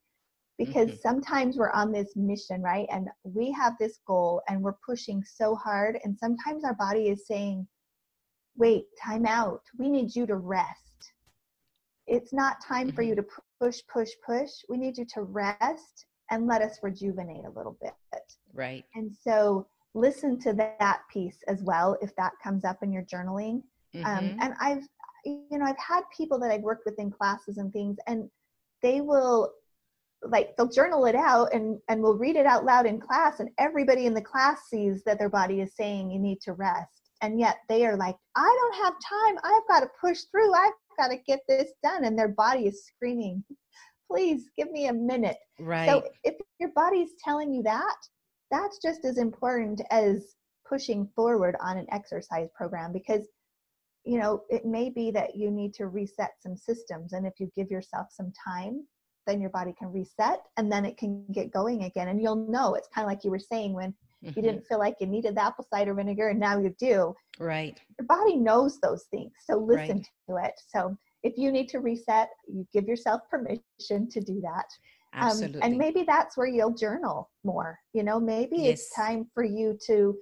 because 0.64 0.90
mm-hmm. 0.90 1.02
sometimes 1.02 1.58
we're 1.58 1.72
on 1.72 1.92
this 1.92 2.16
mission, 2.16 2.62
right? 2.62 2.88
And 2.92 3.08
we 3.24 3.52
have 3.52 3.74
this 3.80 3.98
goal 4.06 4.44
and 4.48 4.62
we're 4.62 4.78
pushing 4.86 5.24
so 5.24 5.56
hard, 5.56 5.98
and 6.04 6.16
sometimes 6.16 6.64
our 6.64 6.76
body 6.76 7.10
is 7.10 7.26
saying, 7.26 7.68
wait, 8.56 8.86
time 9.04 9.26
out. 9.26 9.64
We 9.80 9.90
need 9.90 10.16
you 10.16 10.28
to 10.28 10.36
rest. 10.36 11.14
It's 12.06 12.32
not 12.32 12.64
time 12.64 12.88
mm-hmm. 12.88 12.96
for 12.96 13.02
you 13.02 13.16
to 13.16 13.26
push, 13.60 13.80
push, 13.92 14.10
push. 14.24 14.52
We 14.70 14.78
need 14.78 15.00
you 15.00 15.06
to 15.16 15.24
rest 15.24 16.06
and 16.30 16.46
let 16.46 16.62
us 16.62 16.78
rejuvenate 16.84 17.46
a 17.46 17.58
little 17.58 17.78
bit. 17.82 17.94
Right. 18.54 18.86
And 18.94 19.12
so 19.20 19.66
listen 19.96 20.40
to 20.42 20.54
that 20.54 21.02
piece 21.12 21.40
as 21.48 21.64
well 21.64 21.98
if 22.04 22.16
that 22.18 22.34
comes 22.44 22.66
up 22.66 22.84
in 22.84 22.94
your 22.94 23.04
journaling. 23.04 23.64
Um, 23.96 24.04
mm-hmm. 24.04 24.06
Um, 24.06 24.38
and 24.42 24.54
I've, 24.62 24.84
you 25.26 25.58
know, 25.58 25.66
I've 25.66 25.78
had 25.78 26.04
people 26.16 26.40
that 26.40 26.52
I've 26.52 26.62
worked 26.62 26.84
with 26.86 27.00
in 27.00 27.10
classes 27.10 27.58
and 27.58 27.74
things, 27.74 27.98
and 28.06 28.30
they 28.84 29.02
will 29.02 29.52
like 30.24 30.56
they'll 30.56 30.70
journal 30.70 31.06
it 31.06 31.16
out 31.16 31.54
and 31.54 31.80
and 31.90 32.02
we'll 32.02 32.18
read 32.18 32.36
it 32.36 32.46
out 32.46 32.64
loud 32.64 32.86
in 32.86 33.00
class 33.00 33.40
and 33.40 33.50
everybody 33.58 34.06
in 34.06 34.14
the 34.14 34.22
class 34.22 34.70
sees 34.70 35.04
that 35.04 35.18
their 35.18 35.30
body 35.30 35.62
is 35.62 35.76
saying 35.76 36.12
you 36.12 36.20
need 36.20 36.40
to 36.42 36.54
rest. 36.54 37.10
And 37.24 37.40
yet 37.40 37.58
they 37.70 37.86
are 37.86 37.98
like 37.98 38.16
i 38.36 38.58
don't 38.60 38.84
have 38.84 38.94
time. 38.94 39.38
I've 39.44 39.68
got 39.68 39.82
to 39.82 39.90
push 40.00 40.22
through. 40.32 40.54
I've 40.54 40.72
got 40.98 41.10
to 41.10 41.18
get 41.28 41.40
this 41.48 41.72
done. 41.84 42.06
And 42.06 42.18
their 42.18 42.30
body 42.30 42.68
is 42.68 42.86
screaming 42.86 43.44
please 44.12 44.50
give 44.58 44.70
me 44.72 44.88
a 44.88 44.94
minute. 44.94 45.38
Right. 45.60 45.90
so 45.90 46.04
if 46.24 46.36
your 46.60 46.72
body's 46.76 47.12
telling 47.24 47.54
you 47.54 47.64
that 47.64 47.96
that's 48.52 48.80
just 48.80 49.06
as 49.06 49.18
important 49.18 49.82
as 49.90 50.36
pushing 50.68 51.08
forward 51.16 51.56
on 51.62 51.78
an 51.78 51.88
exercise 51.92 52.50
program 52.56 52.92
because 52.92 53.28
you 54.04 54.20
know 54.20 54.42
it 54.50 54.66
may 54.66 54.90
be 54.90 55.12
that 55.12 55.36
you 55.36 55.50
need 55.50 55.74
to 55.76 55.88
reset 55.88 56.32
some 56.40 56.56
systems. 56.56 57.14
And 57.14 57.26
if 57.26 57.34
you 57.40 57.50
give 57.56 57.72
yourself 57.72 58.08
some 58.12 58.32
time 58.46 58.86
then 59.28 59.42
your 59.42 59.50
body 59.50 59.74
can 59.78 59.92
reset 59.92 60.42
and 60.58 60.72
then 60.72 60.86
it 60.86 60.98
can 60.98 61.26
get 61.32 61.52
going 61.52 61.84
again 61.84 62.08
and 62.08 62.22
you'll 62.22 62.48
know 62.48 62.76
it's 62.76 62.88
kind 62.94 63.06
of 63.06 63.10
like 63.10 63.24
you 63.24 63.32
were 63.32 63.40
saying 63.40 63.74
when 63.74 63.92
mm-hmm. 64.24 64.32
you 64.36 64.42
didn't 64.42 64.66
feel 64.66 64.80
like 64.80 64.96
you 65.00 65.08
needed 65.08 65.36
the 65.36 65.44
apple 65.44 65.66
cider 65.74 65.94
vinegar 65.94 66.30
and 66.30 66.40
now 66.40 66.58
you 66.60 66.74
do 66.80 67.14
right 67.40 67.80
your 68.00 68.08
body 68.08 68.36
knows 68.36 68.80
those 68.80 69.04
things 69.12 69.32
so 69.44 69.58
listen 69.58 69.98
right. 69.98 70.08
to 70.30 70.46
it 70.46 70.54
so 70.68 70.96
if 71.24 71.38
you 71.38 71.52
need 71.52 71.70
to 71.70 71.80
reset 71.80 72.30
you 72.48 72.66
give 72.74 72.86
yourself 72.86 73.22
permission 73.30 74.10
to 74.10 74.20
do 74.22 74.42
that 74.42 74.66
Absolutely. 75.14 75.62
Um, 75.62 75.68
and 75.72 75.78
maybe 75.78 76.04
that's 76.04 76.38
where 76.38 76.48
you'll 76.48 76.74
journal 76.74 77.30
more 77.44 77.80
you 77.94 78.04
know 78.04 78.20
maybe 78.20 78.58
yes. 78.58 78.80
it's 78.80 78.96
time 78.96 79.30
for 79.34 79.44
you 79.44 79.78
to 79.88 80.16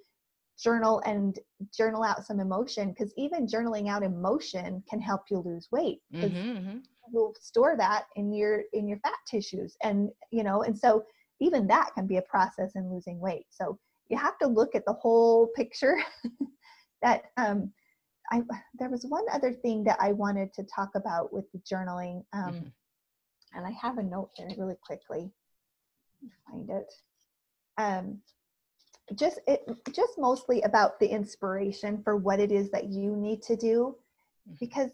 journal 0.61 1.01
and 1.05 1.39
journal 1.75 2.03
out 2.03 2.25
some 2.25 2.39
emotion 2.39 2.89
because 2.89 3.13
even 3.17 3.47
journaling 3.47 3.87
out 3.89 4.03
emotion 4.03 4.83
can 4.89 4.99
help 4.99 5.21
you 5.29 5.37
lose 5.45 5.67
weight 5.71 5.99
mm-hmm, 6.13 6.37
mm-hmm. 6.37 6.77
You'll 7.11 7.35
store 7.39 7.75
that 7.77 8.05
in 8.15 8.33
your 8.33 8.63
in 8.73 8.87
your 8.87 8.99
fat 8.99 9.17
tissues 9.29 9.75
and 9.83 10.09
you 10.31 10.43
know 10.43 10.63
and 10.63 10.77
so 10.77 11.03
even 11.39 11.67
that 11.67 11.91
can 11.95 12.05
be 12.07 12.17
a 12.17 12.21
process 12.23 12.71
in 12.75 12.91
losing 12.91 13.19
weight 13.19 13.45
so 13.49 13.77
you 14.09 14.17
have 14.17 14.37
to 14.37 14.47
look 14.47 14.75
at 14.75 14.85
the 14.85 14.93
whole 14.93 15.47
picture 15.55 15.97
that 17.01 17.23
um 17.37 17.71
i 18.31 18.41
there 18.77 18.89
was 18.89 19.05
one 19.05 19.25
other 19.31 19.53
thing 19.53 19.83
that 19.83 19.97
i 19.99 20.11
wanted 20.11 20.53
to 20.53 20.63
talk 20.63 20.89
about 20.95 21.31
with 21.33 21.45
the 21.51 21.59
journaling 21.59 22.23
um 22.33 22.53
mm-hmm. 22.53 22.67
and 23.57 23.65
i 23.65 23.71
have 23.71 23.97
a 23.97 24.03
note 24.03 24.29
here 24.35 24.49
really 24.57 24.77
quickly 24.85 25.31
find 26.49 26.69
it 26.69 26.93
um 27.77 28.19
just 29.15 29.39
it 29.47 29.63
just 29.91 30.17
mostly 30.17 30.61
about 30.61 30.99
the 30.99 31.07
inspiration 31.07 32.01
for 32.03 32.15
what 32.15 32.39
it 32.39 32.51
is 32.51 32.69
that 32.71 32.89
you 32.89 33.15
need 33.15 33.41
to 33.41 33.55
do 33.55 33.95
mm-hmm. 34.47 34.55
because 34.59 34.91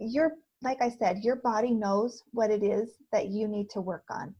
you're 0.00 0.32
like 0.62 0.80
i 0.82 0.88
said 0.88 1.24
your 1.24 1.36
body 1.36 1.72
knows 1.72 2.22
what 2.32 2.50
it 2.50 2.62
is 2.62 2.98
that 3.12 3.28
you 3.28 3.48
need 3.48 3.70
to 3.70 3.80
work 3.80 4.04
on. 4.10 4.34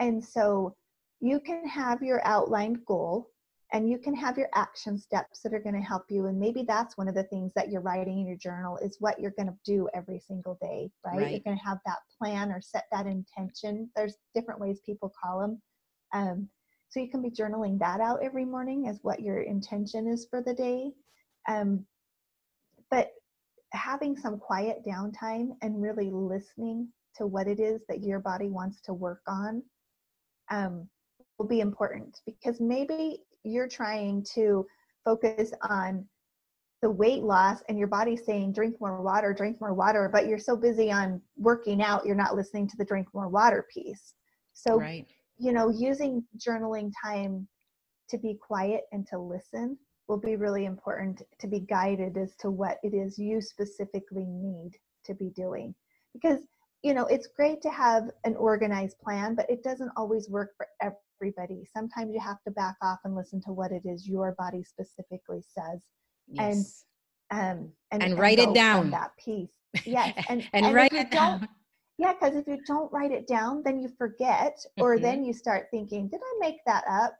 And 0.00 0.24
so 0.24 0.76
you 1.20 1.40
can 1.40 1.66
have 1.66 2.02
your 2.02 2.24
outlined 2.26 2.84
goal 2.86 3.30
and 3.72 3.90
you 3.90 3.98
can 3.98 4.14
have 4.14 4.38
your 4.38 4.48
action 4.54 4.98
steps 4.98 5.40
that 5.42 5.52
are 5.52 5.60
going 5.60 5.74
to 5.74 5.80
help 5.80 6.04
you. 6.08 6.26
And 6.26 6.38
maybe 6.38 6.62
that's 6.62 6.96
one 6.96 7.08
of 7.08 7.14
the 7.14 7.24
things 7.24 7.52
that 7.54 7.68
you're 7.68 7.82
writing 7.82 8.20
in 8.20 8.26
your 8.26 8.36
journal 8.36 8.78
is 8.78 8.96
what 9.00 9.20
you're 9.20 9.32
going 9.32 9.48
to 9.48 9.58
do 9.64 9.88
every 9.92 10.20
single 10.20 10.56
day 10.62 10.90
right, 11.04 11.18
right. 11.18 11.30
you're 11.32 11.40
going 11.40 11.58
to 11.58 11.64
have 11.64 11.78
that 11.84 11.98
plan 12.16 12.50
or 12.50 12.62
set 12.62 12.84
that 12.92 13.06
intention. 13.06 13.90
There's 13.94 14.16
different 14.34 14.60
ways 14.60 14.80
people 14.86 15.12
call 15.22 15.40
them 15.40 15.60
um, 16.14 16.48
so 16.88 17.00
you 17.00 17.10
can 17.10 17.20
be 17.20 17.30
journaling 17.30 17.78
that 17.80 18.00
out 18.00 18.20
every 18.22 18.46
morning 18.46 18.88
as 18.88 19.00
what 19.02 19.20
your 19.20 19.40
intention 19.40 20.06
is 20.06 20.26
for 20.30 20.40
the 20.40 20.54
day. 20.54 20.92
Um, 21.46 21.84
but 22.90 23.10
having 23.72 24.16
some 24.16 24.38
quiet 24.38 24.78
downtime 24.86 25.50
and 25.62 25.82
really 25.82 26.10
listening 26.10 26.88
to 27.16 27.26
what 27.26 27.46
it 27.46 27.60
is 27.60 27.80
that 27.88 28.02
your 28.02 28.20
body 28.20 28.48
wants 28.48 28.80
to 28.82 28.94
work 28.94 29.20
on 29.26 29.62
um, 30.50 30.88
will 31.38 31.46
be 31.46 31.60
important 31.60 32.20
because 32.24 32.60
maybe 32.60 33.18
you're 33.44 33.68
trying 33.68 34.24
to 34.34 34.66
focus 35.04 35.52
on 35.68 36.06
the 36.80 36.90
weight 36.90 37.22
loss 37.22 37.62
and 37.68 37.78
your 37.78 37.88
body's 37.88 38.24
saying 38.24 38.52
drink 38.52 38.76
more 38.80 39.02
water 39.02 39.34
drink 39.34 39.60
more 39.60 39.74
water 39.74 40.08
but 40.12 40.28
you're 40.28 40.38
so 40.38 40.56
busy 40.56 40.92
on 40.92 41.20
working 41.36 41.82
out 41.82 42.06
you're 42.06 42.14
not 42.14 42.36
listening 42.36 42.68
to 42.68 42.76
the 42.76 42.84
drink 42.84 43.06
more 43.12 43.28
water 43.28 43.66
piece. 43.72 44.14
So 44.52 44.78
right. 44.78 45.06
you 45.38 45.52
know, 45.52 45.70
using 45.70 46.24
journaling 46.36 46.92
time 47.04 47.46
to 48.10 48.18
be 48.18 48.34
quiet 48.34 48.82
and 48.92 49.06
to 49.08 49.18
listen 49.18 49.76
will 50.08 50.18
be 50.18 50.36
really 50.36 50.64
important 50.64 51.22
to 51.38 51.46
be 51.46 51.60
guided 51.60 52.16
as 52.16 52.34
to 52.36 52.50
what 52.50 52.78
it 52.82 52.94
is 52.94 53.18
you 53.18 53.40
specifically 53.40 54.26
need 54.26 54.72
to 55.04 55.14
be 55.14 55.30
doing. 55.30 55.74
Because, 56.14 56.40
you 56.82 56.94
know, 56.94 57.06
it's 57.06 57.28
great 57.28 57.60
to 57.62 57.70
have 57.70 58.10
an 58.24 58.34
organized 58.36 58.98
plan, 58.98 59.34
but 59.34 59.48
it 59.50 59.62
doesn't 59.62 59.90
always 59.96 60.28
work 60.28 60.52
for 60.56 60.66
everybody. 60.80 61.64
Sometimes 61.72 62.14
you 62.14 62.20
have 62.20 62.42
to 62.44 62.50
back 62.52 62.76
off 62.82 63.00
and 63.04 63.14
listen 63.14 63.40
to 63.42 63.52
what 63.52 63.72
it 63.72 63.82
is 63.84 64.08
your 64.08 64.34
body 64.38 64.64
specifically 64.64 65.42
says. 65.42 65.80
Yes. 66.28 66.84
And 67.30 67.60
um 67.60 67.72
and, 67.90 68.02
and 68.02 68.18
write 68.18 68.38
and 68.38 68.50
it 68.50 68.54
down. 68.54 68.90
That 68.90 69.10
piece. 69.18 69.50
Yes. 69.84 70.14
And, 70.28 70.48
and, 70.54 70.66
and 70.66 70.74
write 70.74 70.92
it 70.94 71.10
down 71.12 71.46
yeah, 71.98 72.12
because 72.12 72.36
if 72.36 72.46
you 72.46 72.58
don't 72.64 72.90
write 72.92 73.10
it 73.10 73.26
down, 73.26 73.62
then 73.64 73.80
you 73.80 73.88
forget, 73.98 74.64
or 74.78 74.94
mm-hmm. 74.94 75.02
then 75.02 75.24
you 75.24 75.32
start 75.32 75.66
thinking, 75.72 76.08
did 76.08 76.20
I 76.22 76.38
make 76.38 76.58
that 76.64 76.84
up? 76.88 77.18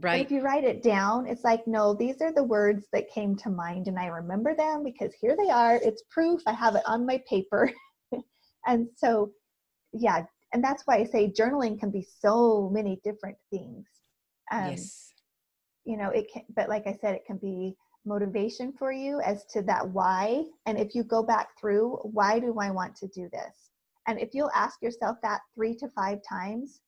Right. 0.00 0.18
But 0.18 0.26
if 0.26 0.30
you 0.30 0.42
write 0.42 0.64
it 0.64 0.82
down, 0.82 1.26
it's 1.26 1.42
like, 1.42 1.66
no, 1.66 1.92
these 1.92 2.22
are 2.22 2.32
the 2.32 2.44
words 2.44 2.86
that 2.92 3.10
came 3.10 3.34
to 3.36 3.50
mind, 3.50 3.88
and 3.88 3.98
I 3.98 4.06
remember 4.06 4.54
them 4.54 4.84
because 4.84 5.12
here 5.20 5.36
they 5.36 5.50
are. 5.50 5.76
It's 5.76 6.04
proof. 6.10 6.40
I 6.46 6.52
have 6.52 6.76
it 6.76 6.82
on 6.86 7.04
my 7.04 7.20
paper. 7.28 7.72
and 8.66 8.86
so, 8.96 9.32
yeah, 9.92 10.24
and 10.52 10.62
that's 10.62 10.84
why 10.84 10.96
I 10.96 11.04
say 11.04 11.32
journaling 11.32 11.80
can 11.80 11.90
be 11.90 12.06
so 12.20 12.70
many 12.72 13.00
different 13.02 13.36
things. 13.50 13.86
Um, 14.52 14.70
yes. 14.70 15.12
You 15.84 15.96
know, 15.96 16.10
it 16.10 16.30
can, 16.32 16.42
but 16.54 16.68
like 16.68 16.86
I 16.86 16.96
said, 17.00 17.14
it 17.14 17.24
can 17.26 17.38
be 17.38 17.74
motivation 18.06 18.72
for 18.72 18.92
you 18.92 19.20
as 19.20 19.44
to 19.46 19.62
that 19.62 19.88
why. 19.88 20.44
And 20.66 20.78
if 20.78 20.94
you 20.94 21.02
go 21.02 21.24
back 21.24 21.48
through, 21.60 21.96
why 22.02 22.38
do 22.38 22.56
I 22.60 22.70
want 22.70 22.94
to 22.96 23.08
do 23.08 23.28
this? 23.32 23.70
And 24.06 24.18
if 24.20 24.30
you'll 24.32 24.50
ask 24.54 24.80
yourself 24.80 25.16
that 25.22 25.40
three 25.54 25.74
to 25.76 25.88
five 25.88 26.18
times, 26.26 26.80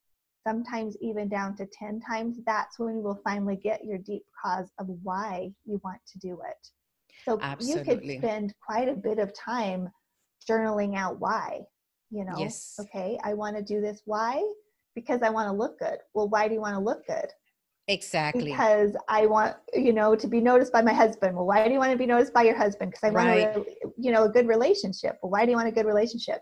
sometimes 0.46 0.96
even 1.00 1.28
down 1.28 1.56
to 1.56 1.66
10 1.66 2.00
times, 2.00 2.38
that's 2.46 2.78
when 2.78 2.96
you 2.96 3.02
will 3.02 3.20
finally 3.24 3.56
get 3.56 3.84
your 3.84 3.98
deep 3.98 4.22
cause 4.42 4.70
of 4.78 4.88
why 5.02 5.50
you 5.64 5.80
want 5.84 6.00
to 6.12 6.18
do 6.18 6.40
it. 6.48 6.68
So 7.24 7.38
Absolutely. 7.40 7.94
you 7.94 8.20
could 8.20 8.24
spend 8.24 8.54
quite 8.64 8.88
a 8.88 8.94
bit 8.94 9.18
of 9.18 9.32
time 9.34 9.90
journaling 10.48 10.96
out 10.96 11.20
why, 11.20 11.60
you 12.10 12.24
know, 12.24 12.38
yes. 12.38 12.76
okay, 12.80 13.18
I 13.22 13.34
want 13.34 13.56
to 13.56 13.62
do 13.62 13.80
this. 13.80 14.02
Why? 14.04 14.42
Because 14.94 15.22
I 15.22 15.30
want 15.30 15.48
to 15.48 15.52
look 15.52 15.78
good. 15.78 15.98
Well, 16.14 16.28
why 16.28 16.48
do 16.48 16.54
you 16.54 16.60
want 16.60 16.74
to 16.74 16.80
look 16.80 17.06
good? 17.06 17.28
Exactly. 17.88 18.44
Because 18.44 18.96
I 19.08 19.26
want, 19.26 19.56
you 19.74 19.92
know, 19.92 20.14
to 20.14 20.26
be 20.26 20.40
noticed 20.40 20.72
by 20.72 20.82
my 20.82 20.92
husband. 20.92 21.34
Well, 21.34 21.46
why 21.46 21.66
do 21.66 21.72
you 21.72 21.78
want 21.78 21.92
to 21.92 21.98
be 21.98 22.06
noticed 22.06 22.32
by 22.32 22.42
your 22.42 22.56
husband? 22.56 22.92
Because 22.92 23.10
I 23.10 23.12
want, 23.12 23.28
right. 23.28 23.56
a, 23.56 23.64
you 23.98 24.12
know, 24.12 24.24
a 24.24 24.28
good 24.28 24.46
relationship. 24.46 25.18
Well, 25.22 25.30
why 25.30 25.44
do 25.44 25.50
you 25.50 25.56
want 25.56 25.68
a 25.68 25.72
good 25.72 25.86
relationship? 25.86 26.40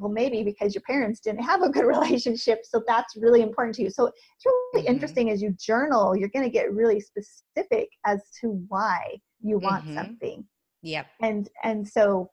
Well 0.00 0.10
maybe 0.10 0.42
because 0.42 0.74
your 0.74 0.82
parents 0.82 1.20
didn't 1.20 1.42
have 1.42 1.62
a 1.62 1.68
good 1.68 1.84
relationship 1.86 2.60
so 2.64 2.82
that's 2.86 3.16
really 3.16 3.42
important 3.42 3.74
to 3.74 3.82
you 3.82 3.90
so 3.90 4.06
it's 4.06 4.16
really 4.44 4.82
mm-hmm. 4.84 4.94
interesting 4.94 5.30
as 5.30 5.40
you 5.42 5.54
journal 5.60 6.16
you're 6.16 6.30
going 6.30 6.44
to 6.44 6.50
get 6.50 6.72
really 6.72 7.00
specific 7.00 7.88
as 8.06 8.22
to 8.40 8.64
why 8.68 9.16
you 9.40 9.58
want 9.58 9.84
mm-hmm. 9.84 9.94
something 9.94 10.44
yep 10.82 11.06
and 11.22 11.48
and 11.62 11.86
so 11.86 12.30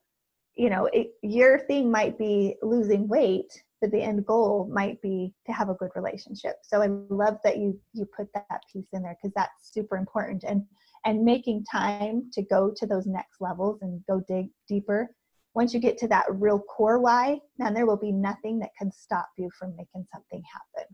you 0.55 0.69
know 0.69 0.89
it, 0.93 1.11
your 1.21 1.59
thing 1.59 1.91
might 1.91 2.17
be 2.17 2.55
losing 2.61 3.07
weight 3.07 3.51
but 3.79 3.91
the 3.91 4.01
end 4.01 4.25
goal 4.25 4.67
might 4.73 4.99
be 5.01 5.33
to 5.45 5.51
have 5.51 5.69
a 5.69 5.75
good 5.75 5.91
relationship 5.95 6.55
so 6.63 6.81
i 6.81 6.87
love 7.09 7.37
that 7.43 7.57
you 7.57 7.79
you 7.93 8.05
put 8.15 8.27
that 8.33 8.61
piece 8.71 8.87
in 8.93 9.03
there 9.03 9.15
because 9.21 9.33
that's 9.35 9.71
super 9.73 9.97
important 9.97 10.43
and 10.47 10.63
and 11.05 11.23
making 11.23 11.63
time 11.71 12.29
to 12.33 12.41
go 12.41 12.71
to 12.75 12.85
those 12.85 13.05
next 13.05 13.39
levels 13.39 13.79
and 13.81 14.01
go 14.09 14.21
dig 14.27 14.47
deeper 14.67 15.09
once 15.57 15.73
you 15.73 15.79
get 15.79 15.97
to 15.97 16.07
that 16.07 16.25
real 16.29 16.59
core 16.59 16.99
why 16.99 17.39
then 17.57 17.73
there 17.73 17.87
will 17.87 17.97
be 18.09 18.11
nothing 18.11 18.59
that 18.59 18.69
can 18.77 18.91
stop 18.91 19.27
you 19.37 19.49
from 19.57 19.75
making 19.75 20.05
something 20.13 20.43
happen. 20.55 20.87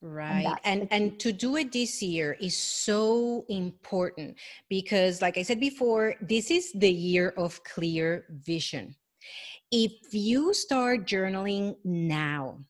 Right. 0.00 0.46
and 0.64 0.82
and, 0.82 0.88
and 0.92 1.20
to 1.20 1.32
do 1.32 1.56
it 1.56 1.72
this 1.72 2.00
year 2.00 2.36
is 2.40 2.56
so 2.56 3.44
important 3.48 4.36
because 4.68 5.20
like 5.20 5.36
i 5.36 5.42
said 5.42 5.58
before 5.58 6.14
this 6.20 6.50
is 6.50 6.72
the 6.72 6.92
year 7.10 7.34
of 7.36 7.62
clear 7.64 8.24
vision. 8.30 8.94
If 9.72 9.92
you 10.12 10.54
start 10.54 11.06
journaling 11.06 11.74
now 11.84 12.60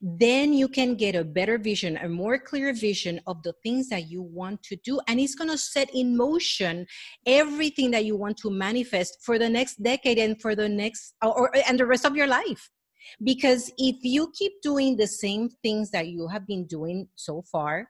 then 0.00 0.52
you 0.52 0.68
can 0.68 0.94
get 0.94 1.14
a 1.14 1.24
better 1.24 1.58
vision 1.58 1.96
a 1.98 2.08
more 2.08 2.38
clear 2.38 2.72
vision 2.72 3.20
of 3.26 3.42
the 3.42 3.52
things 3.62 3.88
that 3.88 4.10
you 4.10 4.22
want 4.22 4.62
to 4.64 4.76
do. 4.76 5.00
And 5.08 5.20
it's 5.20 5.34
going 5.34 5.50
to 5.50 5.58
set 5.58 5.90
in 5.94 6.16
motion 6.16 6.86
everything 7.26 7.90
that 7.92 8.04
you 8.04 8.16
want 8.16 8.36
to 8.38 8.50
manifest 8.50 9.18
for 9.22 9.38
the 9.38 9.48
next 9.48 9.82
decade 9.82 10.18
and 10.18 10.40
for 10.40 10.54
the 10.54 10.68
next 10.68 11.14
or 11.22 11.50
and 11.66 11.78
the 11.78 11.86
rest 11.86 12.04
of 12.04 12.16
your 12.16 12.26
life. 12.26 12.70
Because 13.22 13.72
if 13.78 13.96
you 14.02 14.32
keep 14.38 14.52
doing 14.62 14.96
the 14.96 15.06
same 15.06 15.48
things 15.62 15.90
that 15.90 16.08
you 16.08 16.28
have 16.28 16.46
been 16.46 16.66
doing 16.66 17.08
so 17.16 17.42
far 17.50 17.88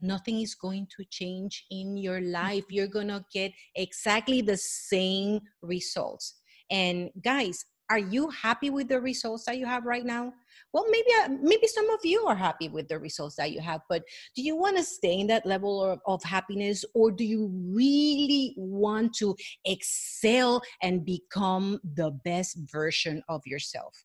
nothing 0.00 0.40
is 0.40 0.54
going 0.54 0.86
to 0.94 1.04
change 1.10 1.64
in 1.70 1.96
your 1.96 2.20
life. 2.20 2.64
You're 2.68 2.88
going 2.88 3.08
to 3.08 3.24
get 3.32 3.52
exactly 3.74 4.42
the 4.42 4.56
same 4.58 5.40
results. 5.62 6.34
And 6.70 7.10
guys 7.22 7.64
are 7.90 7.98
you 7.98 8.30
happy 8.30 8.70
with 8.70 8.88
the 8.88 9.00
results 9.00 9.44
that 9.44 9.58
you 9.58 9.66
have 9.66 9.84
right 9.84 10.04
now? 10.04 10.32
Well 10.72 10.86
maybe 10.90 11.08
uh, 11.22 11.28
maybe 11.40 11.66
some 11.66 11.88
of 11.90 12.00
you 12.04 12.26
are 12.26 12.34
happy 12.34 12.68
with 12.68 12.88
the 12.88 12.98
results 12.98 13.36
that 13.36 13.52
you 13.52 13.60
have 13.60 13.82
but 13.88 14.02
do 14.34 14.42
you 14.42 14.56
want 14.56 14.76
to 14.76 14.82
stay 14.82 15.20
in 15.20 15.26
that 15.28 15.46
level 15.46 15.84
of, 15.84 16.00
of 16.06 16.22
happiness 16.24 16.84
or 16.94 17.12
do 17.12 17.24
you 17.24 17.50
really 17.52 18.54
want 18.56 19.14
to 19.14 19.36
excel 19.64 20.62
and 20.82 21.04
become 21.04 21.78
the 21.94 22.10
best 22.24 22.58
version 22.72 23.22
of 23.28 23.40
yourself? 23.46 24.04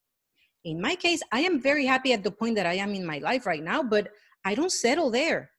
In 0.63 0.79
my 0.81 0.95
case 0.95 1.21
i 1.31 1.39
am 1.39 1.61
very 1.61 1.85
happy 1.85 2.13
at 2.13 2.23
the 2.23 2.31
point 2.31 2.55
that 2.55 2.65
i 2.65 2.73
am 2.73 2.93
in 2.93 3.05
my 3.05 3.17
life 3.19 3.45
right 3.45 3.63
now 3.63 3.81
but 3.81 4.09
i 4.45 4.53
don't 4.53 4.71
settle 4.71 5.09
there 5.09 5.49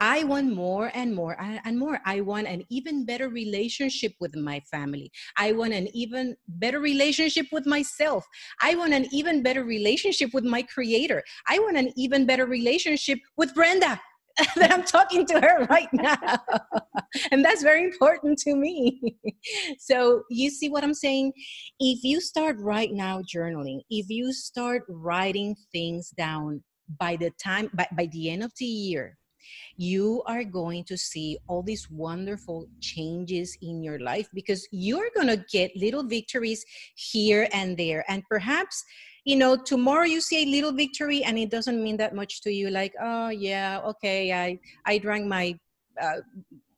I 0.00 0.24
want 0.24 0.54
more 0.54 0.90
and 0.94 1.14
more 1.14 1.36
and 1.38 1.78
more. 1.78 2.00
I 2.04 2.20
want 2.20 2.48
an 2.48 2.64
even 2.68 3.06
better 3.06 3.28
relationship 3.28 4.12
with 4.20 4.34
my 4.34 4.60
family. 4.70 5.10
I 5.38 5.52
want 5.52 5.72
an 5.72 5.88
even 5.94 6.36
better 6.48 6.80
relationship 6.80 7.46
with 7.52 7.66
myself. 7.66 8.26
I 8.60 8.74
want 8.74 8.92
an 8.92 9.06
even 9.12 9.42
better 9.42 9.64
relationship 9.64 10.34
with 10.34 10.44
my 10.44 10.62
creator. 10.62 11.22
I 11.48 11.58
want 11.60 11.76
an 11.76 11.92
even 11.96 12.26
better 12.26 12.46
relationship 12.46 13.18
with 13.36 13.54
Brenda 13.54 14.00
that 14.56 14.72
I'm 14.72 14.82
talking 14.82 15.26
to 15.26 15.40
her 15.40 15.64
right 15.70 15.88
now. 15.92 16.38
and 17.30 17.44
that's 17.44 17.62
very 17.62 17.84
important 17.84 18.38
to 18.40 18.56
me. 18.56 19.16
so, 19.78 20.22
you 20.28 20.50
see 20.50 20.68
what 20.68 20.82
I'm 20.82 20.94
saying? 20.94 21.32
If 21.78 22.02
you 22.02 22.20
start 22.20 22.56
right 22.58 22.92
now 22.92 23.22
journaling, 23.22 23.80
if 23.90 24.08
you 24.08 24.32
start 24.32 24.82
writing 24.88 25.54
things 25.72 26.10
down 26.18 26.64
by 26.98 27.16
the 27.16 27.30
time, 27.42 27.70
by, 27.74 27.86
by 27.96 28.06
the 28.06 28.30
end 28.30 28.42
of 28.42 28.52
the 28.58 28.66
year, 28.66 29.16
you 29.76 30.22
are 30.26 30.44
going 30.44 30.84
to 30.84 30.96
see 30.96 31.38
all 31.46 31.62
these 31.62 31.90
wonderful 31.90 32.68
changes 32.80 33.56
in 33.62 33.82
your 33.82 33.98
life 33.98 34.28
because 34.34 34.66
you're 34.70 35.10
going 35.14 35.28
to 35.28 35.44
get 35.50 35.76
little 35.76 36.02
victories 36.02 36.64
here 36.94 37.48
and 37.52 37.76
there. 37.76 38.04
And 38.08 38.22
perhaps, 38.28 38.84
you 39.24 39.36
know, 39.36 39.56
tomorrow 39.56 40.04
you 40.04 40.20
see 40.20 40.44
a 40.44 40.50
little 40.50 40.72
victory 40.72 41.24
and 41.24 41.38
it 41.38 41.50
doesn't 41.50 41.82
mean 41.82 41.96
that 41.98 42.14
much 42.14 42.42
to 42.42 42.52
you. 42.52 42.70
Like, 42.70 42.94
oh, 43.00 43.28
yeah, 43.28 43.80
okay, 43.84 44.32
I, 44.32 44.58
I 44.86 44.98
drank 44.98 45.26
my. 45.26 45.58
Uh, 46.00 46.20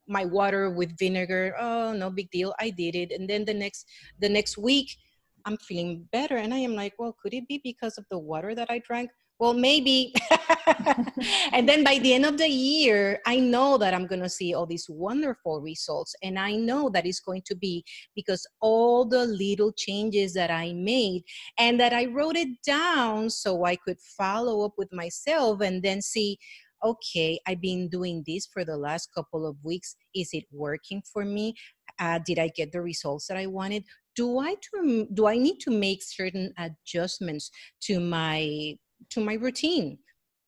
my 0.09 0.25
water 0.25 0.71
with 0.71 0.97
vinegar 0.99 1.55
oh 1.59 1.93
no 1.93 2.11
big 2.11 2.31
deal 2.31 2.55
i 2.61 2.71
did 2.71 2.95
it 2.95 3.11
and 3.11 3.29
then 3.29 3.45
the 3.45 3.53
next 3.53 3.87
the 4.21 4.29
next 4.29 4.57
week 4.57 4.97
i'm 5.45 5.57
feeling 5.57 6.07
better 6.13 6.37
and 6.37 6.55
i 6.55 6.59
am 6.59 6.77
like 6.77 6.95
well 6.99 7.17
could 7.21 7.35
it 7.35 7.47
be 7.49 7.61
because 7.65 7.99
of 7.99 8.05
the 8.09 8.19
water 8.19 8.55
that 8.55 8.71
i 8.71 8.79
drank 8.79 9.11
well 9.39 9.55
maybe. 9.55 10.15
And 11.53 11.69
then 11.69 11.85
by 11.85 11.99
the 11.99 12.13
end 12.13 12.27
of 12.27 12.39
the 12.39 12.49
year 12.49 13.21
i 13.27 13.39
know 13.39 13.79
that 13.79 13.95
i'm 13.95 14.07
going 14.07 14.23
to 14.23 14.29
see 14.29 14.55
all 14.55 14.67
these 14.67 14.87
wonderful 14.89 15.61
results 15.61 16.15
and 16.23 16.39
i 16.39 16.55
know 16.55 16.91
that 16.91 17.07
it's 17.07 17.21
going 17.21 17.43
to 17.47 17.55
be 17.55 17.85
because 18.15 18.47
all 18.61 19.05
the 19.05 19.25
little 19.25 19.73
changes 19.73 20.35
that 20.35 20.51
i 20.51 20.73
made 20.73 21.23
and 21.59 21.81
that 21.81 21.93
i 21.93 22.05
wrote 22.07 22.37
it 22.37 22.49
down 22.67 23.31
so 23.31 23.65
i 23.65 23.77
could 23.77 23.99
follow 24.19 24.65
up 24.65 24.73
with 24.77 24.93
myself 24.93 25.61
and 25.61 25.83
then 25.83 26.03
see 26.03 26.37
okay 26.85 27.39
i've 27.47 27.61
been 27.61 27.89
doing 27.89 28.23
this 28.27 28.47
for 28.47 28.65
the 28.65 28.77
last 28.77 29.09
couple 29.15 29.47
of 29.47 29.57
weeks. 29.65 29.97
Is 30.15 30.31
it 30.33 30.45
working 30.53 31.03
for 31.13 31.25
me? 31.25 31.55
Uh, 31.99 32.19
did 32.25 32.39
i 32.39 32.49
get 32.49 32.73
the 32.73 32.83
results 32.83 33.27
that 33.29 33.37
i 33.37 33.47
wanted? 33.47 33.85
Do 34.15 34.39
i 34.39 34.55
to, 34.55 35.09
do 35.13 35.27
i 35.27 35.39
need 35.39 35.59
to 35.61 35.71
make 35.71 36.03
certain 36.03 36.53
adjustments 36.59 37.51
to 37.83 38.01
my 38.01 38.77
to 39.11 39.21
my 39.21 39.35
routine. 39.35 39.99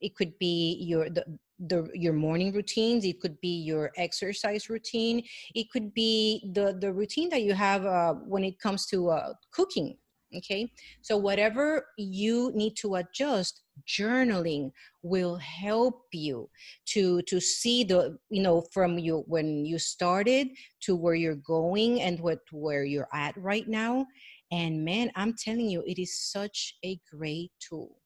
It 0.01 0.15
could 0.15 0.39
be 0.39 0.79
your 0.81 1.11
the, 1.11 1.25
the 1.59 1.89
your 1.93 2.13
morning 2.13 2.53
routines 2.53 3.05
it 3.05 3.19
could 3.21 3.41
be 3.41 3.49
your 3.49 3.91
exercise 3.97 4.71
routine 4.71 5.25
it 5.57 5.69
could 5.73 5.93
be 5.93 6.49
the 6.55 6.79
the 6.81 6.93
routine 6.93 7.29
that 7.31 7.43
you 7.43 7.53
have 7.53 7.85
uh, 7.85 8.15
when 8.15 8.45
it 8.45 8.61
comes 8.61 8.87
to 8.87 9.11
uh, 9.11 9.33
cooking 9.51 9.97
okay? 10.37 10.71
So 11.03 11.17
whatever 11.17 11.87
you 11.97 12.53
need 12.55 12.77
to 12.79 12.97
adjust 12.97 13.63
journaling 13.87 14.73
will 15.03 15.37
help 15.37 16.03
you 16.13 16.51
to 16.87 17.23
to 17.23 17.41
see 17.41 17.85
the 17.85 18.19
you 18.29 18.43
know 18.43 18.65
from 18.73 18.99
you 18.99 19.25
when 19.29 19.65
you 19.65 19.79
started 19.79 20.49
to 20.81 20.97
where 20.97 21.15
you're 21.15 21.37
going 21.37 22.01
and 22.01 22.19
what 22.21 22.41
where 22.51 22.85
you're 22.85 23.09
at 23.13 23.37
right 23.37 23.69
now. 23.69 24.07
And 24.51 24.85
man 24.85 25.11
i'm 25.15 25.35
telling 25.35 25.69
you 25.69 25.85
it 25.87 26.01
is 26.01 26.19
such 26.19 26.75
a 26.85 26.99
great 27.13 27.53
tool 27.61 28.01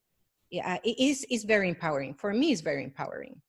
yeah, 0.53 0.77
it 0.83 0.99
is 0.99 1.25
is 1.31 1.45
very 1.45 1.67
empowering. 1.67 2.13
For 2.13 2.31
me, 2.31 2.51
it's 2.51 2.61
very 2.61 2.83
empowering. 2.83 3.41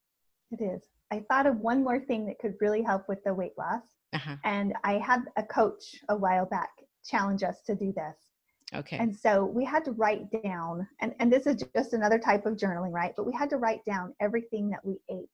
It 0.51 0.63
is. 0.63 0.83
I 1.13 1.23
thought 1.29 1.47
of 1.47 1.59
one 1.59 1.85
more 1.85 2.01
thing 2.01 2.25
that 2.27 2.39
could 2.39 2.55
really 2.63 2.83
help 2.83 3.09
with 3.09 3.23
the 3.25 3.35
weight 3.35 3.53
loss. 3.59 3.83
Uh-huh. 4.15 4.37
And 4.45 4.73
I 4.85 4.95
had 4.95 5.21
a 5.37 5.43
coach 5.43 5.97
a 6.09 6.17
while 6.17 6.47
back 6.47 6.71
challenge 7.05 7.43
us 7.43 7.61
to 7.67 7.75
do 7.75 7.93
this. 7.93 8.17
Okay. 8.75 8.97
And 8.97 9.15
so 9.15 9.45
we 9.45 9.67
had 9.67 9.85
to 9.85 9.93
write 9.93 10.31
down, 10.43 10.89
and, 11.01 11.15
and 11.21 11.31
this 11.31 11.47
is 11.47 11.63
just 11.77 11.93
another 11.93 12.19
type 12.19 12.47
of 12.47 12.57
journaling, 12.57 12.93
right? 12.93 13.13
But 13.15 13.27
we 13.27 13.33
had 13.35 13.51
to 13.51 13.59
write 13.59 13.85
down 13.85 14.15
everything 14.21 14.71
that 14.71 14.83
we 14.83 14.97
ate. 15.11 15.29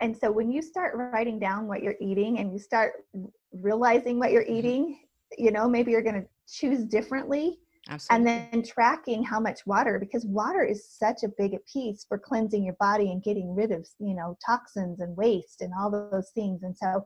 And 0.00 0.16
so 0.16 0.30
when 0.30 0.50
you 0.50 0.62
start 0.62 0.94
writing 0.96 1.40
down 1.40 1.66
what 1.66 1.82
you're 1.82 1.96
eating 2.00 2.38
and 2.38 2.52
you 2.52 2.58
start 2.60 3.04
realizing 3.52 4.20
what 4.20 4.30
you're 4.30 4.44
mm-hmm. 4.44 4.54
eating, 4.54 5.00
you 5.36 5.50
know, 5.50 5.68
maybe 5.68 5.90
you're 5.90 6.02
going 6.02 6.22
to 6.22 6.28
choose 6.46 6.84
differently 6.84 7.58
Absolutely. 7.88 8.32
And 8.32 8.50
then 8.52 8.62
tracking 8.62 9.22
how 9.22 9.40
much 9.40 9.66
water, 9.66 9.98
because 9.98 10.24
water 10.24 10.64
is 10.64 10.88
such 10.88 11.22
a 11.22 11.32
big 11.36 11.56
piece 11.70 12.04
for 12.08 12.18
cleansing 12.18 12.64
your 12.64 12.76
body 12.80 13.12
and 13.12 13.22
getting 13.22 13.54
rid 13.54 13.72
of, 13.72 13.86
you 13.98 14.14
know, 14.14 14.36
toxins 14.44 15.00
and 15.00 15.16
waste 15.16 15.60
and 15.60 15.72
all 15.78 15.90
those 15.90 16.30
things. 16.34 16.62
And 16.62 16.76
so 16.76 17.04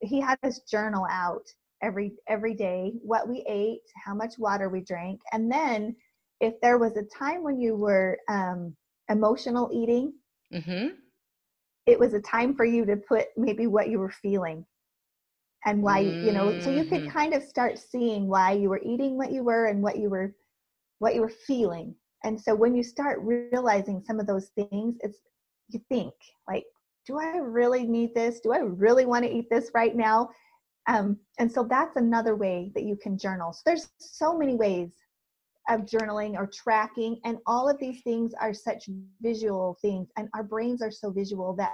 he 0.00 0.20
had 0.20 0.38
this 0.42 0.60
journal 0.60 1.06
out 1.10 1.42
every 1.82 2.12
every 2.26 2.54
day, 2.54 2.92
what 3.02 3.28
we 3.28 3.44
ate, 3.48 3.82
how 4.02 4.14
much 4.14 4.38
water 4.38 4.68
we 4.68 4.80
drank, 4.80 5.20
and 5.32 5.50
then 5.52 5.94
if 6.40 6.54
there 6.60 6.78
was 6.78 6.96
a 6.96 7.04
time 7.16 7.42
when 7.42 7.60
you 7.60 7.76
were 7.76 8.18
um, 8.28 8.74
emotional 9.08 9.70
eating, 9.72 10.12
mm-hmm. 10.52 10.88
it 11.86 11.98
was 11.98 12.14
a 12.14 12.20
time 12.20 12.54
for 12.54 12.64
you 12.64 12.84
to 12.86 12.96
put 12.96 13.26
maybe 13.36 13.66
what 13.66 13.88
you 13.88 13.98
were 13.98 14.10
feeling 14.10 14.64
and 15.64 15.82
why 15.82 16.02
mm-hmm. 16.02 16.26
you 16.26 16.32
know 16.32 16.58
so 16.60 16.70
you 16.70 16.84
could 16.84 17.02
mm-hmm. 17.02 17.18
kind 17.18 17.34
of 17.34 17.42
start 17.42 17.78
seeing 17.78 18.28
why 18.28 18.52
you 18.52 18.68
were 18.68 18.80
eating 18.84 19.16
what 19.16 19.32
you 19.32 19.42
were 19.42 19.66
and 19.66 19.82
what 19.82 19.98
you 19.98 20.08
were 20.08 20.34
what 20.98 21.14
you 21.14 21.20
were 21.20 21.32
feeling 21.46 21.94
and 22.24 22.40
so 22.40 22.54
when 22.54 22.74
you 22.74 22.82
start 22.82 23.20
realizing 23.22 24.02
some 24.06 24.20
of 24.20 24.26
those 24.26 24.48
things 24.48 24.96
it's 25.00 25.18
you 25.68 25.80
think 25.88 26.12
like 26.48 26.64
do 27.06 27.18
i 27.18 27.36
really 27.38 27.84
need 27.84 28.14
this 28.14 28.40
do 28.40 28.52
i 28.52 28.58
really 28.58 29.06
want 29.06 29.24
to 29.24 29.30
eat 29.30 29.48
this 29.50 29.70
right 29.74 29.96
now 29.96 30.28
um, 30.86 31.18
and 31.38 31.50
so 31.50 31.66
that's 31.68 31.96
another 31.96 32.36
way 32.36 32.70
that 32.74 32.84
you 32.84 32.96
can 32.96 33.16
journal 33.16 33.52
so 33.52 33.62
there's 33.64 33.88
so 33.98 34.36
many 34.36 34.54
ways 34.54 34.90
of 35.70 35.80
journaling 35.80 36.36
or 36.36 36.46
tracking 36.46 37.18
and 37.24 37.38
all 37.46 37.68
of 37.70 37.78
these 37.78 38.02
things 38.02 38.32
are 38.38 38.52
such 38.52 38.88
visual 39.22 39.78
things 39.80 40.08
and 40.18 40.28
our 40.34 40.42
brains 40.42 40.82
are 40.82 40.90
so 40.90 41.10
visual 41.10 41.54
that 41.54 41.72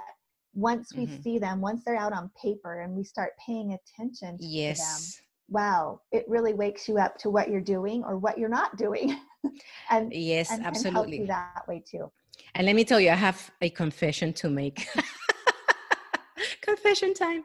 once 0.53 0.93
we 0.93 1.05
mm-hmm. 1.05 1.21
see 1.21 1.39
them, 1.39 1.61
once 1.61 1.83
they're 1.85 1.95
out 1.95 2.13
on 2.13 2.29
paper 2.41 2.81
and 2.81 2.93
we 2.93 3.03
start 3.03 3.31
paying 3.45 3.73
attention 3.73 4.37
to 4.37 4.45
yes. 4.45 4.79
them, 4.79 5.25
wow, 5.49 6.01
it 6.11 6.25
really 6.27 6.53
wakes 6.53 6.87
you 6.87 6.97
up 6.97 7.17
to 7.19 7.29
what 7.29 7.49
you're 7.49 7.61
doing 7.61 8.03
or 8.03 8.17
what 8.17 8.37
you're 8.37 8.49
not 8.49 8.77
doing. 8.77 9.17
and 9.89 10.13
yes, 10.13 10.51
and, 10.51 10.65
absolutely. 10.65 11.19
And 11.19 11.29
that 11.29 11.67
way 11.67 11.83
too. 11.85 12.11
And 12.55 12.65
let 12.65 12.75
me 12.75 12.83
tell 12.83 12.99
you, 12.99 13.09
I 13.09 13.15
have 13.15 13.51
a 13.61 13.69
confession 13.69 14.33
to 14.33 14.49
make. 14.49 14.87
confession 16.61 17.13
time. 17.13 17.43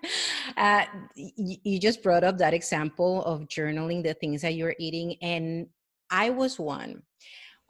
Uh, 0.57 0.85
y- 1.17 1.59
you 1.65 1.79
just 1.79 2.03
brought 2.03 2.25
up 2.25 2.39
that 2.39 2.55
example 2.55 3.25
of 3.25 3.43
journaling 3.49 4.03
the 4.03 4.15
things 4.15 4.43
that 4.43 4.55
you're 4.55 4.75
eating, 4.79 5.17
and 5.23 5.67
I 6.11 6.31
was 6.31 6.59
one 6.59 7.03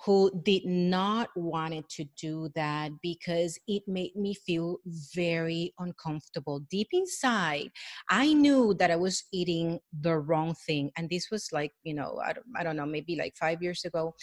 who 0.04 0.30
did 0.44 0.64
not 0.64 1.28
wanted 1.36 1.88
to 1.88 2.04
do 2.20 2.48
that 2.54 2.90
because 3.02 3.58
it 3.66 3.82
made 3.86 4.14
me 4.14 4.34
feel 4.34 4.78
very 5.14 5.72
uncomfortable 5.78 6.60
deep 6.70 6.88
inside 6.92 7.70
i 8.10 8.32
knew 8.32 8.74
that 8.74 8.90
i 8.90 8.96
was 8.96 9.24
eating 9.32 9.78
the 10.00 10.16
wrong 10.18 10.54
thing 10.66 10.90
and 10.96 11.08
this 11.08 11.28
was 11.30 11.48
like 11.52 11.72
you 11.82 11.94
know 11.94 12.20
i 12.24 12.32
don't, 12.32 12.46
I 12.56 12.62
don't 12.62 12.76
know 12.76 12.86
maybe 12.86 13.16
like 13.16 13.34
5 13.36 13.62
years 13.62 13.84
ago 13.84 14.14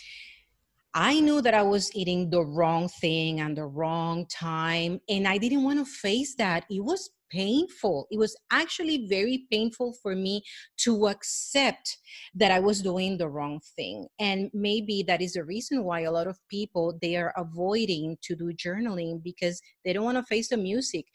I 0.95 1.21
knew 1.21 1.41
that 1.41 1.55
I 1.55 1.63
was 1.63 1.89
eating 1.95 2.29
the 2.29 2.45
wrong 2.45 2.87
thing 2.87 3.39
and 3.39 3.57
the 3.57 3.65
wrong 3.65 4.27
time, 4.27 5.01
and 5.09 5.27
I 5.27 5.39
didn't 5.39 5.63
want 5.63 5.79
to 5.79 5.85
face 5.85 6.35
that. 6.35 6.65
It 6.69 6.83
was 6.83 7.09
painful. 7.33 8.07
It 8.11 8.19
was 8.19 8.35
actually 8.51 9.07
very 9.07 9.45
painful 9.51 9.95
for 10.01 10.15
me 10.15 10.43
to 10.79 11.07
accept 11.07 11.97
that 12.35 12.51
I 12.51 12.59
was 12.59 12.81
doing 12.81 13.17
the 13.17 13.27
wrong 13.27 13.59
thing. 13.75 14.07
And 14.19 14.51
maybe 14.53 15.03
that 15.07 15.21
is 15.21 15.33
the 15.33 15.43
reason 15.43 15.83
why 15.83 16.01
a 16.01 16.11
lot 16.11 16.27
of 16.27 16.37
people 16.49 16.97
they 17.01 17.15
are 17.15 17.33
avoiding 17.35 18.17
to 18.23 18.35
do 18.35 18.53
journaling 18.53 19.23
because 19.23 19.61
they 19.83 19.93
don't 19.93 20.05
want 20.05 20.17
to 20.17 20.23
face 20.23 20.49
the 20.49 20.57
music. 20.57 21.05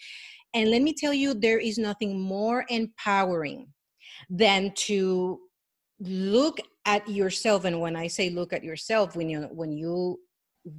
And 0.54 0.70
let 0.70 0.82
me 0.82 0.94
tell 0.94 1.14
you 1.14 1.34
there 1.34 1.58
is 1.58 1.78
nothing 1.78 2.18
more 2.18 2.64
empowering 2.68 3.68
than 4.28 4.72
to 4.74 5.38
look 6.00 6.58
at 6.86 7.08
yourself 7.08 7.64
and 7.64 7.80
when 7.80 7.96
i 7.96 8.06
say 8.06 8.30
look 8.30 8.52
at 8.52 8.62
yourself 8.62 9.16
when 9.16 9.28
you 9.28 9.42
when 9.50 9.72
you 9.72 10.16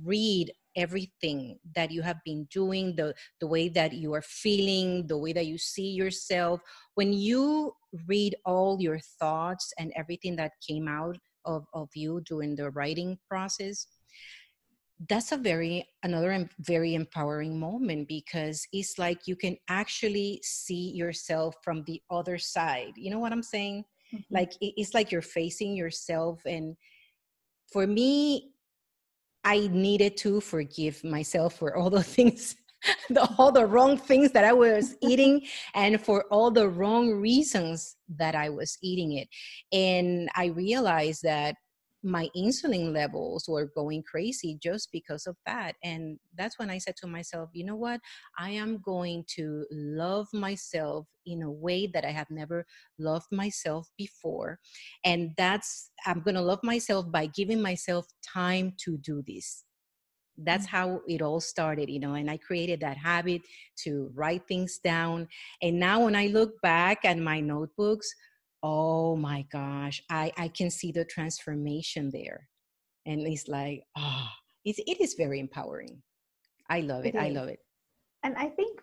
read 0.04 0.52
everything 0.76 1.58
that 1.76 1.92
you 1.92 2.02
have 2.02 2.18
been 2.26 2.48
doing 2.52 2.96
the 2.96 3.14
the 3.40 3.48
way 3.48 3.70
that 3.70 3.94
you 3.94 4.14
are 4.14 4.22
feeling 4.22 5.08
the 5.08 5.18
way 5.18 5.34
that 5.34 5.46
you 5.46 5.58
see 5.58 5.90
yourself. 5.92 6.62
When 6.96 7.14
you 7.14 7.74
read 8.08 8.36
all 8.46 8.78
your 8.80 9.00
thoughts 9.20 9.74
and 9.78 9.92
everything 9.96 10.36
that 10.36 10.52
came 10.68 10.88
out 10.88 11.18
of, 11.46 11.66
of 11.74 11.90
you 11.96 12.22
during 12.26 12.56
the 12.56 12.70
writing 12.72 13.18
process 13.28 13.88
that's 15.08 15.32
a 15.32 15.38
very 15.38 15.88
another 16.04 16.50
very 16.60 16.94
empowering 16.94 17.58
moment 17.58 18.08
because 18.08 18.68
it's 18.74 19.00
like 19.00 19.28
you 19.28 19.36
can 19.36 19.56
actually 19.70 20.42
see 20.44 20.92
yourself 20.92 21.56
from 21.64 21.84
the 21.86 22.02
other 22.12 22.38
side. 22.38 22.92
You 22.98 23.12
know 23.12 23.20
what 23.20 23.32
i'm 23.32 23.44
saying? 23.44 23.86
Mm-hmm. 24.14 24.36
like 24.36 24.54
it's 24.60 24.94
like 24.94 25.12
you're 25.12 25.22
facing 25.22 25.76
yourself. 25.76 26.42
And 26.46 26.76
for 27.72 27.86
me 27.88 28.52
I 29.44 29.70
needed 29.72 30.18
to 30.18 30.42
forgive 30.42 31.04
myself 31.04 31.56
for 31.56 31.76
all 31.76 31.90
the 31.90 32.04
things, 32.16 32.56
the, 33.10 33.28
all 33.38 33.52
the 33.52 33.66
wrong 33.66 33.98
things 33.98 34.32
that 34.32 34.44
I 34.44 34.54
was 34.54 34.96
eating, 35.02 35.46
and 35.74 36.02
for 36.02 36.26
all 36.32 36.52
the 36.52 36.70
wrong 36.70 37.12
reasons 37.12 37.96
that 38.18 38.36
I 38.36 38.50
was 38.50 38.78
eating 38.82 39.14
it. 39.14 39.28
And 39.72 40.30
I 40.36 40.48
realized 40.48 41.24
that 41.24 41.56
my 42.04 42.30
insulin 42.36 42.94
levels 42.94 43.46
were 43.48 43.72
going 43.76 44.04
crazy 44.04 44.58
just 44.62 44.90
because 44.92 45.28
of 45.28 45.36
that. 45.46 45.76
And 45.84 46.18
that's 46.38 46.58
when 46.58 46.70
I 46.70 46.78
said 46.78 46.96
to 46.98 47.08
myself, 47.08 47.50
you 47.54 47.66
know 47.66 47.76
what? 47.76 48.00
I 48.38 48.52
am 48.52 48.80
going 48.80 49.26
to 49.36 49.66
love 49.72 50.28
myself 50.34 51.08
in 51.26 51.44
a 51.44 51.52
way 51.52 51.88
that 51.88 52.06
I 52.06 52.12
have 52.12 52.30
never 52.30 52.66
loved 52.98 53.32
myself 53.32 53.90
before. 53.98 54.60
And 55.04 55.32
that's, 55.38 55.92
I'm 56.06 56.22
going 56.22 56.36
to 56.36 56.42
love 56.42 56.64
myself 56.64 57.12
by 57.12 57.26
giving 57.28 57.62
myself 57.62 58.06
time 58.26 58.74
to 58.86 58.98
do 58.98 59.22
this. 59.28 59.66
That's 60.38 60.68
mm. 60.68 60.70
how 60.70 61.02
it 61.08 61.22
all 61.22 61.42
started, 61.42 61.90
you 61.90 62.00
know, 62.00 62.14
and 62.14 62.32
I 62.32 62.38
created 62.38 62.80
that 62.80 62.98
habit 62.98 63.42
to 63.84 64.10
write 64.14 64.48
things 64.48 64.80
down. 64.82 65.28
And 65.62 65.80
now 65.80 66.06
when 66.06 66.16
I 66.16 66.28
look 66.28 66.62
back 66.62 67.04
at 67.04 67.18
my 67.18 67.42
notebooks, 67.42 68.10
oh 68.64 69.16
my 69.16 69.46
gosh 69.52 70.02
i 70.10 70.32
i 70.38 70.48
can 70.48 70.70
see 70.70 70.92
the 70.92 71.06
transformation 71.06 72.10
there. 72.12 72.50
And 73.06 73.22
it's 73.28 73.48
like 73.48 73.84
ah 73.98 74.30
oh, 74.30 74.36
it's, 74.66 74.80
it 74.80 75.02
is 75.02 75.16
very 75.18 75.40
empowering. 75.40 76.02
I 76.70 76.82
love 76.82 77.06
it, 77.06 77.16
it 77.16 77.20
i 77.20 77.30
love 77.30 77.50
it. 77.50 77.60
And 78.24 78.36
i 78.38 78.48
think 78.48 78.80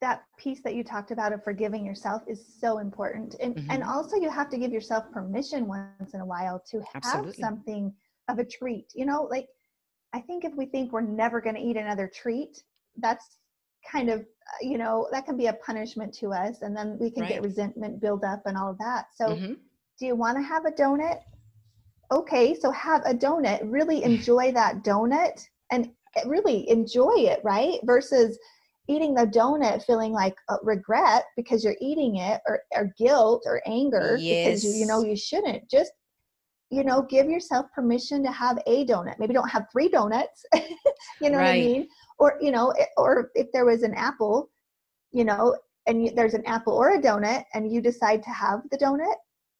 that 0.00 0.24
piece 0.38 0.60
that 0.62 0.74
you 0.74 0.84
talked 0.84 1.12
about 1.12 1.32
of 1.32 1.42
forgiving 1.42 1.86
yourself 1.86 2.22
is 2.26 2.44
so 2.60 2.78
important. 2.78 3.36
And 3.40 3.56
mm-hmm. 3.56 3.70
and 3.70 3.82
also 3.82 4.16
you 4.16 4.30
have 4.30 4.50
to 4.50 4.58
give 4.58 4.72
yourself 4.72 5.10
permission 5.12 5.66
once 5.66 6.12
in 6.12 6.20
a 6.20 6.26
while 6.26 6.62
to 6.70 6.78
have 6.78 7.02
Absolutely. 7.02 7.40
something 7.40 7.94
of 8.28 8.38
a 8.38 8.44
treat 8.44 8.86
you 8.94 9.06
know 9.06 9.28
like 9.30 9.46
i 10.12 10.20
think 10.20 10.44
if 10.44 10.54
we 10.54 10.66
think 10.66 10.92
we're 10.92 11.00
never 11.00 11.40
going 11.40 11.54
to 11.54 11.60
eat 11.60 11.76
another 11.76 12.10
treat 12.12 12.62
that's 12.98 13.38
kind 13.90 14.10
of 14.10 14.20
uh, 14.20 14.60
you 14.60 14.78
know 14.78 15.08
that 15.12 15.24
can 15.24 15.36
be 15.36 15.46
a 15.46 15.52
punishment 15.54 16.12
to 16.12 16.32
us 16.32 16.62
and 16.62 16.76
then 16.76 16.96
we 17.00 17.10
can 17.10 17.22
right. 17.22 17.32
get 17.32 17.42
resentment 17.42 18.00
build 18.00 18.24
up 18.24 18.42
and 18.46 18.56
all 18.56 18.70
of 18.70 18.78
that 18.78 19.06
so 19.14 19.28
mm-hmm. 19.28 19.54
do 19.98 20.06
you 20.06 20.14
want 20.14 20.36
to 20.36 20.42
have 20.42 20.64
a 20.66 20.70
donut 20.70 21.18
okay 22.12 22.54
so 22.54 22.70
have 22.70 23.02
a 23.04 23.14
donut 23.14 23.60
really 23.64 24.02
enjoy 24.10 24.52
that 24.52 24.82
donut 24.84 25.44
and 25.70 25.90
really 26.26 26.68
enjoy 26.68 27.14
it 27.16 27.40
right 27.42 27.80
versus 27.84 28.38
eating 28.88 29.14
the 29.14 29.26
donut 29.26 29.82
feeling 29.84 30.12
like 30.12 30.34
regret 30.62 31.24
because 31.36 31.64
you're 31.64 31.76
eating 31.80 32.16
it 32.16 32.40
or, 32.46 32.60
or 32.76 32.92
guilt 32.98 33.42
or 33.46 33.62
anger 33.66 34.16
yes. 34.20 34.46
because 34.46 34.64
you, 34.64 34.80
you 34.80 34.86
know 34.86 35.02
you 35.02 35.16
shouldn't 35.16 35.68
just 35.70 35.92
you 36.70 36.84
know 36.84 37.02
give 37.02 37.28
yourself 37.28 37.66
permission 37.74 38.22
to 38.22 38.30
have 38.30 38.58
a 38.66 38.84
donut 38.86 39.18
maybe 39.18 39.34
don't 39.34 39.48
have 39.48 39.66
three 39.70 39.88
donuts 39.88 40.44
you 41.20 41.30
know 41.30 41.38
right. 41.38 41.44
what 41.44 41.46
i 41.46 41.60
mean 41.60 41.88
or 42.18 42.38
you 42.40 42.50
know 42.50 42.72
or 42.96 43.30
if 43.34 43.50
there 43.52 43.64
was 43.64 43.82
an 43.82 43.94
apple 43.94 44.50
you 45.12 45.24
know 45.24 45.56
and 45.86 46.10
there's 46.16 46.34
an 46.34 46.44
apple 46.46 46.72
or 46.72 46.94
a 46.94 47.00
donut 47.00 47.44
and 47.54 47.72
you 47.72 47.80
decide 47.80 48.22
to 48.22 48.30
have 48.30 48.60
the 48.70 48.78
donut 48.78 49.14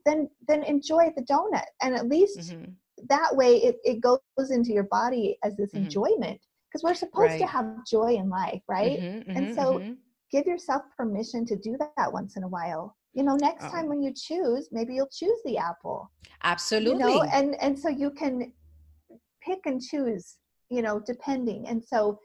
then 0.05 0.29
then 0.47 0.63
enjoy 0.65 1.13
the 1.17 1.23
donut 1.23 1.65
and 1.83 1.95
at 1.95 2.09
least 2.09 2.39
mm-hmm. 2.39 2.71
that 3.09 3.35
way 3.35 3.57
it, 3.57 3.77
it 3.85 4.01
goes 4.01 4.19
into 4.51 4.73
your 4.73 4.85
body 4.85 5.39
as 5.43 5.57
this 5.57 5.71
mm-hmm. 5.71 5.85
enjoyment 5.85 6.41
because 6.69 6.83
we're 6.83 6.95
supposed 6.95 7.33
right. 7.33 7.41
to 7.41 7.47
have 7.47 7.87
joy 7.87 8.15
in 8.15 8.29
life 8.29 8.63
right 8.69 9.01
mm-hmm, 9.01 9.31
and 9.31 9.47
mm-hmm, 9.47 9.55
so 9.55 9.79
mm-hmm. 9.79 9.93
give 10.31 10.47
yourself 10.47 10.83
permission 10.97 11.45
to 11.47 11.57
do 11.57 11.77
that 11.79 12.13
once 12.13 12.37
in 12.37 12.43
a 12.43 12.49
while 12.49 12.97
you 13.13 13.23
know 13.23 13.37
next 13.37 13.65
oh. 13.65 13.71
time 13.71 13.89
when 13.89 14.03
you 14.03 14.13
choose 14.13 14.69
maybe 14.73 14.95
you'll 14.95 15.09
choose 15.13 15.39
the 15.45 15.57
apple 15.57 16.11
absolutely 16.43 17.13
you 17.13 17.19
know 17.19 17.23
and 17.33 17.55
and 17.61 17.79
so 17.79 17.89
you 17.89 18.11
can 18.11 18.53
pick 19.43 19.61
and 19.67 19.81
choose 19.81 20.37
you 20.71 20.83
know 20.83 21.01
depending 21.07 21.67
and 21.69 21.83
so 21.85 22.19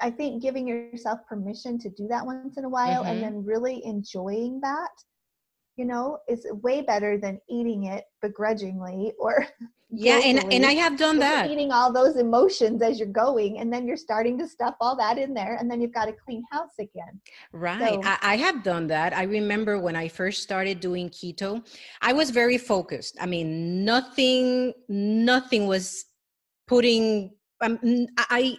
I 0.00 0.10
think 0.10 0.42
giving 0.42 0.66
yourself 0.66 1.20
permission 1.28 1.78
to 1.80 1.90
do 1.90 2.08
that 2.08 2.24
once 2.24 2.56
in 2.56 2.64
a 2.64 2.68
while 2.68 3.02
mm-hmm. 3.02 3.12
and 3.12 3.22
then 3.22 3.44
really 3.44 3.84
enjoying 3.84 4.60
that, 4.62 4.90
you 5.76 5.84
know, 5.84 6.18
is 6.28 6.46
way 6.62 6.82
better 6.82 7.18
than 7.18 7.38
eating 7.48 7.84
it 7.84 8.04
begrudgingly 8.20 9.12
or 9.18 9.46
yeah 9.94 10.20
and 10.24 10.50
and 10.50 10.64
i 10.64 10.72
have 10.72 10.96
done 10.96 11.18
that. 11.18 11.50
eating 11.50 11.70
all 11.70 11.92
those 11.92 12.16
emotions 12.16 12.80
as 12.80 12.98
you're 12.98 13.06
going 13.08 13.58
and 13.58 13.70
then 13.70 13.86
you're 13.86 13.94
starting 13.94 14.38
to 14.38 14.48
stuff 14.48 14.74
all 14.80 14.96
that 14.96 15.18
in 15.18 15.34
there 15.34 15.56
and 15.56 15.70
then 15.70 15.82
you've 15.82 15.92
got 15.92 16.08
a 16.08 16.12
clean 16.12 16.42
house 16.50 16.72
again. 16.78 17.20
Right 17.52 17.78
so, 17.78 18.00
I, 18.02 18.18
I, 18.22 18.36
have 18.36 18.62
done 18.62 18.86
that. 18.86 19.14
I 19.14 19.24
remember 19.24 19.78
when 19.78 19.94
i 19.94 20.08
first 20.08 20.42
started 20.42 20.80
doing 20.80 21.10
keto 21.10 21.62
i 22.00 22.12
was 22.12 22.30
very 22.30 22.56
focused. 22.56 23.18
I 23.20 23.26
mean 23.26 23.84
nothing 23.84 24.72
nothing 24.88 25.66
was 25.66 26.06
putting 26.66 27.34
um, 27.60 27.78
i 28.16 28.56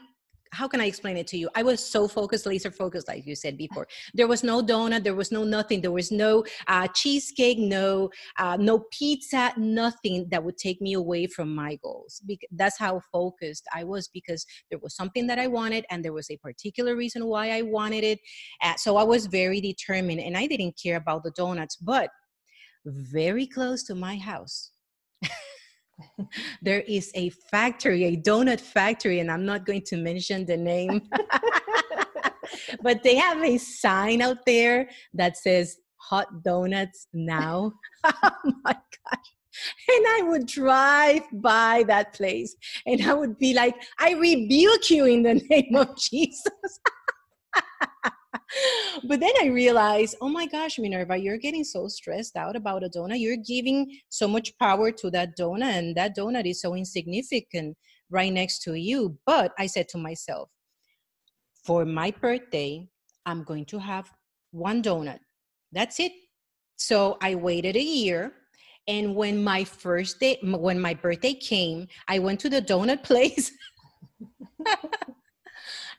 how 0.54 0.68
can 0.68 0.80
I 0.80 0.86
explain 0.86 1.18
it 1.18 1.28
to 1.28 1.38
you? 1.38 1.50
I 1.56 1.64
was 1.64 1.84
so 1.84 2.08
focused, 2.08 2.46
laser 2.46 2.72
focused, 2.72 3.08
like 3.08 3.26
you 3.26 3.36
said 3.36 3.58
before. 3.58 3.88
There 4.14 4.28
was 4.28 4.44
no 4.44 4.62
donut, 4.62 5.04
there 5.04 5.16
was 5.16 5.32
no 5.32 5.44
nothing, 5.44 5.82
there 5.82 5.92
was 5.92 6.12
no 6.12 6.46
uh, 6.68 6.88
cheesecake, 6.88 7.58
no 7.58 8.10
uh, 8.38 8.58
no 8.60 8.86
pizza, 8.92 9.54
nothing 9.58 10.28
that 10.30 10.44
would 10.44 10.58
take 10.58 10.80
me 10.82 10.94
away 10.94 11.28
from 11.28 11.54
my 11.54 11.76
goals. 11.84 12.22
Because 12.26 12.50
that's 12.52 12.78
how 12.78 13.02
focused 13.12 13.66
I 13.74 13.84
was 13.84 14.08
because 14.08 14.46
there 14.70 14.80
was 14.80 14.96
something 14.96 15.28
that 15.28 15.40
I 15.40 15.48
wanted, 15.48 15.86
and 15.90 16.06
there 16.06 16.14
was 16.14 16.30
a 16.30 16.38
particular 16.38 16.96
reason 16.96 17.26
why 17.26 17.52
I 17.52 17.64
wanted 17.64 18.04
it. 18.04 18.20
Uh, 18.62 18.76
so 18.78 18.98
I 18.98 19.04
was 19.04 19.26
very 19.26 19.60
determined, 19.60 20.22
and 20.22 20.38
I 20.38 20.48
didn't 20.48 20.80
care 20.82 20.98
about 20.98 21.24
the 21.24 21.32
donuts, 21.32 21.76
but 21.76 22.10
very 22.86 23.48
close 23.48 23.84
to 23.84 23.96
my 23.96 24.18
house 24.18 24.72
there 26.62 26.82
is 26.82 27.12
a 27.16 27.30
factory, 27.30 28.06
a 28.06 28.18
donut 28.18 28.60
factory, 28.60 29.20
and 29.20 29.32
I'm 29.32 29.46
not 29.46 29.66
going 29.66 29.84
to 29.84 29.98
mention 29.98 30.46
the 30.46 30.58
name, 30.58 31.02
but 32.82 33.04
they 33.04 33.16
have 33.16 33.44
a 33.44 33.58
sign 33.58 34.22
out 34.22 34.46
there 34.46 34.90
that 35.14 35.38
says 35.38 35.78
hot 35.98 36.44
donuts 36.44 37.08
now. 37.14 37.74
oh 38.04 38.32
my 38.64 38.74
gosh. 38.74 39.36
And 39.88 40.06
I 40.08 40.22
would 40.24 40.48
drive 40.48 41.22
by 41.32 41.84
that 41.88 42.14
place 42.14 42.56
and 42.88 43.06
I 43.06 43.14
would 43.14 43.38
be 43.38 43.54
like, 43.54 43.76
I 44.00 44.14
rebuke 44.14 44.90
you 44.90 45.06
in 45.06 45.22
the 45.22 45.36
name 45.36 45.76
of 45.76 45.96
Jesus 45.96 46.80
but 49.08 49.20
then 49.20 49.34
I 49.42 49.48
realized, 49.48 50.16
oh 50.22 50.30
my 50.30 50.46
gosh, 50.48 50.80
Minerva, 50.80 51.18
you're 51.18 51.38
getting 51.38 51.64
so 51.64 51.88
stressed 51.88 52.36
out 52.36 52.56
about 52.56 52.84
a 52.84 52.90
donut. 52.90 53.20
You're 53.20 53.38
giving 53.38 54.00
so 54.10 54.28
much 54.28 54.58
power 54.60 54.92
to 54.92 55.10
that 55.12 55.38
donut, 55.38 55.64
and 55.64 55.96
that 55.98 56.16
donut 56.18 56.46
is 56.50 56.62
so 56.62 56.76
insignificant 56.76 57.78
right 58.10 58.32
next 58.32 58.62
to 58.64 58.76
you. 58.76 59.18
But 59.26 59.54
I 59.58 59.68
said 59.68 59.90
to 59.90 59.98
myself, 59.98 60.50
for 61.66 61.86
my 61.86 62.12
birthday, 62.12 62.88
I'm 63.26 63.44
going 63.44 63.66
to 63.68 63.80
have 63.80 64.12
one 64.52 64.82
donut. 64.84 65.20
That's 65.72 66.00
it. 66.00 66.12
So 66.78 67.18
I 67.22 67.36
waited 67.36 67.76
a 67.76 67.82
year 67.82 68.34
And 68.88 69.16
when 69.16 69.44
my 69.44 69.64
first 69.64 70.20
day, 70.20 70.40
when 70.44 70.80
my 70.80 70.94
birthday 70.94 71.34
came, 71.34 71.88
I 72.08 72.20
went 72.20 72.40
to 72.42 72.50
the 72.50 72.62
donut 72.62 73.04
place. 73.10 73.52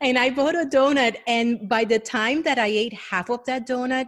And 0.01 0.19
I 0.19 0.31
bought 0.31 0.55
a 0.55 0.67
donut. 0.67 1.17
And 1.27 1.69
by 1.69 1.85
the 1.85 1.99
time 1.99 2.43
that 2.43 2.59
I 2.59 2.67
ate 2.67 2.95
half 2.95 3.31
of 3.31 3.45
that 3.47 3.67
donut, 3.67 4.07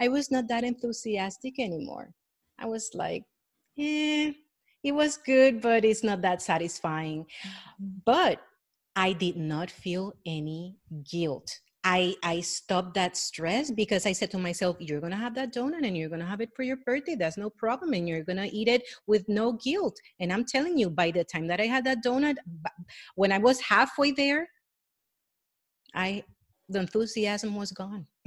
I 0.00 0.08
was 0.08 0.30
not 0.30 0.48
that 0.48 0.64
enthusiastic 0.64 1.58
anymore. 1.58 2.12
I 2.58 2.66
was 2.66 2.90
like, 2.94 3.24
eh, 3.78 4.32
it 4.82 4.92
was 4.92 5.16
good, 5.16 5.60
but 5.60 5.84
it's 5.84 6.02
not 6.02 6.22
that 6.22 6.42
satisfying. 6.42 7.26
But 8.04 8.40
I 8.96 9.12
did 9.12 9.36
not 9.36 9.70
feel 9.70 10.14
any 10.26 10.76
guilt. 11.10 11.60
I 11.84 12.14
I 12.22 12.40
stopped 12.40 12.94
that 12.94 13.16
stress 13.16 13.70
because 13.70 14.06
I 14.06 14.12
said 14.12 14.30
to 14.32 14.38
myself, 14.38 14.76
you're 14.78 15.00
gonna 15.00 15.16
have 15.16 15.34
that 15.34 15.52
donut 15.52 15.84
and 15.86 15.96
you're 15.96 16.08
gonna 16.08 16.26
have 16.26 16.40
it 16.40 16.50
for 16.54 16.62
your 16.62 16.76
birthday. 16.76 17.16
That's 17.16 17.36
no 17.38 17.50
problem, 17.50 17.92
and 17.92 18.08
you're 18.08 18.22
gonna 18.22 18.48
eat 18.52 18.68
it 18.68 18.82
with 19.06 19.28
no 19.28 19.52
guilt. 19.54 19.98
And 20.20 20.32
I'm 20.32 20.44
telling 20.44 20.78
you, 20.78 20.90
by 20.90 21.10
the 21.10 21.24
time 21.24 21.48
that 21.48 21.60
I 21.60 21.66
had 21.66 21.84
that 21.84 22.04
donut, 22.04 22.36
when 23.16 23.32
I 23.32 23.38
was 23.38 23.60
halfway 23.60 24.12
there, 24.12 24.48
I 25.94 26.24
the 26.68 26.80
enthusiasm 26.80 27.54
was 27.54 27.72
gone. 27.72 28.06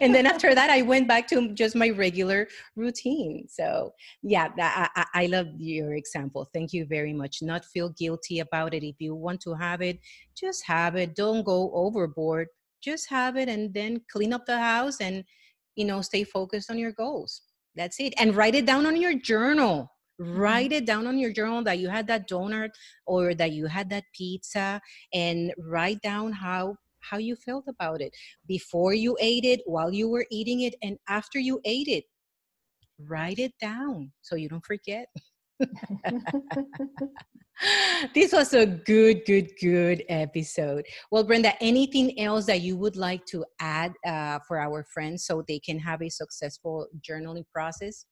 and 0.00 0.14
then 0.14 0.26
after 0.26 0.54
that, 0.54 0.70
I 0.70 0.82
went 0.82 1.08
back 1.08 1.26
to 1.28 1.52
just 1.54 1.76
my 1.76 1.90
regular 1.90 2.48
routine. 2.76 3.46
So 3.48 3.92
yeah, 4.22 4.48
that, 4.56 4.90
I, 4.96 5.22
I 5.22 5.26
love 5.26 5.48
your 5.58 5.94
example. 5.94 6.48
Thank 6.52 6.72
you 6.72 6.86
very 6.86 7.12
much. 7.12 7.42
Not 7.42 7.64
feel 7.64 7.90
guilty 7.90 8.40
about 8.40 8.74
it. 8.74 8.82
If 8.84 8.96
you 8.98 9.14
want 9.14 9.40
to 9.42 9.54
have 9.54 9.82
it, 9.82 10.00
just 10.36 10.64
have 10.66 10.96
it. 10.96 11.14
Don't 11.14 11.44
go 11.44 11.70
overboard. 11.74 12.48
Just 12.82 13.10
have 13.10 13.36
it, 13.36 13.48
and 13.48 13.74
then 13.74 14.00
clean 14.10 14.32
up 14.32 14.46
the 14.46 14.58
house, 14.58 15.02
and 15.02 15.22
you 15.76 15.84
know, 15.84 16.00
stay 16.00 16.24
focused 16.24 16.70
on 16.70 16.78
your 16.78 16.92
goals. 16.92 17.42
That's 17.76 18.00
it. 18.00 18.14
And 18.18 18.34
write 18.34 18.54
it 18.54 18.64
down 18.66 18.86
on 18.86 18.96
your 18.96 19.14
journal. 19.14 19.92
Write 20.20 20.70
it 20.70 20.84
down 20.84 21.06
on 21.06 21.18
your 21.18 21.32
journal 21.32 21.64
that 21.64 21.78
you 21.78 21.88
had 21.88 22.06
that 22.06 22.28
donut 22.28 22.70
or 23.06 23.34
that 23.34 23.52
you 23.52 23.66
had 23.66 23.88
that 23.88 24.04
pizza 24.14 24.80
and 25.14 25.52
write 25.58 26.00
down 26.02 26.32
how 26.32 26.76
how 27.00 27.16
you 27.16 27.34
felt 27.34 27.64
about 27.66 28.02
it 28.02 28.14
before 28.46 28.92
you 28.92 29.16
ate 29.20 29.46
it, 29.46 29.60
while 29.64 29.90
you 29.90 30.06
were 30.08 30.26
eating 30.30 30.60
it, 30.60 30.74
and 30.82 30.98
after 31.08 31.38
you 31.38 31.58
ate 31.64 31.88
it. 31.88 32.04
Write 32.98 33.38
it 33.38 33.52
down 33.58 34.12
so 34.20 34.36
you 34.36 34.50
don't 34.50 34.64
forget. 34.64 35.06
this 38.14 38.32
was 38.32 38.52
a 38.52 38.66
good, 38.66 39.22
good, 39.26 39.50
good 39.60 40.04
episode. 40.10 40.84
Well, 41.10 41.24
Brenda, 41.24 41.52
anything 41.62 42.20
else 42.20 42.44
that 42.46 42.60
you 42.60 42.76
would 42.76 42.96
like 42.96 43.24
to 43.26 43.44
add 43.60 43.94
uh, 44.06 44.40
for 44.46 44.60
our 44.60 44.84
friends 44.92 45.24
so 45.24 45.42
they 45.48 45.58
can 45.58 45.78
have 45.78 46.02
a 46.02 46.10
successful 46.10 46.88
journaling 47.00 47.44
process? 47.52 48.04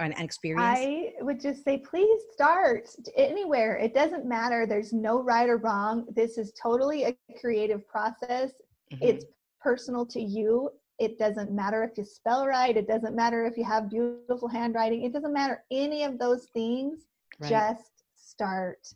An 0.00 0.12
experience? 0.12 0.78
I 0.78 1.12
would 1.20 1.40
just 1.40 1.64
say, 1.64 1.78
please 1.78 2.20
start 2.32 2.88
anywhere. 3.16 3.76
It 3.76 3.94
doesn't 3.94 4.26
matter. 4.26 4.66
There's 4.66 4.92
no 4.92 5.22
right 5.22 5.48
or 5.48 5.58
wrong. 5.58 6.06
This 6.14 6.38
is 6.38 6.52
totally 6.60 7.04
a 7.04 7.16
creative 7.40 7.86
process. 7.86 8.52
Mm-hmm. 8.92 9.02
It's 9.02 9.24
personal 9.60 10.06
to 10.06 10.20
you. 10.20 10.70
It 10.98 11.18
doesn't 11.18 11.50
matter 11.50 11.82
if 11.84 11.96
you 11.96 12.04
spell 12.04 12.46
right. 12.46 12.76
It 12.76 12.86
doesn't 12.86 13.14
matter 13.14 13.46
if 13.46 13.56
you 13.56 13.64
have 13.64 13.88
beautiful 13.88 14.48
handwriting. 14.48 15.02
It 15.04 15.12
doesn't 15.12 15.32
matter 15.32 15.64
any 15.70 16.04
of 16.04 16.18
those 16.18 16.48
things. 16.52 17.06
Right. 17.40 17.50
Just 17.50 18.04
start 18.16 18.86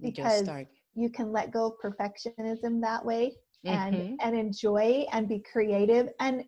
because 0.00 0.32
just 0.32 0.44
start. 0.44 0.66
you 0.94 1.10
can 1.10 1.32
let 1.32 1.50
go 1.50 1.66
of 1.66 1.72
perfectionism 1.84 2.80
that 2.80 3.04
way 3.04 3.34
and 3.64 3.94
mm-hmm. 3.94 4.14
and 4.20 4.36
enjoy 4.36 5.04
and 5.12 5.28
be 5.28 5.38
creative 5.40 6.08
and 6.20 6.44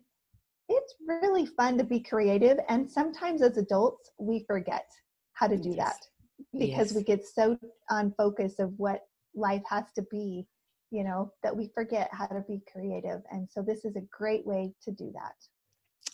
it's 0.69 0.95
really 1.07 1.45
fun 1.45 1.77
to 1.77 1.83
be 1.83 1.99
creative 1.99 2.57
and 2.69 2.89
sometimes 2.89 3.41
as 3.41 3.57
adults 3.57 4.11
we 4.19 4.43
forget 4.47 4.85
how 5.33 5.47
to 5.47 5.57
do 5.57 5.69
yes. 5.69 5.77
that 5.77 6.59
because 6.59 6.87
yes. 6.89 6.95
we 6.95 7.03
get 7.03 7.25
so 7.25 7.57
on 7.89 8.13
focus 8.17 8.59
of 8.59 8.73
what 8.77 9.01
life 9.35 9.63
has 9.69 9.85
to 9.95 10.01
be 10.11 10.45
you 10.91 11.03
know 11.03 11.31
that 11.41 11.55
we 11.55 11.69
forget 11.73 12.09
how 12.11 12.27
to 12.27 12.43
be 12.47 12.61
creative 12.71 13.21
and 13.31 13.47
so 13.49 13.61
this 13.61 13.83
is 13.83 13.95
a 13.95 14.01
great 14.11 14.45
way 14.45 14.73
to 14.81 14.91
do 14.91 15.11
that 15.13 15.35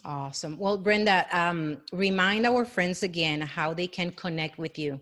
awesome 0.05 0.57
well 0.57 0.77
brenda 0.77 1.25
um, 1.31 1.77
remind 1.91 2.45
our 2.45 2.63
friends 2.65 3.03
again 3.03 3.41
how 3.41 3.73
they 3.73 3.87
can 3.87 4.11
connect 4.11 4.57
with 4.57 4.79
you 4.79 4.99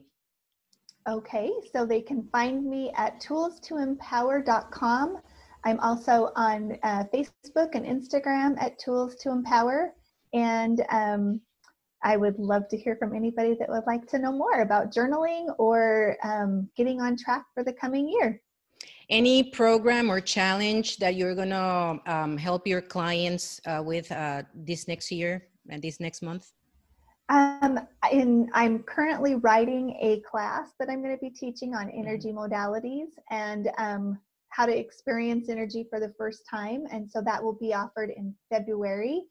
okay 1.08 1.52
so 1.72 1.86
they 1.86 2.02
can 2.02 2.28
find 2.32 2.66
me 2.66 2.92
at 2.98 3.22
toolstoempower.com 3.22 5.18
I'm 5.64 5.80
also 5.80 6.32
on 6.36 6.78
uh, 6.84 7.04
Facebook 7.14 7.76
and 7.76 7.86
Instagram 7.86 8.56
at 8.62 8.80
Tools 8.80 9.16
to 9.18 9.32
Empower. 9.32 9.94
And 10.34 10.84
um, 10.90 11.42
I 12.04 12.18
would 12.18 12.38
love 12.38 12.68
to 12.70 12.78
hear 12.78 12.96
from 12.96 13.16
anybody 13.16 13.56
that 13.60 13.70
would 13.70 13.86
like 13.88 14.08
to 14.08 14.20
know 14.20 14.32
more 14.32 14.62
about 14.62 14.94
journaling 14.94 15.54
or 15.58 16.18
um, 16.24 16.70
getting 16.78 17.02
on 17.02 17.18
track 17.18 17.46
for 17.54 17.64
the 17.64 17.74
coming 17.74 18.08
year. 18.08 18.42
Any 19.10 19.44
program 19.44 20.12
or 20.12 20.20
challenge 20.20 20.98
that 20.98 21.16
you're 21.16 21.34
going 21.34 21.50
to 21.50 22.00
um, 22.06 22.38
help 22.38 22.68
your 22.68 22.82
clients 22.82 23.60
uh, 23.66 23.82
with 23.84 24.12
uh, 24.12 24.44
this 24.54 24.88
next 24.88 25.12
year 25.12 25.48
and 25.70 25.82
this 25.82 26.00
next 26.00 26.22
month? 26.22 26.52
Um, 27.30 27.80
in, 28.12 28.50
I'm 28.54 28.84
currently 28.84 29.36
writing 29.36 29.98
a 30.02 30.22
class 30.22 30.70
that 30.80 30.90
I'm 30.90 31.02
going 31.02 31.16
to 31.16 31.22
be 31.22 31.30
teaching 31.30 31.74
on 31.74 31.88
mm-hmm. 31.88 32.00
energy 32.00 32.32
modalities, 32.32 33.08
and 33.32 33.70
um, 33.78 34.20
how 34.50 34.66
to 34.66 34.78
experience 34.78 35.50
energy 35.50 35.86
for 35.90 36.00
the 36.00 36.14
first 36.18 36.44
time. 36.50 36.86
And 36.92 37.10
so 37.10 37.22
that 37.22 37.44
will 37.44 37.58
be 37.60 37.74
offered 37.74 38.12
in 38.16 38.34
February. 38.52 39.24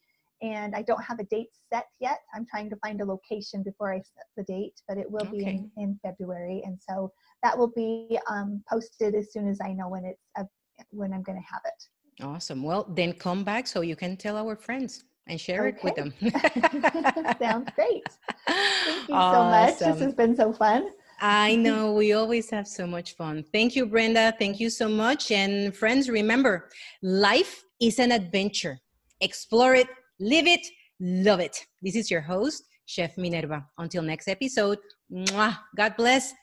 And 0.42 0.74
I 0.74 0.82
don't 0.82 1.02
have 1.02 1.18
a 1.18 1.24
date 1.24 1.48
set 1.72 1.86
yet. 1.98 2.18
I'm 2.34 2.44
trying 2.46 2.68
to 2.70 2.76
find 2.76 3.00
a 3.00 3.04
location 3.04 3.62
before 3.62 3.92
I 3.92 3.96
set 3.96 4.26
the 4.36 4.44
date, 4.44 4.74
but 4.86 4.98
it 4.98 5.10
will 5.10 5.26
okay. 5.26 5.38
be 5.38 5.44
in, 5.44 5.70
in 5.78 5.98
February. 6.04 6.62
And 6.64 6.78
so 6.88 7.10
that 7.42 7.56
will 7.56 7.72
be 7.74 8.18
um, 8.30 8.62
posted 8.70 9.14
as 9.14 9.32
soon 9.32 9.48
as 9.48 9.58
I 9.64 9.72
know 9.72 9.88
when 9.88 10.04
it's 10.04 10.20
uh, 10.38 10.44
when 10.90 11.14
I'm 11.14 11.22
going 11.22 11.38
to 11.38 11.44
have 11.50 11.62
it. 11.64 12.22
Awesome. 12.22 12.62
Well, 12.62 12.86
then 12.94 13.14
come 13.14 13.44
back 13.44 13.66
so 13.66 13.80
you 13.80 13.96
can 13.96 14.16
tell 14.16 14.36
our 14.36 14.56
friends 14.56 15.04
and 15.26 15.40
share 15.40 15.66
okay. 15.66 15.76
it 15.76 15.84
with 15.84 15.94
them. 15.94 16.12
Sounds 17.40 17.68
great. 17.74 18.04
Thank 18.48 19.08
you 19.08 19.14
awesome. 19.14 19.40
so 19.40 19.44
much. 19.44 19.78
This 19.78 20.00
has 20.00 20.14
been 20.14 20.36
so 20.36 20.52
fun. 20.52 20.90
I 21.20 21.56
know 21.64 21.92
we 21.92 22.12
always 22.12 22.50
have 22.50 22.66
so 22.66 22.86
much 22.86 23.14
fun. 23.16 23.44
Thank 23.52 23.76
you, 23.76 23.86
Brenda. 23.86 24.34
Thank 24.38 24.60
you 24.60 24.70
so 24.70 24.88
much. 24.88 25.30
And 25.30 25.74
friends, 25.76 26.08
remember 26.08 26.68
life 27.02 27.64
is 27.80 27.98
an 27.98 28.12
adventure. 28.12 28.78
Explore 29.20 29.74
it, 29.74 29.88
live 30.20 30.46
it, 30.46 30.66
love 31.00 31.40
it. 31.40 31.66
This 31.82 31.96
is 31.96 32.10
your 32.10 32.20
host, 32.20 32.64
Chef 32.86 33.16
Minerva. 33.16 33.66
Until 33.78 34.02
next 34.02 34.28
episode, 34.28 34.78
mwah, 35.10 35.58
God 35.76 35.96
bless. 35.96 36.34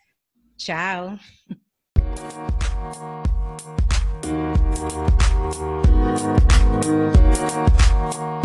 Ciao. 0.57 1.19